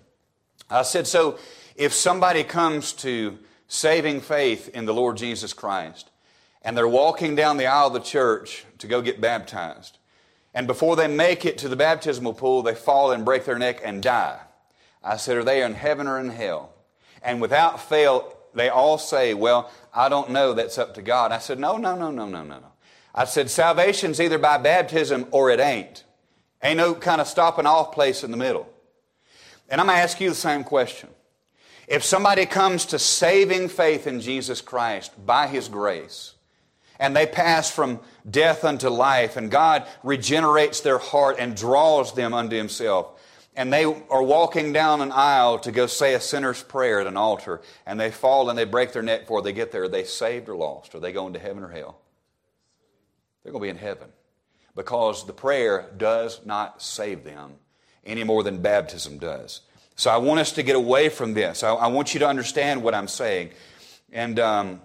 I 0.69 0.81
said, 0.81 1.07
So 1.07 1.39
if 1.77 1.93
somebody 1.93 2.43
comes 2.43 2.91
to 2.93 3.39
saving 3.69 4.19
faith 4.19 4.67
in 4.73 4.83
the 4.83 4.93
Lord 4.93 5.15
Jesus 5.15 5.53
Christ, 5.53 6.09
and 6.65 6.75
they're 6.75 6.87
walking 6.87 7.35
down 7.35 7.57
the 7.57 7.67
aisle 7.67 7.87
of 7.87 7.93
the 7.93 7.99
church 7.99 8.65
to 8.79 8.87
go 8.87 9.01
get 9.01 9.21
baptized. 9.21 9.99
And 10.53 10.65
before 10.65 10.95
they 10.95 11.07
make 11.07 11.45
it 11.45 11.59
to 11.59 11.69
the 11.69 11.75
baptismal 11.75 12.33
pool, 12.33 12.63
they 12.63 12.73
fall 12.73 13.11
and 13.11 13.23
break 13.23 13.45
their 13.45 13.59
neck 13.59 13.81
and 13.83 14.01
die. 14.01 14.39
I 15.03 15.17
said, 15.17 15.37
Are 15.37 15.43
they 15.43 15.63
in 15.63 15.75
heaven 15.75 16.07
or 16.07 16.19
in 16.19 16.29
hell? 16.29 16.73
And 17.21 17.39
without 17.39 17.79
fail, 17.79 18.35
they 18.55 18.69
all 18.69 18.97
say, 18.97 19.35
Well, 19.35 19.71
I 19.93 20.09
don't 20.09 20.31
know. 20.31 20.53
That's 20.53 20.79
up 20.79 20.95
to 20.95 21.03
God. 21.03 21.31
I 21.31 21.37
said, 21.37 21.59
No, 21.59 21.77
no, 21.77 21.95
no, 21.95 22.09
no, 22.09 22.25
no, 22.25 22.43
no. 22.43 22.71
I 23.13 23.25
said, 23.25 23.51
Salvation's 23.51 24.19
either 24.19 24.39
by 24.39 24.57
baptism 24.57 25.27
or 25.29 25.51
it 25.51 25.59
ain't. 25.59 26.03
Ain't 26.63 26.77
no 26.77 26.95
kind 26.95 27.21
of 27.21 27.27
stopping 27.27 27.67
off 27.67 27.91
place 27.91 28.23
in 28.23 28.31
the 28.31 28.37
middle. 28.37 28.67
And 29.69 29.79
I'm 29.79 29.87
going 29.87 29.97
to 29.97 30.03
ask 30.03 30.19
you 30.19 30.29
the 30.29 30.35
same 30.35 30.63
question. 30.63 31.09
If 31.87 32.03
somebody 32.03 32.47
comes 32.47 32.87
to 32.87 32.97
saving 32.97 33.69
faith 33.69 34.07
in 34.07 34.19
Jesus 34.19 34.61
Christ 34.61 35.13
by 35.23 35.47
His 35.47 35.67
grace, 35.67 36.34
and 36.99 37.15
they 37.15 37.25
pass 37.25 37.69
from 37.69 37.99
death 38.29 38.63
unto 38.63 38.89
life, 38.89 39.37
and 39.37 39.51
God 39.51 39.85
regenerates 40.03 40.81
their 40.81 40.97
heart 40.97 41.37
and 41.39 41.55
draws 41.55 42.13
them 42.13 42.33
unto 42.33 42.55
Himself. 42.55 43.11
And 43.55 43.71
they 43.71 43.85
are 43.85 44.23
walking 44.23 44.73
down 44.73 45.01
an 45.01 45.11
aisle 45.13 45.59
to 45.59 45.71
go 45.71 45.87
say 45.87 46.13
a 46.13 46.19
sinner's 46.19 46.61
prayer 46.61 46.99
at 46.99 47.07
an 47.07 47.17
altar, 47.17 47.61
and 47.85 47.99
they 47.99 48.11
fall 48.11 48.49
and 48.49 48.57
they 48.57 48.65
break 48.65 48.91
their 48.91 49.01
neck 49.01 49.21
before 49.21 49.41
they 49.41 49.53
get 49.53 49.71
there. 49.71 49.83
Are 49.83 49.87
they 49.87 50.03
saved 50.03 50.49
or 50.49 50.55
lost? 50.57 50.93
Are 50.93 50.99
they 50.99 51.13
going 51.13 51.33
to 51.33 51.39
heaven 51.39 51.63
or 51.63 51.69
hell? 51.69 51.99
They're 53.43 53.53
going 53.53 53.61
to 53.61 53.65
be 53.65 53.69
in 53.69 53.77
heaven 53.77 54.09
because 54.75 55.25
the 55.25 55.33
prayer 55.33 55.89
does 55.95 56.41
not 56.45 56.81
save 56.81 57.23
them 57.23 57.53
any 58.05 58.23
more 58.23 58.43
than 58.43 58.61
baptism 58.61 59.19
does. 59.19 59.61
So 59.95 60.11
I 60.11 60.17
want 60.17 60.41
us 60.41 60.51
to 60.53 60.63
get 60.63 60.75
away 60.75 61.07
from 61.07 61.33
this. 61.33 61.63
I, 61.63 61.69
I 61.69 61.87
want 61.87 62.13
you 62.13 62.19
to 62.21 62.27
understand 62.27 62.83
what 62.83 62.95
I'm 62.95 63.07
saying. 63.07 63.51
And. 64.11 64.39
Um, 64.39 64.81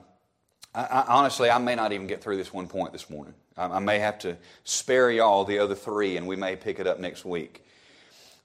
I, 0.75 0.83
I, 0.83 1.05
honestly, 1.09 1.51
I 1.51 1.59
may 1.59 1.75
not 1.75 1.93
even 1.93 2.07
get 2.07 2.23
through 2.23 2.37
this 2.37 2.53
one 2.53 2.69
point 2.69 2.93
this 2.93 3.11
morning. 3.11 3.35
I, 3.57 3.65
I, 3.65 3.79
may 3.81 3.99
have 3.99 4.19
to 4.21 4.37
spare 4.65 5.11
y'all 5.11 5.45
the 5.45 5.59
other 5.59 5.75
three, 5.75 6.17
and 6.17 6.27
we 6.27 6.37
may 6.37 6.57
pick 6.57 6.79
it 6.79 6.87
up 6.87 7.01
next 7.01 7.25
week. 7.25 7.65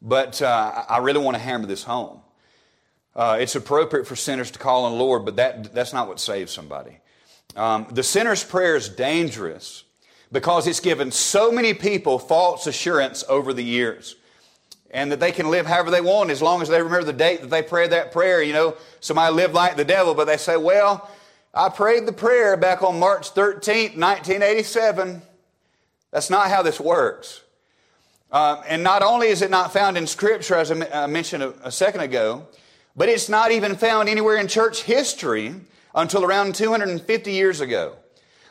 But 0.02 0.42
uh, 0.42 0.84
I 0.90 0.98
really 1.00 1.20
want 1.20 1.36
to 1.36 1.42
hammer 1.42 1.68
this 1.68 1.84
home. 1.84 2.20
Uh, 3.16 3.38
it's 3.40 3.56
appropriate 3.56 4.06
for 4.06 4.16
sinners 4.16 4.52
to 4.52 4.60
call 4.60 4.86
on 4.86 4.94
the 4.94 4.98
Lord, 4.98 5.24
but 5.24 5.38
that, 5.38 5.74
that's 5.74 5.94
not 5.94 6.08
what 6.08 6.20
saves 6.20 6.52
somebody. 6.52 6.98
Um, 7.56 7.88
the 7.90 8.04
sinner's 8.04 8.44
prayer 8.44 8.76
is 8.76 8.90
dangerous 8.90 9.84
because 10.32 10.68
it's 10.68 10.82
given 10.82 11.12
so 11.12 11.52
many 11.52 11.74
people 11.74 12.20
false 12.20 12.68
assurance 12.68 13.24
over 13.30 13.54
the 13.54 13.64
years 13.64 14.16
and 14.92 15.12
that 15.12 15.20
they 15.20 15.32
can 15.32 15.50
live 15.50 15.66
however 15.66 15.92
they 15.92 16.02
want 16.02 16.30
as 16.30 16.42
long 16.42 16.62
as 16.62 16.68
they 16.68 16.82
remember 16.82 17.06
the 17.06 17.14
date 17.14 17.42
that 17.42 17.50
they 17.50 17.62
prayed 17.62 17.92
that 17.92 18.12
prayer. 18.12 18.42
You 18.42 18.54
know, 18.54 18.78
somebody 19.00 19.34
lived 19.34 19.54
like 19.54 19.78
the 19.78 19.86
devil, 19.86 20.14
but 20.14 20.26
they 20.26 20.38
say, 20.38 20.58
well, 20.58 21.10
I 21.58 21.70
prayed 21.70 22.06
the 22.06 22.12
prayer 22.12 22.58
back 22.58 22.84
on 22.84 23.00
March 23.00 23.34
13th, 23.34 23.96
1987. 23.96 25.22
That's 26.12 26.30
not 26.30 26.50
how 26.50 26.62
this 26.62 26.82
works. 26.82 27.44
Uh, 28.30 28.62
and 28.68 28.84
not 28.84 29.02
only 29.02 29.28
is 29.28 29.42
it 29.42 29.50
not 29.50 29.72
found 29.72 29.98
in 29.98 30.06
Scripture, 30.06 30.56
as 30.56 30.70
I 30.70 31.08
mentioned 31.08 31.44
a, 31.44 31.54
a 31.68 31.72
second 31.72 32.02
ago, 32.02 32.46
but 32.98 33.08
it's 33.08 33.30
not 33.30 33.52
even 33.52 33.78
found 33.78 34.10
anywhere 34.10 34.36
in 34.36 34.50
church 34.50 34.84
history 34.84 35.56
until 35.94 36.26
around 36.26 36.56
250 36.56 37.32
years 37.32 37.62
ago. 37.62 37.96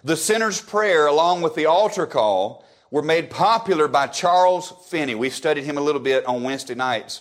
The 0.03 0.17
sinner's 0.17 0.63
prayer, 0.63 1.07
along 1.07 1.43
with 1.43 1.55
the 1.57 1.67
altar 1.67 2.07
call, 2.07 2.65
were 2.91 3.03
made 3.03 3.29
popular 3.29 3.87
by 3.87 4.07
Charles 4.07 4.73
Finney. 4.89 5.15
We 5.15 5.29
studied 5.29 5.65
him 5.65 5.77
a 5.77 5.83
little 5.83 6.01
bit 6.01 6.25
on 6.25 6.43
Wednesday 6.43 6.75
nights. 6.75 7.21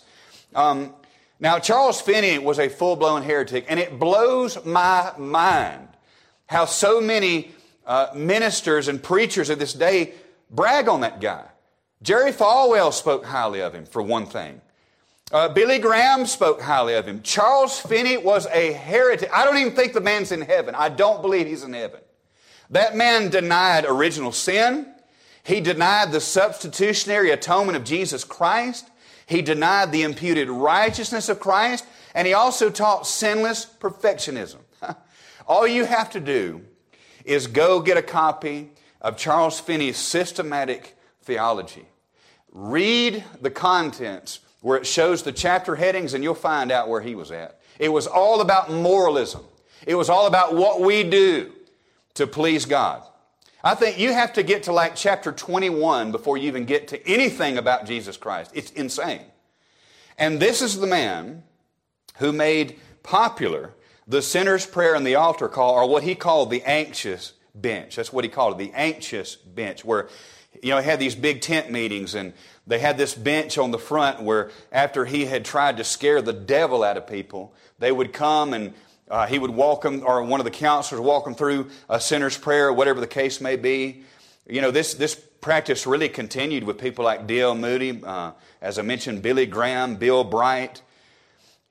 Um, 0.55 0.93
now, 1.39 1.59
Charles 1.59 1.99
Finney 1.99 2.39
was 2.39 2.59
a 2.59 2.69
full 2.69 2.95
blown 2.95 3.23
heretic, 3.23 3.65
and 3.67 3.79
it 3.79 3.99
blows 3.99 4.63
my 4.65 5.11
mind 5.17 5.89
how 6.45 6.65
so 6.65 7.01
many 7.01 7.51
uh, 7.85 8.07
ministers 8.15 8.87
and 8.87 9.01
preachers 9.01 9.49
of 9.49 9.59
this 9.59 9.73
day 9.73 10.13
brag 10.49 10.87
on 10.87 11.01
that 11.01 11.19
guy. 11.19 11.45
Jerry 12.01 12.31
Falwell 12.31 12.93
spoke 12.93 13.25
highly 13.25 13.61
of 13.61 13.73
him, 13.73 13.85
for 13.85 14.01
one 14.01 14.25
thing. 14.25 14.61
Uh, 15.31 15.49
Billy 15.49 15.79
Graham 15.79 16.25
spoke 16.25 16.61
highly 16.61 16.93
of 16.93 17.07
him. 17.07 17.21
Charles 17.23 17.79
Finney 17.79 18.17
was 18.17 18.45
a 18.47 18.73
heretic. 18.73 19.29
I 19.33 19.45
don't 19.45 19.57
even 19.57 19.73
think 19.73 19.93
the 19.93 20.01
man's 20.01 20.31
in 20.31 20.41
heaven. 20.41 20.75
I 20.75 20.89
don't 20.89 21.21
believe 21.21 21.47
he's 21.47 21.63
in 21.63 21.73
heaven. 21.73 22.01
That 22.69 22.95
man 22.95 23.29
denied 23.29 23.85
original 23.85 24.31
sin. 24.31 24.93
He 25.43 25.59
denied 25.59 26.11
the 26.11 26.21
substitutionary 26.21 27.31
atonement 27.31 27.77
of 27.77 27.83
Jesus 27.83 28.23
Christ. 28.23 28.89
He 29.33 29.41
denied 29.41 29.91
the 29.91 30.03
imputed 30.03 30.47
righteousness 30.47 31.27
of 31.27 31.39
Christ. 31.39 31.85
And 32.13 32.27
he 32.27 32.33
also 32.33 32.69
taught 32.69 33.07
sinless 33.07 33.65
perfectionism. 33.65 34.59
All 35.47 35.65
you 35.65 35.85
have 35.85 36.11
to 36.11 36.19
do 36.19 36.61
is 37.25 37.47
go 37.47 37.81
get 37.81 37.97
a 37.97 38.03
copy 38.03 38.69
of 39.01 39.17
Charles 39.17 39.59
Finney's 39.59 39.97
systematic 39.97 40.95
theology. 41.23 41.87
Read 42.51 43.23
the 43.41 43.49
contents 43.49 44.39
where 44.61 44.77
it 44.77 44.85
shows 44.85 45.23
the 45.23 45.31
chapter 45.31 45.75
headings, 45.75 46.13
and 46.13 46.23
you'll 46.23 46.35
find 46.35 46.71
out 46.71 46.87
where 46.87 47.01
he 47.01 47.15
was 47.15 47.31
at. 47.31 47.59
It 47.79 47.89
was 47.89 48.05
all 48.05 48.39
about 48.39 48.71
moralism, 48.71 49.43
it 49.87 49.95
was 49.95 50.09
all 50.09 50.27
about 50.27 50.53
what 50.55 50.79
we 50.79 51.03
do 51.03 51.51
to 52.13 52.27
please 52.27 52.65
God. 52.65 53.01
I 53.63 53.75
think 53.75 53.97
you 53.97 54.11
have 54.11 54.33
to 54.33 54.43
get 54.43 54.63
to 54.63 54.73
like 54.73 54.95
chapter 54.95 55.31
21 55.31 56.11
before 56.11 56.37
you 56.37 56.47
even 56.47 56.65
get 56.65 56.89
to 56.89 57.07
anything 57.07 57.57
about 57.57 57.85
Jesus 57.85 58.17
Christ. 58.17 58.51
It's 58.53 58.71
insane. 58.71 59.21
And 60.17 60.39
this 60.39 60.61
is 60.61 60.79
the 60.79 60.87
man 60.87 61.43
who 62.17 62.31
made 62.31 62.79
popular 63.03 63.73
the 64.07 64.21
sinner's 64.21 64.65
prayer 64.65 64.95
and 64.95 65.07
the 65.07 65.15
altar 65.15 65.47
call, 65.47 65.75
or 65.75 65.87
what 65.87 66.03
he 66.03 66.15
called 66.15 66.49
the 66.49 66.61
anxious 66.63 67.33
bench. 67.55 67.95
That's 67.95 68.11
what 68.11 68.23
he 68.23 68.29
called 68.29 68.59
it, 68.59 68.71
the 68.71 68.77
anxious 68.77 69.35
bench, 69.35 69.85
where 69.85 70.09
you 70.61 70.69
know, 70.69 70.79
he 70.79 70.85
had 70.85 70.99
these 70.99 71.15
big 71.15 71.41
tent 71.41 71.71
meetings 71.71 72.15
and 72.15 72.33
they 72.67 72.79
had 72.79 72.97
this 72.97 73.15
bench 73.15 73.57
on 73.57 73.71
the 73.71 73.79
front 73.79 74.21
where 74.21 74.51
after 74.71 75.05
he 75.05 75.25
had 75.25 75.43
tried 75.43 75.77
to 75.77 75.83
scare 75.83 76.21
the 76.21 76.33
devil 76.33 76.83
out 76.83 76.97
of 76.97 77.07
people, 77.07 77.53
they 77.79 77.91
would 77.91 78.13
come 78.13 78.53
and 78.53 78.73
uh, 79.09 79.27
he 79.27 79.37
would 79.39 79.51
walk 79.51 79.83
them, 79.83 80.03
or 80.05 80.23
one 80.23 80.39
of 80.39 80.45
the 80.45 80.51
counselors 80.51 81.01
walk 81.01 81.25
them 81.25 81.35
through 81.35 81.69
a 81.89 81.99
sinner's 81.99 82.37
prayer, 82.37 82.71
whatever 82.71 82.99
the 82.99 83.07
case 83.07 83.41
may 83.41 83.55
be. 83.55 84.03
You 84.47 84.61
know, 84.61 84.71
this, 84.71 84.93
this 84.93 85.15
practice 85.15 85.85
really 85.85 86.09
continued 86.09 86.63
with 86.63 86.77
people 86.77 87.05
like 87.05 87.27
D.L. 87.27 87.55
Moody, 87.55 88.01
uh, 88.03 88.31
as 88.61 88.79
I 88.79 88.81
mentioned, 88.81 89.21
Billy 89.21 89.45
Graham, 89.45 89.97
Bill 89.97 90.23
Bright. 90.23 90.81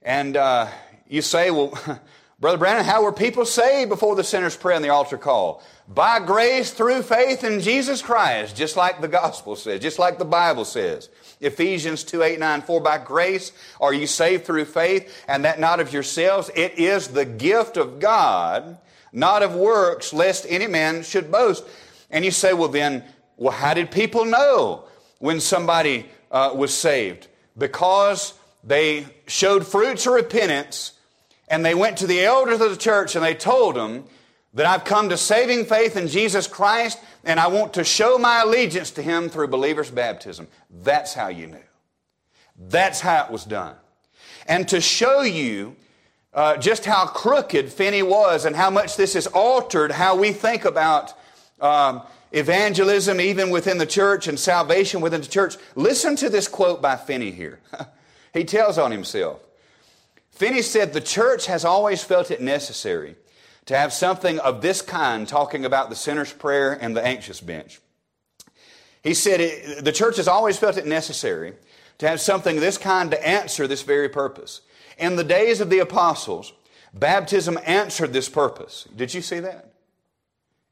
And 0.03 0.37
uh, 0.37 0.69
you 1.09 1.23
say, 1.23 1.51
well, 1.51 1.73
Brother 2.43 2.59
Brandon, 2.59 2.85
how 2.85 3.05
were 3.05 3.13
people 3.13 3.47
saved 3.47 3.89
before 3.89 4.17
the 4.17 4.25
sinner's 4.25 4.57
prayer 4.57 4.75
and 4.75 4.85
the 4.85 4.89
altar 4.89 5.17
call? 5.17 5.63
By 5.87 6.19
grace 6.19 6.73
through 6.73 7.03
faith 7.03 7.45
in 7.45 7.61
Jesus 7.61 8.03
Christ, 8.03 8.57
just 8.57 8.77
like 8.77 9.01
the 9.01 9.07
gospel 9.07 9.55
says, 9.55 9.81
just 9.81 10.01
like 10.01 10.19
the 10.19 10.25
Bible 10.25 10.65
says. 10.65 11.09
Ephesians 11.41 12.03
2 12.03 12.21
8, 12.21 12.41
9, 12.41 12.63
4. 12.63 12.81
By 12.81 12.99
grace 12.99 13.53
are 13.81 13.95
you 13.95 14.09
saved 14.09 14.45
through 14.45 14.65
faith, 14.65 15.25
and 15.29 15.45
that 15.45 15.61
not 15.61 15.79
of 15.79 15.93
yourselves. 15.93 16.51
It 16.57 16.81
is 16.81 17.07
the 17.07 17.25
gift 17.25 17.77
of 17.77 18.01
God, 18.01 18.77
not 19.13 19.45
of 19.45 19.55
works, 19.55 20.13
lest 20.13 20.45
any 20.49 20.67
man 20.67 21.05
should 21.05 21.31
boast. 21.31 21.65
And 22.11 22.25
you 22.25 22.33
say, 22.33 22.55
well, 22.55 22.67
then, 22.67 23.05
well, 23.37 23.53
how 23.53 23.73
did 23.73 23.93
people 23.93 24.25
know 24.25 24.83
when 25.21 25.39
somebody 25.39 26.07
uh, 26.33 26.51
was 26.57 26.75
saved? 26.75 27.29
Because 27.57 28.35
they 28.65 29.07
showed 29.29 29.65
fruits 29.65 30.07
of 30.07 30.15
repentance, 30.15 30.95
and 31.53 31.63
they 31.63 31.75
went 31.75 31.99
to 31.99 32.07
the 32.07 32.25
elders 32.25 32.63
of 32.63 32.71
the 32.71 32.79
church 32.79 33.15
and 33.15 33.23
they 33.23 33.35
told 33.35 33.77
them 33.77 34.05
that 34.55 34.65
I've 34.65 34.87
come 34.87 35.11
to 35.11 35.19
saving 35.19 35.67
faith 35.67 35.99
in 35.99 36.09
Jesus 36.09 36.47
Christ 36.47 36.99
and 37.25 37.39
I 37.39 37.49
want 37.49 37.75
to 37.75 37.85
show 37.85 38.17
my 38.17 38.41
allegiance 38.41 38.91
to 38.93 39.03
Him 39.03 39.29
through 39.29 39.49
believer's 39.49 39.91
baptism. 39.91 40.49
That's 40.71 41.13
how 41.13 41.29
you 41.29 41.49
knew. 41.49 41.63
That's 42.57 43.01
how 43.01 43.27
it 43.27 43.31
was 43.31 43.45
done. 43.45 43.77
And 44.47 44.67
to 44.69 44.81
show 44.81 45.21
you 45.21 45.77
uh, 46.33 46.57
just 46.57 46.87
how 46.87 47.05
crooked 47.05 47.71
Finney 47.71 48.03
was 48.03 48.47
and 48.47 48.57
how 48.57 48.71
much 48.71 48.97
this 48.97 49.13
has 49.13 49.27
altered 49.27 49.93
how 49.93 50.17
we 50.17 50.33
think 50.33 50.65
about 50.65 51.13
um, 51.61 52.01
evangelism, 52.33 53.21
even 53.21 53.51
within 53.51 53.77
the 53.77 53.85
church, 53.85 54.27
and 54.27 54.41
salvation 54.41 55.03
within 55.03 55.21
the 55.21 55.27
church, 55.27 55.57
listen 55.75 56.17
to 56.17 56.31
this 56.31 56.49
quote 56.49 56.81
by 56.81 56.97
Finney 56.97 57.31
here. 57.31 57.61
he 58.33 58.43
tells 58.43 58.79
on 58.79 58.91
himself. 58.91 59.43
Finney 60.33 60.63
said, 60.63 60.93
The 60.93 61.01
church 61.01 61.47
has 61.47 61.65
always 61.65 62.03
felt 62.03 62.31
it 62.31 62.41
necessary 62.41 63.17
to 63.67 63.77
have 63.77 63.93
something 63.93 64.39
of 64.41 64.61
this 64.61 64.83
kind 64.83 65.29
talking 65.29 65.65
about 65.65 65.89
the 65.89 65.97
sinner's 65.97 66.33
prayer 66.33 66.73
and 66.73 66.97
the 66.97 67.05
anxious 67.05 67.41
bench. 67.41 67.81
He 69.03 69.15
said 69.15 69.41
it, 69.41 69.85
the 69.85 69.93
church 69.93 70.17
has 70.17 70.29
always 70.29 70.59
felt 70.59 70.77
it 70.77 70.87
necessary 70.87 71.55
to 71.99 72.09
have 72.09 72.21
something 72.21 72.57
of 72.57 72.63
this 72.63 72.79
kind 72.79 73.11
to 73.11 73.27
answer 73.29 73.67
this 73.67 73.83
very 73.83 74.09
purpose. 74.09 74.63
In 74.99 75.17
the 75.17 75.25
days 75.25 75.61
of 75.61 75.71
the 75.71 75.81
apostles, 75.81 76.53
baptism 76.93 77.59
answered 77.65 78.13
this 78.13 78.29
purpose. 78.29 78.89
Did 78.95 79.13
you 79.15 79.23
see 79.23 79.41
that? 79.41 79.73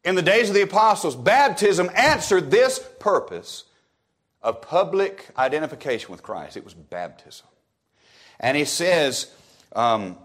In 0.05 0.15
the 0.15 0.23
days 0.23 0.49
of 0.49 0.55
the 0.55 0.63
apostles, 0.63 1.15
baptism 1.15 1.91
answered 1.95 2.51
this 2.51 2.79
purpose 2.99 3.65
of 4.43 4.63
public 4.63 5.29
identification 5.37 6.11
with 6.11 6.23
Christ. 6.23 6.57
It 6.57 6.65
was 6.65 6.75
baptism. 6.75 7.47
And 8.39 8.57
he 8.57 8.65
says, 8.65 9.31
um, 9.73 10.17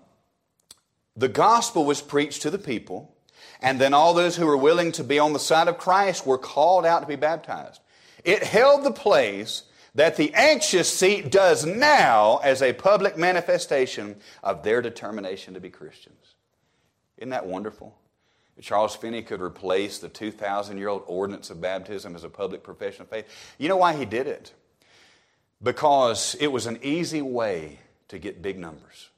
the 1.15 1.29
gospel 1.29 1.85
was 1.85 2.01
preached 2.01 2.41
to 2.41 2.49
the 2.49 2.57
people, 2.57 3.15
and 3.61 3.79
then 3.79 3.93
all 3.93 4.13
those 4.13 4.35
who 4.35 4.45
were 4.45 4.57
willing 4.57 4.91
to 4.93 5.03
be 5.03 5.19
on 5.19 5.33
the 5.33 5.39
side 5.39 5.67
of 5.67 5.77
Christ 5.77 6.25
were 6.25 6.37
called 6.37 6.85
out 6.85 7.01
to 7.01 7.07
be 7.07 7.15
baptized. 7.15 7.79
It 8.23 8.43
held 8.43 8.83
the 8.83 8.91
place 8.91 9.63
that 9.93 10.17
the 10.17 10.33
anxious 10.33 10.91
seat 10.91 11.31
does 11.31 11.65
now 11.65 12.37
as 12.43 12.61
a 12.61 12.73
public 12.73 13.17
manifestation 13.17 14.17
of 14.43 14.63
their 14.63 14.81
determination 14.81 15.53
to 15.53 15.61
be 15.61 15.69
Christians. 15.69 16.35
Isn't 17.17 17.29
that 17.29 17.45
wonderful? 17.45 17.95
Charles 18.61 18.95
Finney 18.95 19.21
could 19.21 19.41
replace 19.41 19.99
the 19.99 20.09
2,000 20.09 20.77
year 20.77 20.89
old 20.89 21.03
ordinance 21.07 21.49
of 21.49 21.61
baptism 21.61 22.15
as 22.15 22.23
a 22.23 22.29
public 22.29 22.63
profession 22.63 23.03
of 23.03 23.09
faith. 23.09 23.25
You 23.57 23.69
know 23.69 23.77
why 23.77 23.95
he 23.95 24.05
did 24.05 24.27
it? 24.27 24.53
Because 25.61 26.35
it 26.39 26.47
was 26.47 26.65
an 26.65 26.79
easy 26.81 27.21
way 27.21 27.79
to 28.09 28.19
get 28.19 28.41
big 28.41 28.57
numbers. 28.57 29.09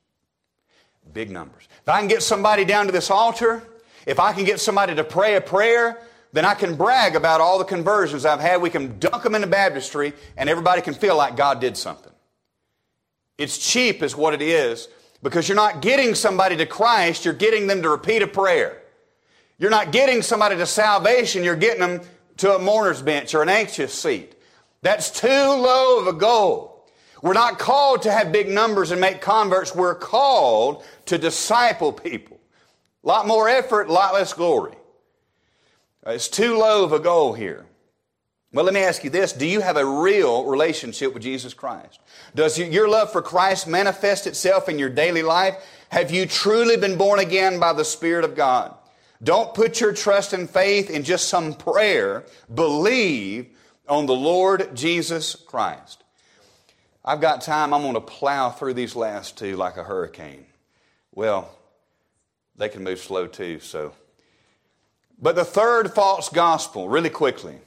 Big 1.14 1.30
numbers. 1.30 1.68
If 1.82 1.90
I 1.90 2.00
can 2.00 2.08
get 2.08 2.24
somebody 2.24 2.66
down 2.66 2.86
to 2.86 2.92
this 2.92 3.10
altar, 3.10 3.64
if 4.06 4.20
I 4.20 4.34
can 4.34 4.46
get 4.46 4.60
somebody 4.60 4.96
to 4.96 5.04
pray 5.04 5.36
a 5.36 5.42
prayer, 5.42 6.00
then 6.34 6.46
I 6.46 6.54
can 6.54 6.76
brag 6.76 7.16
about 7.16 7.42
all 7.42 7.58
the 7.58 7.66
conversions 7.66 8.26
I've 8.26 8.40
had. 8.40 8.62
We 8.62 8.70
can 8.70 9.00
dunk 9.00 9.24
them 9.24 9.36
into 9.36 9.48
baptistry, 9.48 10.14
and 10.36 10.50
everybody 10.50 10.82
can 10.82 10.94
feel 10.94 11.18
like 11.18 11.36
God 11.36 11.60
did 11.60 11.78
something. 11.78 12.14
It's 13.38 13.58
cheap, 13.58 14.04
is 14.04 14.16
what 14.16 14.34
it 14.34 14.42
is, 14.42 14.88
because 15.24 15.48
you're 15.48 15.56
not 15.56 15.82
getting 15.82 16.16
somebody 16.16 16.56
to 16.58 16.66
Christ, 16.66 17.26
you're 17.26 17.34
getting 17.34 17.68
them 17.68 17.82
to 17.82 17.90
repeat 17.90 18.22
a 18.22 18.28
prayer. 18.28 18.82
You're 19.58 19.72
not 19.72 19.92
getting 19.92 20.22
somebody 20.22 20.56
to 20.58 20.66
salvation, 20.66 21.44
you're 21.44 21.56
getting 21.56 21.82
them 21.82 22.02
to 22.38 22.56
a 22.56 22.60
mourner's 22.60 23.02
bench 23.02 23.34
or 23.34 23.42
an 23.42 23.50
anxious 23.50 23.94
seat. 23.94 24.36
That's 24.84 25.10
too 25.10 25.28
low 25.28 26.00
of 26.00 26.08
a 26.08 26.14
goal. 26.14 26.77
We're 27.22 27.34
not 27.34 27.60
called 27.60 28.04
to 28.04 28.12
have 28.12 28.32
big 28.32 28.48
numbers 28.48 28.92
and 28.92 29.02
make 29.02 29.22
converts. 29.22 29.76
We're 29.76 29.96
called 29.96 30.84
to 31.06 31.18
disciple 31.18 31.92
people. 31.92 32.40
A 33.04 33.08
lot 33.08 33.28
more 33.28 33.50
effort, 33.50 33.88
a 33.88 33.94
lot 33.94 34.14
less 34.14 34.34
glory. 34.34 34.76
Uh, 36.06 36.12
it's 36.12 36.28
too 36.28 36.58
low 36.58 36.84
of 36.84 36.94
a 36.94 37.00
goal 37.00 37.34
here. 37.34 37.66
Well, 38.54 38.64
let 38.66 38.74
me 38.74 38.82
ask 38.82 39.04
you 39.04 39.10
this. 39.10 39.34
Do 39.34 39.46
you 39.46 39.62
have 39.62 39.78
a 39.78 39.86
real 39.86 40.46
relationship 40.46 41.14
with 41.14 41.24
Jesus 41.24 41.54
Christ? 41.54 42.00
Does 42.34 42.58
your 42.58 42.88
love 42.88 43.12
for 43.12 43.22
Christ 43.22 43.68
manifest 43.68 44.26
itself 44.26 44.70
in 44.70 44.80
your 44.80 44.90
daily 44.90 45.22
life? 45.22 45.56
Have 45.90 46.12
you 46.12 46.26
truly 46.26 46.78
been 46.78 46.98
born 46.98 47.20
again 47.20 47.60
by 47.60 47.74
the 47.74 47.86
Spirit 47.86 48.24
of 48.24 48.36
God? 48.36 48.74
Don't 49.22 49.54
put 49.54 49.82
your 49.82 49.94
trust 49.94 50.34
and 50.34 50.50
faith 50.50 50.90
in 50.90 51.04
just 51.04 51.28
some 51.28 51.54
prayer. 51.54 52.26
Believe 52.54 53.48
on 53.88 54.06
the 54.06 54.16
Lord 54.16 54.76
Jesus 54.76 55.36
Christ. 55.36 56.04
I've 57.08 57.22
got 57.22 57.40
time, 57.40 57.74
I'm 57.74 57.84
going 57.84 57.94
to 57.94 58.02
plow 58.02 58.50
through 58.50 58.74
these 58.74 58.94
last 58.94 59.38
two 59.38 59.56
like 59.56 59.78
a 59.78 59.84
hurricane. 59.84 60.46
Well, 61.16 61.50
they 62.58 62.68
can 62.68 62.84
move 62.84 63.00
slow 63.00 63.28
too, 63.28 63.62
so. 63.62 63.94
But 65.18 65.38
the 65.38 65.46
third 65.46 65.94
false 65.94 66.28
gospel, 66.28 66.90
really 66.90 67.10
quickly, 67.10 67.60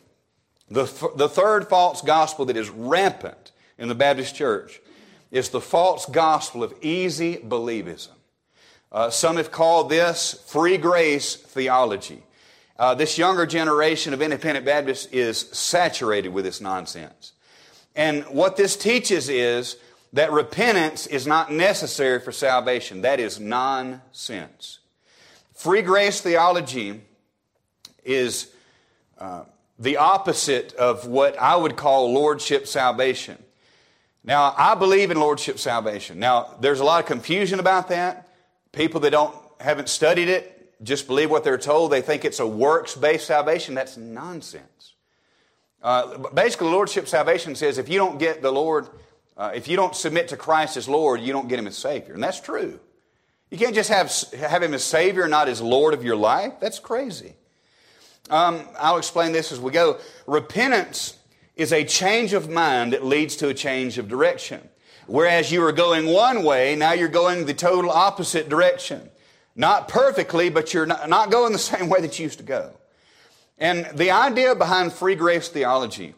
the, 0.69 0.85
the 1.17 1.29
third 1.29 1.69
false 1.69 2.03
gospel 2.03 2.45
that 2.45 2.57
is 2.59 2.69
rampant 2.69 3.53
in 3.79 3.89
the 3.89 3.95
Baptist 3.95 4.35
church 4.35 4.79
is 5.31 5.49
the 5.49 5.61
false 5.61 6.05
gospel 6.05 6.63
of 6.63 6.75
easy 6.83 7.37
believism. 7.37 8.11
Uh, 8.93 9.09
some 9.09 9.39
have 9.39 9.51
called 9.51 9.89
this 9.89 10.45
free 10.49 10.77
grace 10.77 11.35
theology. 11.35 12.23
Uh, 12.79 12.95
this 12.95 13.17
younger 13.17 13.47
generation 13.47 14.13
of 14.13 14.21
independent 14.21 14.67
Baptists 14.67 15.07
is 15.07 15.39
saturated 15.39 16.29
with 16.29 16.45
this 16.45 16.61
nonsense. 16.61 17.33
And 17.95 18.25
what 18.25 18.57
this 18.57 18.77
teaches 18.77 19.29
is 19.29 19.77
that 20.13 20.33
repentance 20.33 21.07
is 21.07 21.27
not 21.27 21.53
necessary 21.53 22.21
for 22.21 22.33
salvation. 22.33 23.03
That 23.03 23.21
is 23.21 23.39
nonsense. 23.39 24.79
Free 25.55 25.83
grace 25.83 26.21
theology 26.21 27.03
is 28.05 28.53
uh, 29.19 29.45
the 29.79 29.99
opposite 29.99 30.73
of 30.75 31.07
what 31.07 31.39
I 31.39 31.57
would 31.57 31.77
call 31.77 32.13
lordship 32.13 32.67
salvation. 32.67 33.37
Now, 34.23 34.55
I 34.57 34.75
believe 34.75 35.11
in 35.11 35.19
lordship 35.19 35.59
salvation. 35.59 36.19
Now, 36.19 36.55
there's 36.61 36.81
a 36.81 36.85
lot 36.85 37.01
of 37.01 37.07
confusion 37.07 37.61
about 37.61 37.89
that. 37.89 38.29
People 38.73 39.01
that 39.01 39.11
don't 39.11 39.35
haven't 39.61 39.89
studied 39.89 40.29
it 40.29 40.75
just 40.83 41.07
believe 41.07 41.31
what 41.31 41.45
they're 41.45 41.59
told. 41.59 41.93
They 41.93 42.01
think 42.01 42.25
it's 42.25 42.41
a 42.41 42.47
works-based 42.47 43.27
salvation. 43.27 43.75
That's 43.75 43.97
nonsense. 43.97 44.90
Uh, 45.83 46.19
basically, 46.31 46.69
lordship 46.69 47.09
salvation 47.09 47.55
says 47.55 47.79
if 47.79 47.89
you 47.89 47.99
don't 47.99 48.19
get 48.19 48.43
the 48.43 48.51
Lord, 48.51 48.89
uh, 49.37 49.53
if 49.55 49.69
you 49.69 49.77
don't 49.77 49.97
submit 49.97 50.29
to 50.29 50.37
Christ 50.37 50.77
as 50.77 50.89
Lord, 50.89 51.21
you 51.21 51.33
don't 51.33 51.49
get 51.49 51.59
Him 51.59 51.67
as 51.67 51.77
Savior, 51.77 52.15
and 52.15 52.23
that's 52.23 52.41
true. 52.41 52.79
You 53.51 53.59
can't 53.59 53.75
just 53.75 53.89
have 53.91 54.13
have 54.39 54.63
Him 54.63 54.75
as 54.75 54.85
Savior, 54.85 55.27
not 55.27 55.49
as 55.49 55.61
Lord 55.61 55.95
of 55.95 56.05
your 56.05 56.17
life. 56.17 56.55
That's 56.61 56.79
crazy. 56.79 57.35
Um, 58.29 58.61
I'll 58.79 58.99
explain 58.99 59.33
this 59.33 59.51
as 59.51 59.59
we 59.59 59.73
go. 59.73 59.99
Repentance 60.27 61.17
is 61.57 61.73
a 61.73 61.85
change 61.85 62.33
of 62.33 62.49
mind 62.49 62.93
that 62.93 63.05
leads 63.05 63.37
to 63.37 63.49
a 63.49 63.55
change 63.55 63.99
of 63.99 64.09
direction. 64.09 64.67
Whereas 65.07 65.51
you 65.51 65.61
were 65.61 65.73
going 65.73 66.07
one 66.07 66.45
way, 66.45 66.77
now 66.77 66.93
you're 66.93 67.09
going 67.09 67.45
the 67.45 67.55
total 67.55 67.91
opposite 67.91 68.49
direction. 68.49 69.11
Not 69.57 69.89
perfectly, 69.89 70.51
but 70.51 70.73
you're 70.73 70.87
not, 70.87 71.31
going 71.31 71.53
the 71.53 71.59
same 71.75 71.89
way 71.89 72.01
that 72.01 72.19
you 72.19 72.25
used 72.25 72.39
to 72.39 72.45
go. 72.45 72.73
And 73.61 73.87
the 73.95 74.11
idea 74.11 74.55
behind 74.55 74.93
free 74.93 75.15
grace 75.15 75.49
theology 75.49 76.15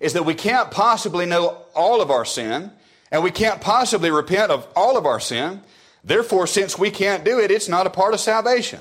is 0.00 0.14
that 0.14 0.24
we 0.24 0.34
can't 0.34 0.70
possibly 0.70 1.26
know 1.26 1.62
all 1.74 2.00
of 2.00 2.10
our 2.10 2.24
sin, 2.24 2.72
and 3.12 3.22
we 3.22 3.30
can't 3.30 3.60
possibly 3.60 4.10
repent 4.10 4.50
of 4.50 4.66
all 4.74 4.96
of 4.96 5.06
our 5.06 5.20
sin. 5.20 5.62
Therefore, 6.02 6.46
since 6.46 6.78
we 6.78 6.90
can't 6.90 7.24
do 7.24 7.38
it, 7.38 7.50
it's 7.50 7.68
not 7.68 7.86
a 7.86 7.90
part 7.90 8.14
of 8.14 8.20
salvation. 8.20 8.80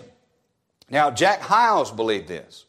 Now, 0.90 1.12
Jack 1.12 1.42
Hyles 1.42 1.92
believed 1.92 2.28
this. 2.28 2.66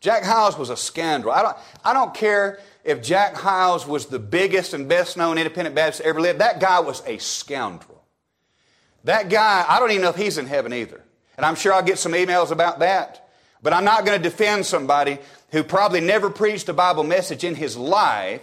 Jack 0.00 0.22
Hyles 0.22 0.56
was 0.56 0.70
a 0.70 0.76
scoundrel. 0.76 1.32
I 1.32 1.42
don't, 1.42 1.56
I 1.84 1.92
don't 1.92 2.14
care 2.14 2.60
if 2.84 3.02
Jack 3.02 3.34
Hyles 3.34 3.86
was 3.86 4.06
the 4.06 4.18
biggest 4.18 4.72
and 4.72 4.88
best 4.88 5.16
known 5.16 5.38
independent 5.38 5.74
Baptist 5.74 6.02
ever 6.02 6.20
lived, 6.20 6.40
that 6.40 6.60
guy 6.60 6.78
was 6.80 7.02
a 7.06 7.18
scoundrel. 7.18 8.04
That 9.04 9.28
guy, 9.28 9.64
I 9.68 9.80
don't 9.80 9.90
even 9.90 10.02
know 10.02 10.10
if 10.10 10.16
he's 10.16 10.38
in 10.38 10.46
heaven 10.46 10.72
either. 10.72 11.02
And 11.36 11.44
I'm 11.44 11.56
sure 11.56 11.72
I'll 11.72 11.82
get 11.82 11.98
some 11.98 12.12
emails 12.12 12.50
about 12.50 12.78
that. 12.80 13.25
But 13.66 13.72
I'm 13.72 13.82
not 13.82 14.06
going 14.06 14.16
to 14.16 14.22
defend 14.22 14.64
somebody 14.64 15.18
who 15.50 15.64
probably 15.64 16.00
never 16.00 16.30
preached 16.30 16.68
a 16.68 16.72
Bible 16.72 17.02
message 17.02 17.42
in 17.42 17.56
his 17.56 17.76
life, 17.76 18.40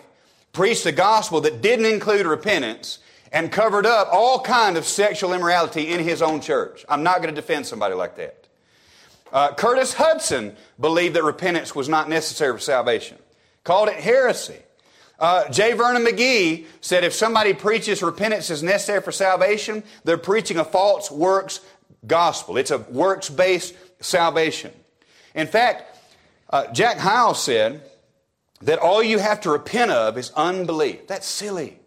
preached 0.51 0.85
a 0.85 0.91
gospel 0.91 1.39
that 1.39 1.61
didn't 1.61 1.85
include 1.85 2.25
repentance, 2.25 2.99
and 3.31 3.49
covered 3.49 3.85
up 3.85 4.09
all 4.11 4.41
kind 4.41 4.75
of 4.75 4.83
sexual 4.83 5.31
immorality 5.31 5.93
in 5.93 6.01
his 6.01 6.21
own 6.21 6.41
church. 6.41 6.83
I'm 6.89 7.03
not 7.03 7.21
going 7.21 7.33
to 7.33 7.41
defend 7.41 7.65
somebody 7.65 7.95
like 7.95 8.17
that. 8.17 8.47
Uh, 9.31 9.53
Curtis 9.53 9.93
Hutson 9.93 10.57
believed 10.77 11.15
that 11.15 11.23
repentance 11.23 11.73
was 11.73 11.87
not 11.87 12.09
necessary 12.09 12.51
for 12.51 12.59
salvation 12.59 13.17
called 13.63 13.87
it 13.87 13.95
heresy. 13.95 14.59
Uh, 15.19 15.47
J. 15.47 15.71
Vernon 15.71 16.03
McGee 16.03 16.65
said 16.81 17.05
if 17.05 17.13
somebody 17.13 17.53
preaches 17.53 18.03
repentance 18.03 18.49
is 18.49 18.61
necessary 18.61 19.01
for 19.01 19.13
salvation, 19.13 19.83
they're 20.03 20.17
preaching 20.17 20.57
a 20.57 20.65
false 20.65 21.09
works 21.09 21.61
gospel. 22.05 22.57
It's 22.57 22.71
a 22.71 22.79
works 22.79 23.29
based 23.29 23.73
salvation. 24.01 24.73
In 25.35 25.47
fact, 25.47 25.97
uh, 26.49 26.67
Jack 26.71 26.97
Hyles 26.97 27.41
said 27.41 27.81
that 28.61 28.79
all 28.79 29.01
you 29.03 29.19
have 29.19 29.41
to 29.41 29.49
repent 29.49 29.91
of 29.91 30.17
is 30.17 30.31
unbelief. 30.35 31.07
That's 31.07 31.27
silly. 31.27 31.79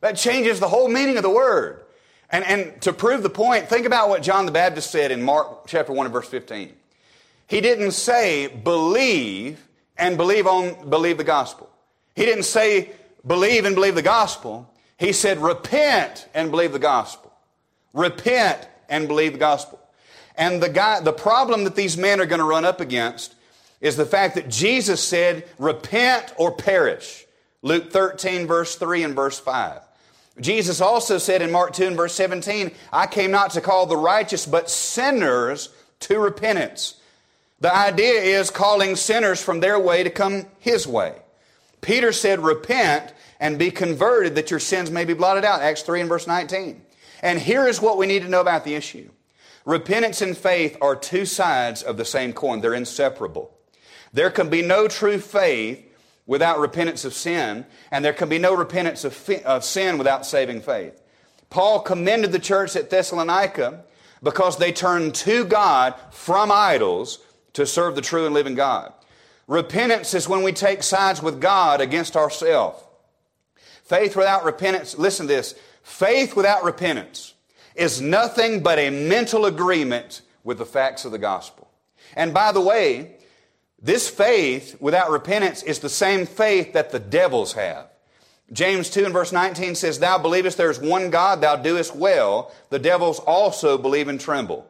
that 0.00 0.16
changes 0.16 0.60
the 0.60 0.68
whole 0.68 0.88
meaning 0.88 1.16
of 1.16 1.22
the 1.22 1.30
word. 1.30 1.82
And, 2.30 2.44
and 2.44 2.82
to 2.82 2.92
prove 2.92 3.22
the 3.22 3.30
point, 3.30 3.68
think 3.68 3.86
about 3.86 4.08
what 4.08 4.22
John 4.22 4.46
the 4.46 4.52
Baptist 4.52 4.90
said 4.90 5.10
in 5.10 5.22
Mark 5.22 5.66
chapter 5.66 5.92
1 5.92 6.06
and 6.06 6.12
verse 6.12 6.28
15. 6.28 6.72
He 7.48 7.60
didn't 7.60 7.90
say 7.92 8.46
believe, 8.46 9.66
and 9.98 10.16
believe 10.16 10.46
on 10.46 10.88
believe 10.88 11.18
the 11.18 11.24
gospel. 11.24 11.68
He 12.14 12.24
didn't 12.24 12.44
say 12.44 12.92
believe 13.26 13.64
and 13.64 13.74
believe 13.74 13.96
the 13.96 14.02
gospel. 14.02 14.72
He 14.96 15.12
said 15.12 15.38
repent 15.38 16.28
and 16.32 16.52
believe 16.52 16.72
the 16.72 16.78
gospel. 16.78 17.32
Repent 17.92 18.68
and 18.88 19.08
believe 19.08 19.32
the 19.32 19.38
gospel. 19.38 19.79
And 20.36 20.62
the 20.62 20.68
guy 20.68 21.00
the 21.00 21.12
problem 21.12 21.64
that 21.64 21.76
these 21.76 21.96
men 21.96 22.20
are 22.20 22.26
going 22.26 22.40
to 22.40 22.44
run 22.44 22.64
up 22.64 22.80
against 22.80 23.34
is 23.80 23.96
the 23.96 24.06
fact 24.06 24.34
that 24.34 24.48
Jesus 24.48 25.02
said 25.02 25.48
repent 25.58 26.32
or 26.36 26.52
perish. 26.52 27.26
Luke 27.62 27.92
13 27.92 28.46
verse 28.46 28.76
3 28.76 29.04
and 29.04 29.14
verse 29.14 29.38
5. 29.38 29.80
Jesus 30.40 30.80
also 30.80 31.18
said 31.18 31.42
in 31.42 31.50
Mark 31.50 31.72
2 31.72 31.86
and 31.86 31.96
verse 31.96 32.14
17, 32.14 32.70
I 32.92 33.06
came 33.06 33.30
not 33.30 33.50
to 33.52 33.60
call 33.60 33.86
the 33.86 33.96
righteous 33.96 34.46
but 34.46 34.70
sinners 34.70 35.68
to 36.00 36.18
repentance. 36.18 37.00
The 37.60 37.74
idea 37.74 38.14
is 38.14 38.50
calling 38.50 38.96
sinners 38.96 39.42
from 39.42 39.60
their 39.60 39.78
way 39.78 40.02
to 40.02 40.10
come 40.10 40.46
his 40.58 40.86
way. 40.86 41.14
Peter 41.82 42.12
said, 42.12 42.40
Repent 42.40 43.12
and 43.38 43.58
be 43.58 43.70
converted 43.70 44.34
that 44.34 44.50
your 44.50 44.60
sins 44.60 44.90
may 44.90 45.04
be 45.04 45.14
blotted 45.14 45.44
out. 45.44 45.60
Acts 45.60 45.82
3 45.82 46.00
and 46.00 46.08
verse 46.08 46.26
19. 46.26 46.80
And 47.22 47.38
here 47.38 47.66
is 47.66 47.80
what 47.80 47.98
we 47.98 48.06
need 48.06 48.22
to 48.22 48.28
know 48.28 48.40
about 48.40 48.64
the 48.64 48.74
issue 48.74 49.10
repentance 49.64 50.22
and 50.22 50.36
faith 50.36 50.76
are 50.80 50.96
two 50.96 51.24
sides 51.24 51.82
of 51.82 51.96
the 51.96 52.04
same 52.04 52.32
coin, 52.32 52.60
they're 52.60 52.74
inseparable. 52.74 53.56
There 54.12 54.30
can 54.30 54.48
be 54.48 54.62
no 54.62 54.88
true 54.88 55.18
faith 55.18 55.86
without 56.26 56.58
repentance 56.60 57.04
of 57.04 57.14
sin, 57.14 57.66
and 57.90 58.04
there 58.04 58.12
can 58.12 58.28
be 58.28 58.38
no 58.38 58.54
repentance 58.54 59.04
of, 59.04 59.28
of 59.44 59.64
sin 59.64 59.98
without 59.98 60.26
saving 60.26 60.60
faith. 60.60 61.00
Paul 61.48 61.80
commended 61.80 62.32
the 62.32 62.38
church 62.38 62.76
at 62.76 62.90
Thessalonica 62.90 63.84
because 64.22 64.56
they 64.56 64.72
turned 64.72 65.14
to 65.16 65.44
God 65.44 65.94
from 66.10 66.52
idols 66.52 67.18
to 67.54 67.66
serve 67.66 67.94
the 67.96 68.02
true 68.02 68.26
and 68.26 68.34
living 68.34 68.54
God. 68.54 68.92
Repentance 69.48 70.14
is 70.14 70.28
when 70.28 70.42
we 70.42 70.52
take 70.52 70.82
sides 70.82 71.20
with 71.20 71.40
God 71.40 71.80
against 71.80 72.16
ourselves. 72.16 72.80
Faith 73.82 74.14
without 74.14 74.44
repentance, 74.44 74.96
listen 74.96 75.26
to 75.26 75.32
this. 75.32 75.56
Faith 75.82 76.36
without 76.36 76.62
repentance 76.62 77.34
is 77.80 78.00
nothing 78.00 78.62
but 78.62 78.78
a 78.78 78.90
mental 78.90 79.46
agreement 79.46 80.20
with 80.44 80.58
the 80.58 80.66
facts 80.66 81.06
of 81.06 81.12
the 81.12 81.18
gospel. 81.18 81.70
And 82.14 82.34
by 82.34 82.52
the 82.52 82.60
way, 82.60 83.16
this 83.80 84.08
faith 84.08 84.76
without 84.80 85.10
repentance 85.10 85.62
is 85.62 85.78
the 85.78 85.88
same 85.88 86.26
faith 86.26 86.74
that 86.74 86.90
the 86.90 86.98
devils 86.98 87.54
have. 87.54 87.88
James 88.52 88.90
2 88.90 89.04
and 89.06 89.14
verse 89.14 89.32
19 89.32 89.74
says, 89.74 89.98
Thou 89.98 90.18
believest 90.18 90.58
there 90.58 90.70
is 90.70 90.78
one 90.78 91.08
God, 91.08 91.40
thou 91.40 91.56
doest 91.56 91.96
well. 91.96 92.52
The 92.68 92.78
devils 92.78 93.18
also 93.20 93.78
believe 93.78 94.08
and 94.08 94.20
tremble. 94.20 94.66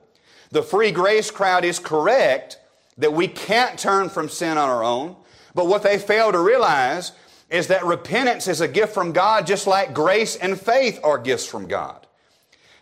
The 0.51 0.63
free 0.63 0.93
grace 0.93 1.33
crowd 1.33 1.65
is 1.65 1.81
correct 1.81 2.61
that 2.99 3.13
we 3.13 3.27
can't 3.27 3.77
turn 3.77 4.09
from 4.09 4.29
sin 4.29 4.57
on 4.57 4.69
our 4.69 4.85
own. 4.85 5.17
But 5.53 5.67
what 5.67 5.83
they 5.83 5.99
fail 5.99 6.31
to 6.31 6.39
realize 6.39 7.11
is 7.49 7.67
that 7.69 7.85
repentance 7.85 8.47
is 8.47 8.61
a 8.61 8.69
gift 8.69 8.95
from 8.95 9.11
God, 9.11 9.49
just 9.49 9.67
like 9.67 9.95
grace 9.95 10.37
and 10.37 10.61
faith 10.61 11.01
are 11.03 11.19
gifts 11.19 11.47
from 11.47 11.67
God. 11.67 12.07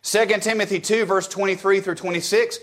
2 0.03 0.27
Timothy 0.41 0.81
2, 0.81 1.05
verse 1.05 1.29
23 1.29 1.81
through 1.81 1.95
26, 1.95 2.59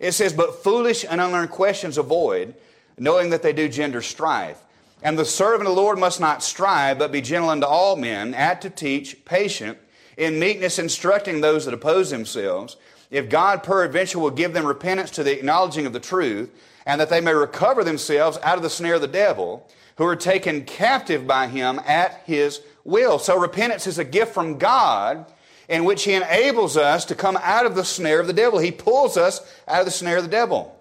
it 0.00 0.12
says, 0.12 0.32
But 0.32 0.62
foolish 0.62 1.04
and 1.08 1.20
unlearned 1.20 1.50
questions 1.50 1.98
avoid, 1.98 2.54
knowing 2.96 3.30
that 3.30 3.42
they 3.42 3.52
do 3.52 3.68
gender 3.68 4.02
strife. 4.02 4.60
And 5.02 5.18
the 5.18 5.24
servant 5.24 5.68
of 5.68 5.74
the 5.74 5.80
Lord 5.80 5.98
must 5.98 6.20
not 6.20 6.42
strive, 6.42 6.98
but 6.98 7.12
be 7.12 7.20
gentle 7.20 7.50
unto 7.50 7.66
all 7.66 7.96
men, 7.96 8.34
apt 8.34 8.62
to 8.62 8.70
teach, 8.70 9.24
patient, 9.24 9.78
in 10.16 10.40
meekness 10.40 10.78
instructing 10.78 11.40
those 11.40 11.64
that 11.64 11.74
oppose 11.74 12.10
themselves. 12.10 12.76
If 13.10 13.28
God 13.28 13.62
peradventure 13.62 14.18
will 14.18 14.30
give 14.30 14.52
them 14.52 14.66
repentance 14.66 15.10
to 15.12 15.22
the 15.22 15.38
acknowledging 15.38 15.86
of 15.86 15.92
the 15.92 16.00
truth, 16.00 16.50
and 16.84 17.00
that 17.00 17.10
they 17.10 17.20
may 17.20 17.34
recover 17.34 17.84
themselves 17.84 18.38
out 18.42 18.56
of 18.56 18.62
the 18.62 18.70
snare 18.70 18.94
of 18.94 19.00
the 19.00 19.06
devil, 19.06 19.68
who 19.96 20.04
are 20.04 20.16
taken 20.16 20.64
captive 20.64 21.26
by 21.26 21.46
him 21.46 21.80
at 21.86 22.22
his 22.24 22.60
will. 22.84 23.18
So 23.18 23.38
repentance 23.38 23.86
is 23.86 23.98
a 23.98 24.04
gift 24.04 24.32
from 24.32 24.58
God 24.58 25.26
in 25.68 25.84
which 25.84 26.04
he 26.04 26.14
enables 26.14 26.76
us 26.76 27.04
to 27.06 27.14
come 27.14 27.38
out 27.42 27.66
of 27.66 27.74
the 27.74 27.84
snare 27.84 28.20
of 28.20 28.26
the 28.26 28.32
devil. 28.32 28.58
He 28.58 28.72
pulls 28.72 29.16
us 29.16 29.40
out 29.66 29.80
of 29.80 29.84
the 29.84 29.92
snare 29.92 30.16
of 30.16 30.24
the 30.24 30.30
devil. 30.30 30.74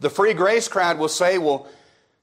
The 0.00 0.10
free 0.10 0.34
grace 0.34 0.68
crowd 0.68 0.98
will 0.98 1.08
say, 1.08 1.38
well, 1.38 1.68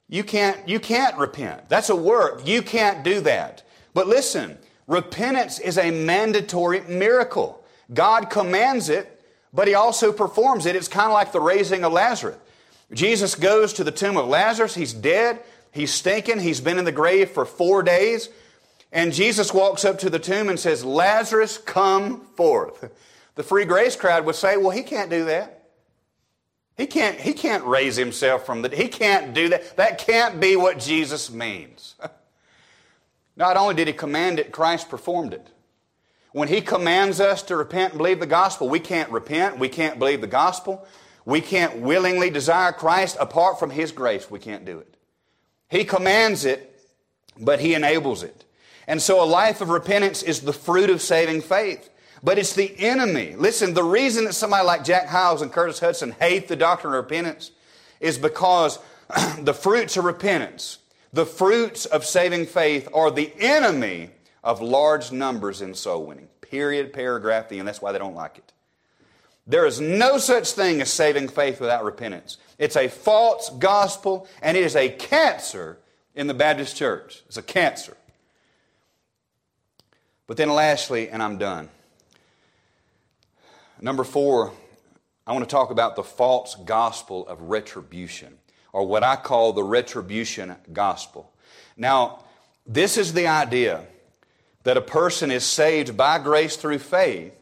you 0.10 0.24
can't, 0.24 0.68
you 0.68 0.80
can't 0.80 1.18
repent. 1.18 1.70
That's 1.70 1.90
a 1.90 1.96
work. 1.96 2.46
You 2.46 2.62
can't 2.62 3.04
do 3.04 3.22
that. 3.22 3.64
But 3.94 4.08
listen, 4.08 4.58
repentance 4.86 5.58
is 5.60 5.78
a 5.78 5.92
mandatory 5.92 6.82
miracle. 6.82 7.64
God 7.94 8.30
commands 8.30 8.90
it, 8.90 9.22
but 9.54 9.68
he 9.68 9.74
also 9.74 10.12
performs 10.12 10.66
it. 10.66 10.76
It's 10.76 10.90
kind 10.90 11.08
of 11.08 11.14
like 11.14 11.32
the 11.32 11.40
raising 11.40 11.86
of 11.86 11.94
Lazarus. 11.94 12.38
Jesus 12.94 13.36
goes 13.36 13.72
to 13.74 13.86
the 13.86 13.92
tomb 13.92 14.18
of 14.18 14.28
Lazarus. 14.28 14.76
He's 14.76 14.94
dead. 14.94 15.40
He's 15.72 15.94
stinking. 15.94 16.42
He's 16.42 16.60
been 16.60 16.78
in 16.78 16.84
the 16.84 16.92
grave 16.92 17.32
for 17.32 17.46
four 17.46 17.82
days. 17.82 18.28
And 18.92 19.14
Jesus 19.14 19.54
walks 19.54 19.86
up 19.86 20.00
to 20.00 20.10
the 20.10 20.20
tomb 20.20 20.50
and 20.50 20.60
says, 20.60 20.84
Lazarus, 20.84 21.58
come 21.58 22.26
forth. 22.36 22.92
The 23.36 23.44
free 23.44 23.66
grace 23.66 23.96
crowd 23.96 24.26
would 24.26 24.36
say, 24.36 24.58
well, 24.58 24.72
he 24.72 24.84
can't 24.84 25.10
do 25.10 25.26
that. 25.26 25.70
He 26.78 26.88
can't, 26.88 27.20
he 27.20 27.34
can't 27.34 27.64
raise 27.66 27.96
himself 27.96 28.46
from 28.46 28.62
the, 28.62 28.76
he 28.76 28.88
can't 28.88 29.34
do 29.34 29.50
that. 29.50 29.78
That 29.78 29.98
can't 29.98 30.40
be 30.40 30.56
what 30.56 30.80
Jesus 30.80 31.32
means. 31.32 31.96
Not 33.36 33.56
only 33.56 33.76
did 33.76 33.88
he 33.88 33.94
command 33.94 34.40
it, 34.40 34.52
Christ 34.52 34.90
performed 34.90 35.34
it. 35.34 35.48
When 36.34 36.48
he 36.48 36.62
commands 36.62 37.20
us 37.20 37.44
to 37.44 37.56
repent 37.56 37.94
and 37.94 37.98
believe 37.98 38.20
the 38.20 38.26
gospel, 38.26 38.68
we 38.68 38.80
can't 38.80 39.10
repent, 39.10 39.60
we 39.60 39.70
can't 39.70 40.00
believe 40.00 40.22
the 40.22 40.28
gospel. 40.28 40.86
We 41.26 41.42
can't 41.42 41.78
willingly 41.78 42.30
desire 42.30 42.72
Christ 42.72 43.18
apart 43.20 43.60
from 43.60 43.70
His 43.70 43.92
grace. 43.92 44.30
We 44.30 44.40
can't 44.40 44.66
do 44.66 44.80
it. 44.80 44.96
He 45.70 45.86
commands 45.86 46.46
it, 46.46 46.80
but 47.40 47.60
He 47.60 47.74
enables 47.74 48.24
it. 48.24 48.44
And 48.88 49.02
so 49.02 49.24
a 49.24 49.26
life 49.26 49.62
of 49.62 49.70
repentance 49.70 50.24
is 50.24 50.42
the 50.42 50.54
fruit 50.54 50.90
of 50.90 51.02
saving 51.02 51.42
faith. 51.42 51.90
But 52.24 52.38
it's 52.38 52.54
the 52.54 52.74
enemy. 52.80 53.36
Listen, 53.36 53.74
the 53.74 53.84
reason 53.84 54.26
that 54.26 54.34
somebody 54.34 54.66
like 54.66 54.84
Jack 54.84 55.08
Hyles 55.08 55.42
and 55.42 55.52
Curtis 55.52 55.80
Hutson 55.80 56.14
hate 56.14 56.48
the 56.48 56.56
doctrine 56.56 56.94
of 56.94 57.04
repentance 57.04 57.52
is 58.00 58.18
because 58.18 58.80
the 59.40 59.54
fruits 59.54 59.98
of 59.98 60.06
repentance, 60.06 60.80
the 61.14 61.26
fruits 61.26 61.86
of 61.86 62.06
saving 62.06 62.46
faith, 62.46 62.88
are 62.94 63.10
the 63.10 63.34
enemy 63.40 64.12
of 64.44 64.62
large 64.62 65.12
numbers 65.12 65.62
in 65.62 65.74
soul 65.74 66.06
winning. 66.06 66.28
Period, 66.42 66.94
paragraph, 66.94 67.50
the 67.50 67.60
end. 67.60 67.68
That's 67.68 67.82
why 67.82 67.92
they 67.92 68.00
don't 68.00 68.16
like 68.16 68.38
it. 68.38 68.54
There 69.48 69.66
is 69.66 69.82
no 69.82 70.18
such 70.18 70.52
thing 70.52 70.82
as 70.82 70.92
saving 70.92 71.30
faith 71.30 71.60
without 71.60 71.84
repentance. 71.84 72.38
It's 72.60 72.76
a 72.76 72.88
false 72.88 73.50
gospel, 73.50 74.28
and 74.42 74.56
it 74.56 74.64
is 74.64 74.76
a 74.76 74.90
cancer 74.90 75.80
in 76.14 76.28
the 76.28 76.34
Baptist 76.34 76.76
church. 76.76 77.24
It's 77.28 77.38
a 77.38 77.42
cancer. 77.42 77.98
But 80.32 80.38
then, 80.38 80.50
lastly, 80.50 81.10
and 81.10 81.22
I'm 81.22 81.38
done. 81.38 81.68
Number 83.82 84.06
four, 84.06 84.54
I 85.28 85.34
want 85.34 85.44
to 85.44 85.54
talk 85.54 85.72
about 85.72 85.98
the 85.98 86.06
false 86.06 86.56
gospel 86.56 87.28
of 87.28 87.42
retribution, 87.42 88.38
or 88.72 88.88
what 88.88 89.04
I 89.04 89.18
call 89.18 89.52
the 89.52 89.66
retribution 89.66 90.56
gospel. 90.72 91.34
Now, 91.76 92.24
this 92.66 92.98
is 92.98 93.12
the 93.12 93.28
idea 93.28 93.84
that 94.64 94.78
a 94.78 94.82
person 94.82 95.32
is 95.32 95.44
saved 95.44 95.98
by 95.98 96.18
grace 96.18 96.56
through 96.56 96.80
faith, 96.80 97.34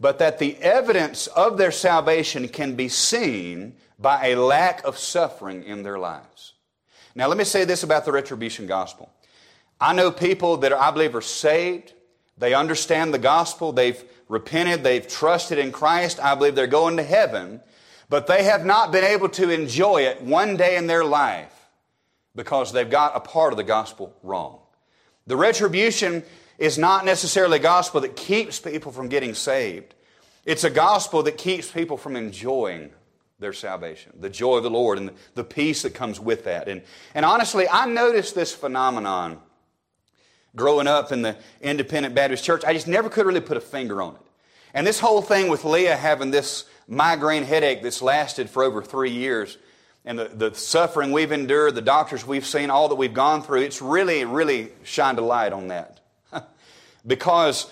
but 0.00 0.18
that 0.20 0.38
the 0.38 0.56
evidence 0.62 1.26
of 1.26 1.58
their 1.58 1.70
salvation 1.70 2.48
can 2.48 2.74
be 2.74 2.88
seen 2.88 3.74
by 3.98 4.28
a 4.28 4.36
lack 4.36 4.82
of 4.84 4.96
suffering 4.96 5.62
in 5.64 5.82
their 5.82 5.98
lives. 5.98 6.54
Now, 7.14 7.26
let 7.26 7.36
me 7.36 7.44
say 7.44 7.66
this 7.66 7.82
about 7.82 8.06
the 8.06 8.12
retribution 8.12 8.66
gospel. 8.66 9.12
I 9.78 9.92
know 9.92 10.10
people 10.10 10.56
that 10.56 10.72
I 10.72 10.90
believe 10.90 11.14
are 11.14 11.20
saved, 11.20 11.92
they 12.40 12.54
understand 12.54 13.12
the 13.14 13.18
gospel, 13.18 13.70
they've 13.70 14.02
repented, 14.28 14.82
they've 14.82 15.06
trusted 15.06 15.58
in 15.58 15.70
Christ, 15.70 16.18
I 16.18 16.34
believe 16.34 16.54
they're 16.54 16.66
going 16.66 16.96
to 16.96 17.02
heaven, 17.02 17.60
but 18.08 18.26
they 18.26 18.44
have 18.44 18.64
not 18.64 18.90
been 18.90 19.04
able 19.04 19.28
to 19.30 19.50
enjoy 19.50 20.02
it 20.02 20.22
one 20.22 20.56
day 20.56 20.76
in 20.76 20.86
their 20.86 21.04
life 21.04 21.68
because 22.34 22.72
they've 22.72 22.90
got 22.90 23.14
a 23.14 23.20
part 23.20 23.52
of 23.52 23.58
the 23.58 23.62
gospel 23.62 24.16
wrong. 24.22 24.58
The 25.26 25.36
retribution 25.36 26.24
is 26.58 26.78
not 26.78 27.04
necessarily 27.04 27.58
a 27.58 27.62
gospel 27.62 28.00
that 28.00 28.16
keeps 28.16 28.58
people 28.58 28.90
from 28.90 29.08
getting 29.08 29.34
saved. 29.34 29.94
It's 30.44 30.64
a 30.64 30.70
gospel 30.70 31.22
that 31.24 31.36
keeps 31.36 31.70
people 31.70 31.98
from 31.98 32.16
enjoying 32.16 32.90
their 33.38 33.52
salvation, 33.52 34.12
the 34.18 34.30
joy 34.30 34.56
of 34.56 34.62
the 34.62 34.70
Lord, 34.70 34.98
and 34.98 35.10
the 35.34 35.44
peace 35.44 35.82
that 35.82 35.94
comes 35.94 36.18
with 36.18 36.44
that. 36.44 36.68
And, 36.68 36.82
and 37.14 37.24
honestly, 37.24 37.68
I 37.68 37.86
noticed 37.86 38.34
this 38.34 38.54
phenomenon 38.54 39.40
growing 40.56 40.86
up 40.86 41.12
in 41.12 41.22
the 41.22 41.36
independent 41.60 42.14
Baptist 42.14 42.44
church. 42.44 42.64
I 42.64 42.72
just 42.72 42.88
never 42.88 43.08
could 43.08 43.26
really 43.26 43.40
put 43.40 43.56
a 43.56 43.60
finger 43.60 44.02
on 44.02 44.14
it. 44.14 44.20
And 44.74 44.86
this 44.86 45.00
whole 45.00 45.22
thing 45.22 45.48
with 45.48 45.64
Leah 45.64 45.96
having 45.96 46.30
this 46.30 46.64
migraine 46.86 47.44
headache 47.44 47.82
that's 47.82 48.02
lasted 48.02 48.50
for 48.50 48.62
over 48.62 48.82
three 48.82 49.10
years, 49.10 49.58
and 50.04 50.18
the, 50.18 50.24
the 50.28 50.54
suffering 50.54 51.12
we've 51.12 51.32
endured, 51.32 51.74
the 51.74 51.82
doctors 51.82 52.26
we've 52.26 52.46
seen, 52.46 52.70
all 52.70 52.88
that 52.88 52.94
we've 52.94 53.14
gone 53.14 53.42
through, 53.42 53.62
it's 53.62 53.82
really, 53.82 54.24
really 54.24 54.70
shined 54.82 55.18
a 55.18 55.22
light 55.22 55.52
on 55.52 55.68
that. 55.68 56.00
Because 57.06 57.70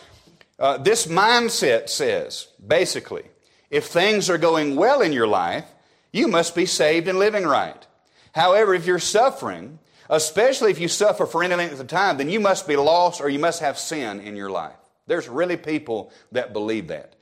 uh, 0.58 0.78
this 0.78 1.06
mindset 1.06 1.90
says, 1.90 2.48
basically, 2.66 3.24
if 3.70 3.86
things 3.86 4.30
are 4.30 4.38
going 4.38 4.74
well 4.74 5.02
in 5.02 5.12
your 5.12 5.26
life, 5.26 5.66
you 6.12 6.28
must 6.28 6.54
be 6.54 6.64
saved 6.64 7.08
and 7.08 7.18
living 7.18 7.44
right. 7.44 7.86
However, 8.32 8.74
if 8.74 8.86
you're 8.86 8.98
suffering, 8.98 9.78
especially 10.08 10.70
if 10.70 10.80
you 10.80 10.88
suffer 10.88 11.26
for 11.26 11.42
any 11.42 11.54
length 11.54 11.80
of 11.80 11.86
time, 11.86 12.16
then 12.16 12.28
you 12.28 12.40
must 12.40 12.66
be 12.66 12.76
lost 12.76 13.20
or 13.20 13.28
you 13.28 13.38
must 13.38 13.60
have 13.60 13.78
sin 13.78 14.20
in 14.20 14.36
your 14.36 14.50
life. 14.50 14.76
There's 15.06 15.28
really 15.28 15.56
people 15.56 16.12
that 16.32 16.52
believe 16.52 16.88
that. 16.88 17.14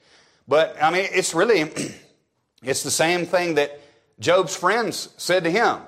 But, 0.49 0.77
I 0.83 0.91
mean, 0.91 1.07
it's 1.11 1.35
really, 1.35 1.61
it's 2.63 2.83
the 2.83 2.91
same 2.91 3.27
thing 3.27 3.55
that 3.55 3.81
Job's 4.19 4.57
friends 4.57 5.09
said 5.17 5.45
to 5.45 5.51
him. 5.51 5.81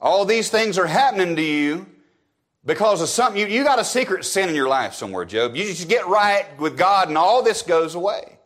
All 0.00 0.24
these 0.24 0.48
things 0.48 0.78
are 0.78 0.86
happening 0.86 1.36
to 1.36 1.42
you 1.42 1.86
because 2.64 3.02
of 3.02 3.08
something. 3.08 3.40
You, 3.40 3.46
you 3.46 3.64
got 3.64 3.78
a 3.78 3.84
secret 3.84 4.24
sin 4.24 4.48
in 4.48 4.54
your 4.54 4.68
life 4.68 4.94
somewhere, 4.94 5.24
Job. 5.24 5.54
You 5.54 5.64
just 5.64 5.88
get 5.88 6.06
right 6.06 6.46
with 6.58 6.76
God 6.76 7.08
and 7.08 7.18
all 7.18 7.42
this 7.42 7.62
goes 7.62 7.94
away. 7.94 8.38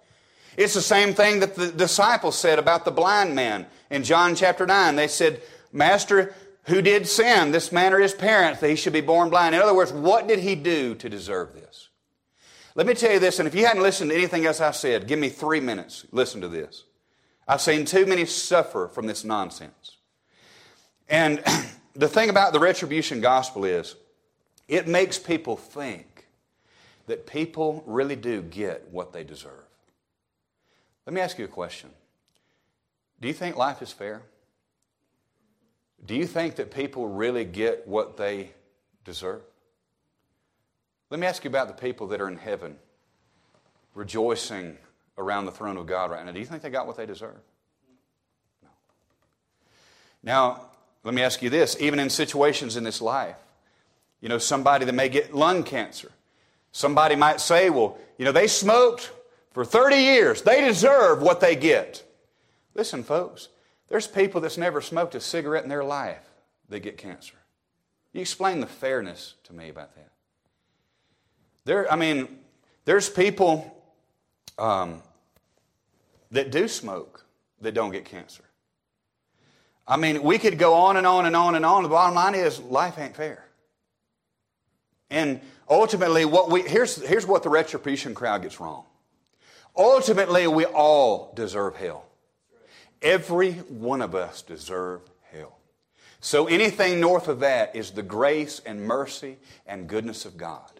It's 0.57 0.75
the 0.75 0.81
same 0.81 1.15
thing 1.15 1.41
that 1.41 1.55
the 1.55 1.71
disciples 1.71 2.39
said 2.39 2.59
about 2.59 2.85
the 2.85 2.91
blind 2.91 3.35
man 3.35 3.67
in 3.91 4.05
John 4.05 4.35
chapter 4.35 4.67
9. 4.67 4.97
They 4.97 5.09
said, 5.09 5.43
Master, 5.73 6.35
who 6.67 6.81
did 6.81 7.07
sin? 7.07 7.53
This 7.53 7.73
man 7.73 7.93
or 7.93 7.99
his 7.99 8.15
parents 8.15 8.61
that 8.61 8.71
he 8.71 8.77
should 8.77 8.93
be 8.93 9.01
born 9.01 9.31
blind. 9.31 9.55
In 9.55 9.61
other 9.61 9.75
words, 9.75 9.93
what 9.93 10.27
did 10.27 10.39
he 10.39 10.55
do 10.55 10.95
to 10.97 11.09
deserve 11.09 11.55
this? 11.55 11.89
Let 12.75 12.87
me 12.87 12.95
tell 12.95 13.13
you 13.13 13.21
this, 13.21 13.39
and 13.39 13.47
if 13.47 13.55
you 13.55 13.67
hadn't 13.67 13.83
listened 13.83 14.11
to 14.11 14.17
anything 14.17 14.47
else 14.47 14.61
I 14.61 14.73
said, 14.73 15.07
give 15.07 15.19
me 15.19 15.29
three 15.29 15.61
minutes. 15.61 16.07
Listen 16.11 16.41
to 16.41 16.49
this. 16.49 16.85
I've 17.47 17.61
seen 17.61 17.85
too 17.85 18.07
many 18.07 18.25
suffer 18.25 18.89
from 18.89 19.07
this 19.07 19.25
nonsense. 19.25 19.99
And 21.09 21.43
the 21.95 22.09
thing 22.09 22.31
about 22.31 22.53
the 22.53 22.59
retribution 22.59 23.21
gospel 23.21 23.65
is, 23.65 23.95
it 24.67 24.89
makes 24.89 25.19
people 25.19 25.57
think 25.57 26.27
that 27.07 27.27
people 27.27 27.85
really 27.87 28.17
do 28.17 28.41
get 28.43 28.89
what 28.91 29.13
they 29.13 29.23
deserve. 29.23 29.53
Let 31.07 31.13
me 31.13 31.21
ask 31.21 31.39
you 31.39 31.45
a 31.45 31.49
question 31.49 31.91
Do 33.21 33.29
you 33.29 33.35
think 33.35 33.57
life 33.57 33.83
is 33.83 33.93
fair? 33.93 34.23
Do 36.07 36.15
you 36.15 36.27
think 36.27 36.57
that 36.57 36.71
people 36.71 37.09
really 37.09 37.45
get 37.45 37.87
what 37.89 38.17
they 38.17 38.51
deserve? 39.05 39.43
Let 41.11 41.21
me 41.21 41.27
ask 41.27 41.45
you 41.45 41.49
about 41.49 41.69
the 41.69 41.75
people 41.75 42.09
that 42.09 42.21
are 42.21 42.29
in 42.29 42.37
heaven 42.37 42.77
rejoicing 43.95 44.77
around 45.17 45.47
the 45.47 45.53
throne 45.53 45.77
of 45.77 45.87
God 45.87 46.11
right 46.11 46.25
now. 46.25 46.33
Do 46.33 46.41
you 46.41 46.47
think 46.47 46.63
they 46.63 46.71
got 46.71 46.87
what 46.87 46.97
they 46.97 47.07
deserve? 47.07 47.39
No. 48.63 48.69
Now, 50.23 50.63
let 51.05 51.15
me 51.15 51.23
ask 51.23 51.43
you 51.43 51.51
this 51.51 51.77
even 51.81 51.99
in 51.99 52.11
situations 52.11 52.77
in 52.77 52.85
this 52.85 53.01
life, 53.01 53.37
you 54.21 54.29
know, 54.29 54.39
somebody 54.39 54.85
that 54.85 54.95
may 54.95 55.09
get 55.09 55.35
lung 55.35 55.63
cancer. 55.63 56.11
Somebody 56.73 57.15
might 57.15 57.41
say, 57.41 57.71
well, 57.71 57.99
you 58.19 58.25
know, 58.25 58.33
they 58.33 58.49
smoked 58.49 59.13
for 59.53 59.65
30 59.65 59.97
years. 59.97 60.43
They 60.43 60.61
deserve 60.61 61.23
what 61.23 61.41
they 61.41 61.55
get. 61.55 62.03
Listen, 62.75 63.05
folks, 63.05 63.49
there's 63.89 64.07
people 64.07 64.41
that's 64.41 64.59
never 64.59 64.81
smoked 64.81 65.15
a 65.15 65.21
cigarette 65.21 65.63
in 65.63 65.69
their 65.69 65.85
life 65.85 66.25
that 66.69 66.81
get 66.81 66.97
cancer. 66.97 67.37
You 68.13 68.21
explain 68.21 68.61
the 68.61 68.67
fairness 68.67 69.35
to 69.45 69.53
me 69.53 69.69
about 69.69 69.95
that. 69.97 70.11
There, 71.65 71.91
I 71.93 71.97
mean, 71.97 72.39
there's 72.85 73.09
people 73.09 73.83
um, 74.59 75.03
that 76.31 76.51
do 76.51 76.69
smoke 76.69 77.25
that 77.61 77.73
don't 77.75 77.91
get 77.91 78.05
cancer. 78.05 78.45
I 79.87 79.97
mean, 79.97 80.23
we 80.23 80.39
could 80.39 80.59
go 80.59 80.75
on 80.75 80.97
and 80.97 81.07
on 81.07 81.27
and 81.27 81.37
on 81.37 81.55
and 81.55 81.65
on. 81.65 81.83
The 81.83 81.89
bottom 81.89 82.15
line 82.15 82.35
is 82.35 82.61
life 82.61 82.99
ain't 82.99 83.17
fair. 83.17 83.45
And 85.11 85.41
ultimately, 85.69 86.25
what 86.25 86.51
we, 86.51 86.63
here's, 86.63 86.97
here's 87.07 87.27
what 87.27 87.43
the 87.43 87.51
retribution 87.51 88.15
crowd 88.15 88.43
gets 88.43 88.61
wrong. 88.61 88.85
Ultimately, 89.77 90.47
we 90.47 90.65
all 90.65 91.33
deserve 91.35 91.77
hell. 91.77 92.07
Every 93.05 93.53
one 93.53 94.03
of 94.03 94.17
us 94.17 94.43
deserve 94.43 95.03
hell. 95.31 95.59
So 96.21 96.49
anything 96.49 96.99
north 96.99 97.29
of 97.29 97.39
that 97.41 97.77
is 97.77 97.93
the 97.93 98.03
grace 98.03 98.61
and 98.67 98.83
mercy 98.83 99.37
and 99.67 99.87
goodness 99.87 100.25
of 100.25 100.37
God. 100.37 100.73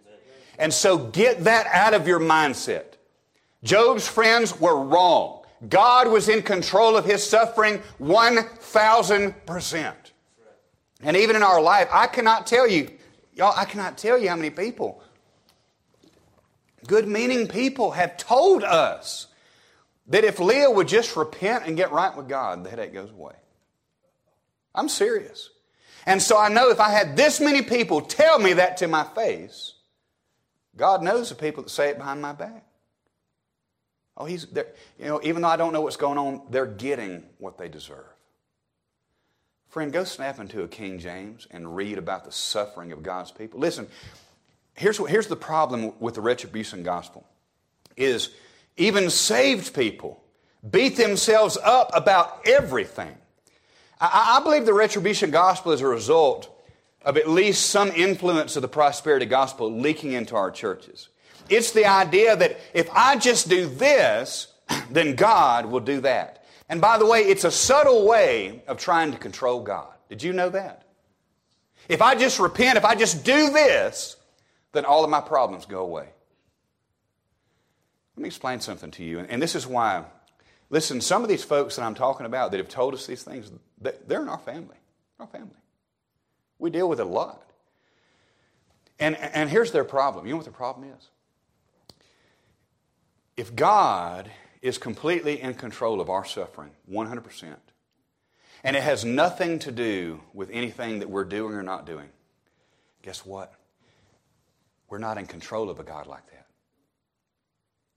And 0.59 0.75
so 0.75 0.99
get 0.99 1.45
that 1.45 1.67
out 1.67 1.95
of 1.95 2.09
your 2.09 2.19
mindset. 2.19 2.95
Job's 3.63 4.09
friends 4.09 4.59
were 4.59 4.83
wrong. 4.83 5.45
God 5.69 6.09
was 6.09 6.29
in 6.29 6.43
control 6.43 6.97
of 6.97 7.05
his 7.05 7.23
suffering 7.23 7.81
1,000%. 8.01 9.95
And 11.03 11.17
even 11.17 11.37
in 11.37 11.45
our 11.45 11.61
life, 11.61 11.89
I 11.93 12.09
cannot 12.09 12.47
tell 12.47 12.67
you 12.69 12.91
Y'all, 13.35 13.53
I 13.57 13.65
cannot 13.65 13.99
tell 13.99 14.17
you 14.17 14.29
how 14.29 14.37
many 14.37 14.51
people, 14.51 15.03
good 16.87 17.09
meaning 17.09 17.49
people, 17.49 17.91
have 17.91 18.17
told 18.17 18.63
us 18.63 19.27
that 20.09 20.25
if 20.25 20.39
Leah 20.39 20.71
would 20.71 20.89
just 20.89 21.17
repent 21.17 21.67
and 21.67 21.77
get 21.77 21.93
right 21.93 22.15
with 22.15 22.29
God, 22.29 22.65
the 22.65 22.71
headache 22.71 22.93
goes 22.93 23.11
away. 23.11 23.35
I'm 24.75 24.89
serious. 24.89 25.51
And 26.07 26.21
so 26.21 26.39
I 26.39 26.49
know 26.49 26.71
if 26.71 26.81
I 26.81 26.91
had 26.91 27.17
this 27.17 27.41
many 27.41 27.63
people 27.63 28.01
tell 28.01 28.39
me 28.39 28.55
that 28.55 28.77
to 28.79 28.89
my 28.89 29.05
face, 29.05 29.75
God 30.77 31.03
knows 31.03 31.29
the 31.29 31.35
people 31.35 31.63
that 31.63 31.71
say 31.71 31.89
it 31.89 31.99
behind 31.99 32.21
my 32.21 32.33
back. 32.33 32.65
Oh, 34.17 34.27
he's 34.27 34.47
there. 34.47 34.67
You 34.99 35.07
know, 35.07 35.21
even 35.23 35.43
though 35.43 35.49
I 35.49 35.57
don't 35.57 35.73
know 35.73 35.81
what's 35.81 35.97
going 35.97 36.19
on, 36.19 36.43
they're 36.51 36.67
getting 36.67 37.25
what 37.39 37.59
they 37.59 37.69
deserve. 37.69 38.05
Friend, 39.69 39.93
go 39.93 40.05
snap 40.05 40.39
into 40.39 40.63
a 40.63 40.69
King 40.69 41.01
James 41.01 41.49
and 41.51 41.75
read 41.75 41.99
about 41.99 42.25
the 42.25 42.31
suffering 42.31 42.93
of 42.93 43.03
God's 43.03 43.33
people. 43.33 43.59
Listen, 43.59 43.89
here's, 44.75 45.01
what, 45.01 45.11
here's 45.11 45.27
the 45.27 45.35
problem 45.35 45.93
with 45.99 46.15
the 46.15 46.21
retribution 46.21 46.85
gospel 46.85 47.27
is 47.97 48.31
even 48.77 49.11
saved 49.11 49.75
people 49.75 50.23
beat 50.71 50.97
themselves 50.97 51.57
up 51.63 51.91
about 51.95 52.47
everything. 52.47 53.17
I, 54.01 54.39
I 54.39 54.43
believe 54.43 54.67
the 54.67 54.75
retribution 54.75 55.31
gospel 55.31 55.73
is 55.73 55.81
a 55.81 55.87
result 55.87 56.51
of 57.03 57.17
at 57.17 57.29
least 57.29 57.67
some 57.67 57.91
influence 57.91 58.57
of 58.57 58.63
the 58.63 58.69
prosperity 58.69 59.27
gospel 59.27 59.71
leaking 59.71 60.13
into 60.13 60.37
our 60.37 60.51
churches. 60.51 61.09
It's 61.49 61.73
the 61.73 61.85
idea 61.85 62.35
that 62.37 62.59
if 62.73 62.89
I 62.93 63.17
just 63.17 63.49
do 63.49 63.67
this, 63.67 64.49
then 64.91 65.15
God 65.15 65.67
will 65.67 65.81
do 65.81 66.01
that. 66.01 66.45
And 66.69 66.81
by 66.81 66.97
the 66.97 67.05
way, 67.05 67.21
it's 67.21 67.45
a 67.45 67.51
subtle 67.51 68.07
way 68.07 68.63
of 68.67 68.79
trying 68.79 69.13
to 69.13 69.19
control 69.19 69.61
God. 69.61 69.93
Did 70.09 70.23
you 70.23 70.33
know 70.33 70.49
that? 70.51 70.85
If 71.89 72.01
I 72.01 72.15
just 72.15 72.39
repent, 72.39 72.79
if 72.79 72.85
I 72.87 72.95
just 72.95 73.25
do 73.25 73.51
this, 73.51 74.17
then 74.73 74.87
all 74.87 75.05
of 75.05 75.11
my 75.11 75.21
problems 75.21 75.67
go 75.67 75.81
away. 75.81 76.09
Let 78.17 78.23
me 78.23 78.29
explain 78.29 78.61
something 78.61 78.91
to 78.93 79.05
you. 79.05 79.21
And 79.21 79.43
this 79.43 79.55
is 79.55 79.67
why, 79.67 80.05
listen, 80.71 81.01
some 81.01 81.23
of 81.23 81.29
these 81.29 81.43
folks 81.43 81.77
that 81.77 81.83
I'm 81.83 81.95
talking 81.95 82.27
about 82.27 82.53
that 82.53 82.59
have 82.59 82.69
told 82.69 82.95
us 82.95 83.07
these 83.07 83.23
things, 83.23 83.51
they're 83.81 84.23
in 84.23 84.29
our 84.29 84.39
family. 84.39 84.77
Our 85.19 85.27
family. 85.27 85.57
We 86.59 86.71
deal 86.71 86.89
with 86.89 87.01
it 87.01 87.07
a 87.07 87.09
lot. 87.09 87.43
And, 88.99 89.17
and 89.17 89.51
here's 89.51 89.73
their 89.73 89.85
problem. 89.85 90.27
You 90.27 90.33
know 90.33 90.37
what 90.37 90.47
the 90.47 90.53
problem 90.53 90.89
is? 90.91 91.09
If 93.37 93.57
God 93.57 94.31
is 94.63 94.79
completely 94.79 95.41
in 95.41 95.55
control 95.55 96.01
of 96.01 96.09
our 96.09 96.25
suffering, 96.25 96.71
100%, 96.91 97.57
and 98.63 98.77
it 98.77 98.83
has 98.83 99.05
nothing 99.05 99.59
to 99.59 99.73
do 99.73 100.21
with 100.33 100.49
anything 100.51 101.01
that 101.01 101.11
we're 101.11 101.25
doing 101.25 101.55
or 101.55 101.63
not 101.63 101.85
doing, 101.85 102.09
guess 103.03 103.27
what? 103.27 103.53
We're 104.89 104.99
not 104.99 105.19
in 105.19 105.27
control 105.27 105.69
of 105.69 105.81
a 105.81 105.85
God 105.85 106.07
like 106.07 106.25
that. 106.31 106.47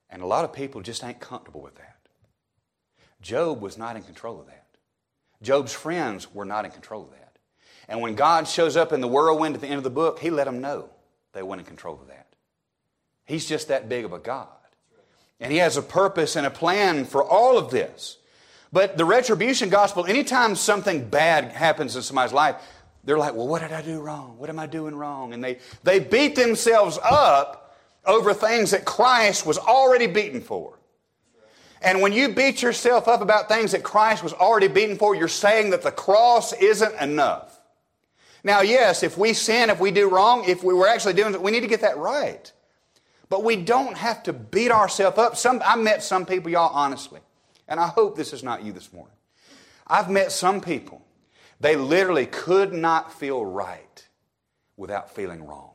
And 0.10 0.22
a 0.22 0.26
lot 0.26 0.46
of 0.46 0.54
people 0.54 0.82
just 0.82 1.04
ain't 1.04 1.20
comfortable 1.20 1.62
with 1.62 1.76
that. 1.76 1.98
Job 3.22 3.62
was 3.62 3.78
not 3.78 3.96
in 3.96 4.04
control 4.04 4.40
of 4.40 4.48
that. 4.48 4.66
Job's 5.42 5.74
friends 5.74 6.34
were 6.34 6.46
not 6.46 6.66
in 6.66 6.72
control 6.72 7.04
of 7.04 7.12
that. 7.12 7.38
And 7.88 8.02
when 8.02 8.16
God 8.16 8.48
shows 8.48 8.76
up 8.76 8.92
in 8.92 9.02
the 9.02 9.08
whirlwind 9.08 9.56
at 9.56 9.62
the 9.62 9.68
end 9.68 9.78
of 9.78 9.84
the 9.84 9.90
book, 9.90 10.20
he 10.20 10.30
let 10.30 10.46
them 10.46 10.62
know 10.62 10.90
they 11.34 11.44
weren't 11.44 11.62
in 11.62 11.66
control 11.66 12.00
of 12.02 12.08
that. 12.08 12.28
He's 13.26 13.46
just 13.46 13.68
that 13.68 13.90
big 13.90 14.06
of 14.06 14.14
a 14.14 14.20
God. 14.20 14.48
And 15.40 15.52
he 15.52 15.60
has 15.60 15.78
a 15.78 15.82
purpose 15.82 16.36
and 16.36 16.48
a 16.48 16.50
plan 16.50 17.06
for 17.06 17.24
all 17.24 17.58
of 17.58 17.70
this. 17.70 18.18
But 18.74 18.98
the 18.98 19.06
retribution 19.06 19.70
gospel, 19.70 20.06
anytime 20.06 20.56
something 20.56 21.10
bad 21.10 21.52
happens 21.52 21.96
in 21.96 22.02
somebody's 22.02 22.34
life, 22.34 22.56
they're 23.04 23.18
like, 23.18 23.36
well, 23.36 23.48
what 23.48 23.62
did 23.62 23.72
I 23.72 23.82
do 23.82 24.02
wrong? 24.02 24.38
What 24.38 24.50
am 24.50 24.60
I 24.60 24.66
doing 24.66 24.96
wrong? 24.96 25.34
And 25.34 25.44
they, 25.44 25.60
they 25.84 26.00
beat 26.00 26.36
themselves 26.36 27.00
up 27.04 27.67
over 28.08 28.34
things 28.34 28.72
that 28.72 28.86
Christ 28.86 29.46
was 29.46 29.58
already 29.58 30.08
beaten 30.08 30.42
for. 30.42 30.80
And 31.82 32.02
when 32.02 32.14
you 32.14 32.30
beat 32.30 32.62
yourself 32.62 33.08
up 33.08 33.22
about 33.22 33.48
things 33.48 33.74
that 33.74 33.84
Christ 33.84 34.24
was 34.24 34.34
already 34.34 34.68
beaten 34.68 34.98
for, 34.98 35.14
you're 35.14 35.28
saying 35.28 35.70
that 35.72 35.84
the 35.84 35.92
cross 35.92 36.54
isn't 36.54 36.96
enough. 37.00 37.60
Now, 38.44 38.62
yes, 38.62 39.04
if 39.04 39.18
we 39.18 39.34
sin, 39.34 39.70
if 39.70 39.80
we 39.80 39.92
do 39.92 40.10
wrong, 40.10 40.46
if 40.48 40.64
we 40.64 40.74
were 40.74 40.88
actually 40.88 41.14
doing 41.14 41.34
it, 41.34 41.42
we 41.42 41.52
need 41.52 41.62
to 41.62 41.68
get 41.68 41.82
that 41.82 41.98
right. 41.98 42.52
But 43.30 43.44
we 43.44 43.58
don't 43.58 43.98
have 43.98 44.24
to 44.24 44.34
beat 44.34 44.72
ourselves 44.72 45.18
up. 45.18 45.36
Some, 45.36 45.62
I 45.66 45.76
met 45.76 46.02
some 46.02 46.26
people, 46.26 46.50
y'all, 46.50 46.74
honestly, 46.74 47.20
and 47.68 47.80
I 47.80 47.88
hope 47.88 48.16
this 48.16 48.32
is 48.34 48.44
not 48.44 48.64
you 48.64 48.72
this 48.72 48.94
morning. 48.94 49.14
I've 49.86 50.10
met 50.10 50.32
some 50.32 50.62
people, 50.62 51.06
they 51.60 51.76
literally 51.76 52.26
could 52.26 52.74
not 52.74 53.14
feel 53.14 53.44
right 53.46 54.08
without 54.78 55.14
feeling 55.14 55.46
wrong. 55.46 55.67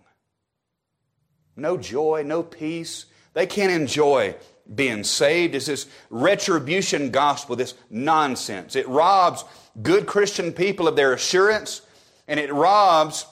No 1.56 1.76
joy, 1.76 2.22
no 2.24 2.42
peace. 2.42 3.06
They 3.34 3.46
can't 3.46 3.72
enjoy 3.72 4.34
being 4.72 5.04
saved. 5.04 5.54
It's 5.54 5.66
this 5.66 5.86
retribution 6.10 7.10
gospel, 7.10 7.56
this 7.56 7.74
nonsense. 7.90 8.76
It 8.76 8.88
robs 8.88 9.44
good 9.80 10.06
Christian 10.06 10.52
people 10.52 10.88
of 10.88 10.96
their 10.96 11.12
assurance, 11.12 11.82
and 12.28 12.38
it 12.38 12.52
robs 12.52 13.26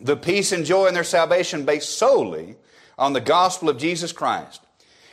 the 0.00 0.16
peace 0.16 0.52
and 0.52 0.64
joy 0.64 0.86
in 0.86 0.94
their 0.94 1.04
salvation 1.04 1.64
based 1.64 1.98
solely 1.98 2.56
on 2.98 3.12
the 3.12 3.20
gospel 3.20 3.68
of 3.68 3.78
Jesus 3.78 4.12
Christ. 4.12 4.60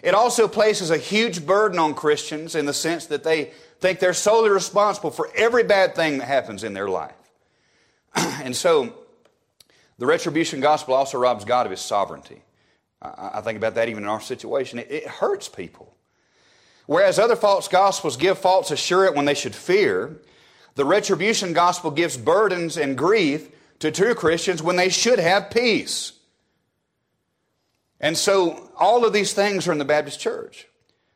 It 0.04 0.14
also 0.14 0.48
places 0.48 0.92
a 0.92 0.98
huge 0.98 1.46
burden 1.46 1.80
on 1.80 1.96
Christians 1.96 2.54
in 2.56 2.66
the 2.66 2.74
sense 2.74 3.08
that 3.08 3.24
they 3.24 3.52
think 3.80 4.00
they're 4.00 4.14
solely 4.14 4.50
responsible 4.50 5.12
for 5.12 5.30
every 5.36 5.64
bad 5.64 5.96
thing 5.96 6.20
that 6.20 6.28
happens 6.28 6.64
in 6.64 6.74
their 6.74 6.90
life. 6.90 7.16
and 8.16 8.56
so, 8.56 8.94
the 9.98 10.06
retribution 10.06 10.60
gospel 10.60 10.94
also 10.94 11.18
robs 11.18 11.46
God 11.46 11.66
of 11.66 11.72
his 11.72 11.82
sovereignty. 11.82 12.42
I 13.02 13.42
think 13.42 13.58
about 13.58 13.76
that 13.76 13.90
even 13.90 14.04
in 14.04 14.10
our 14.10 14.22
situation. 14.22 14.80
It 14.80 15.08
hurts 15.08 15.48
people. 15.48 15.96
Whereas 16.88 17.18
other 17.18 17.36
false 17.36 17.68
gospels 17.68 18.18
give 18.18 18.38
false 18.38 18.72
assurance 18.72 19.16
when 19.16 19.26
they 19.26 19.34
should 19.34 19.56
fear, 19.56 20.18
the 20.76 20.86
retribution 20.86 21.54
gospel 21.54 21.92
gives 21.92 22.18
burdens 22.18 22.78
and 22.78 22.98
grief 22.98 23.50
to 23.80 23.92
true 23.92 24.16
Christians 24.16 24.62
when 24.62 24.76
they 24.76 24.90
should 24.90 25.20
have 25.20 25.50
peace. 25.50 26.14
And 28.00 28.18
so 28.18 28.70
all 28.78 29.06
of 29.06 29.14
these 29.14 29.34
things 29.34 29.68
are 29.68 29.72
in 29.72 29.78
the 29.78 29.86
Baptist 29.86 30.20
church. 30.20 30.68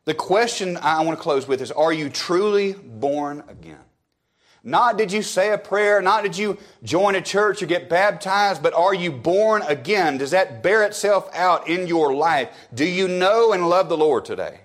The 0.06 0.14
question 0.14 0.78
I 0.78 1.04
want 1.04 1.18
to 1.18 1.22
close 1.22 1.48
with 1.48 1.62
is 1.62 1.72
Are 1.72 1.94
you 1.94 2.10
truly 2.10 2.74
born 2.74 3.44
again? 3.48 3.84
Not 4.64 4.98
did 4.98 5.12
you 5.12 5.22
say 5.22 5.52
a 5.52 5.58
prayer, 5.58 6.02
not 6.02 6.24
did 6.24 6.38
you 6.38 6.58
join 6.84 7.16
a 7.16 7.22
church 7.22 7.64
or 7.64 7.66
get 7.66 7.90
baptized, 7.90 8.62
but 8.62 8.74
are 8.74 8.94
you 8.94 9.12
born 9.12 9.62
again? 9.62 10.18
Does 10.18 10.32
that 10.32 10.62
bear 10.62 10.84
itself 10.84 11.30
out 11.34 11.70
in 11.70 11.88
your 11.88 12.14
life? 12.14 12.50
Do 12.74 12.86
you 12.86 13.08
know 13.08 13.54
and 13.54 13.70
love 13.70 13.88
the 13.88 13.98
Lord 13.98 14.26
today? 14.26 14.60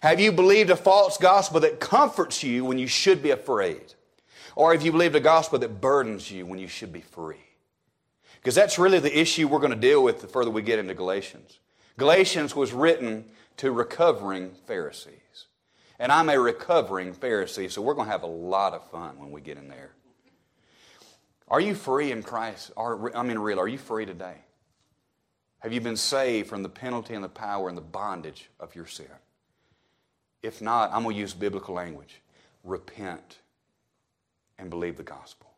Have 0.00 0.20
you 0.20 0.32
believed 0.32 0.70
a 0.70 0.76
false 0.76 1.18
gospel 1.18 1.60
that 1.60 1.80
comforts 1.80 2.42
you 2.42 2.64
when 2.64 2.78
you 2.78 2.86
should 2.86 3.22
be 3.22 3.30
afraid? 3.30 3.94
Or 4.54 4.72
have 4.72 4.82
you 4.82 4.92
believed 4.92 5.16
a 5.16 5.20
gospel 5.20 5.58
that 5.58 5.80
burdens 5.80 6.30
you 6.30 6.46
when 6.46 6.58
you 6.58 6.68
should 6.68 6.92
be 6.92 7.00
free? 7.00 7.44
Because 8.36 8.54
that's 8.54 8.78
really 8.78 9.00
the 9.00 9.18
issue 9.18 9.46
we're 9.46 9.58
going 9.58 9.70
to 9.72 9.76
deal 9.76 10.02
with 10.02 10.20
the 10.20 10.26
further 10.26 10.50
we 10.50 10.62
get 10.62 10.78
into 10.78 10.94
Galatians. 10.94 11.58
Galatians 11.98 12.56
was 12.56 12.72
written 12.72 13.26
to 13.58 13.72
recovering 13.72 14.52
Pharisees. 14.66 15.19
And 16.00 16.10
I'm 16.10 16.30
a 16.30 16.40
recovering 16.40 17.14
Pharisee, 17.14 17.70
so 17.70 17.82
we're 17.82 17.92
going 17.92 18.06
to 18.06 18.12
have 18.12 18.22
a 18.22 18.26
lot 18.26 18.72
of 18.72 18.90
fun 18.90 19.18
when 19.18 19.30
we 19.30 19.42
get 19.42 19.58
in 19.58 19.68
there. 19.68 19.90
Are 21.46 21.60
you 21.60 21.74
free 21.74 22.10
in 22.10 22.22
Christ? 22.22 22.70
Are, 22.74 23.14
I 23.14 23.22
mean, 23.22 23.38
real, 23.38 23.60
are 23.60 23.68
you 23.68 23.76
free 23.76 24.06
today? 24.06 24.36
Have 25.58 25.74
you 25.74 25.80
been 25.82 25.98
saved 25.98 26.48
from 26.48 26.62
the 26.62 26.70
penalty 26.70 27.12
and 27.12 27.22
the 27.22 27.28
power 27.28 27.68
and 27.68 27.76
the 27.76 27.82
bondage 27.82 28.48
of 28.58 28.74
your 28.74 28.86
sin? 28.86 29.10
If 30.42 30.62
not, 30.62 30.90
I'm 30.90 31.02
going 31.02 31.16
to 31.16 31.20
use 31.20 31.34
biblical 31.34 31.74
language. 31.74 32.22
Repent 32.64 33.36
and 34.58 34.70
believe 34.70 34.96
the 34.96 35.02
gospel. 35.02 35.49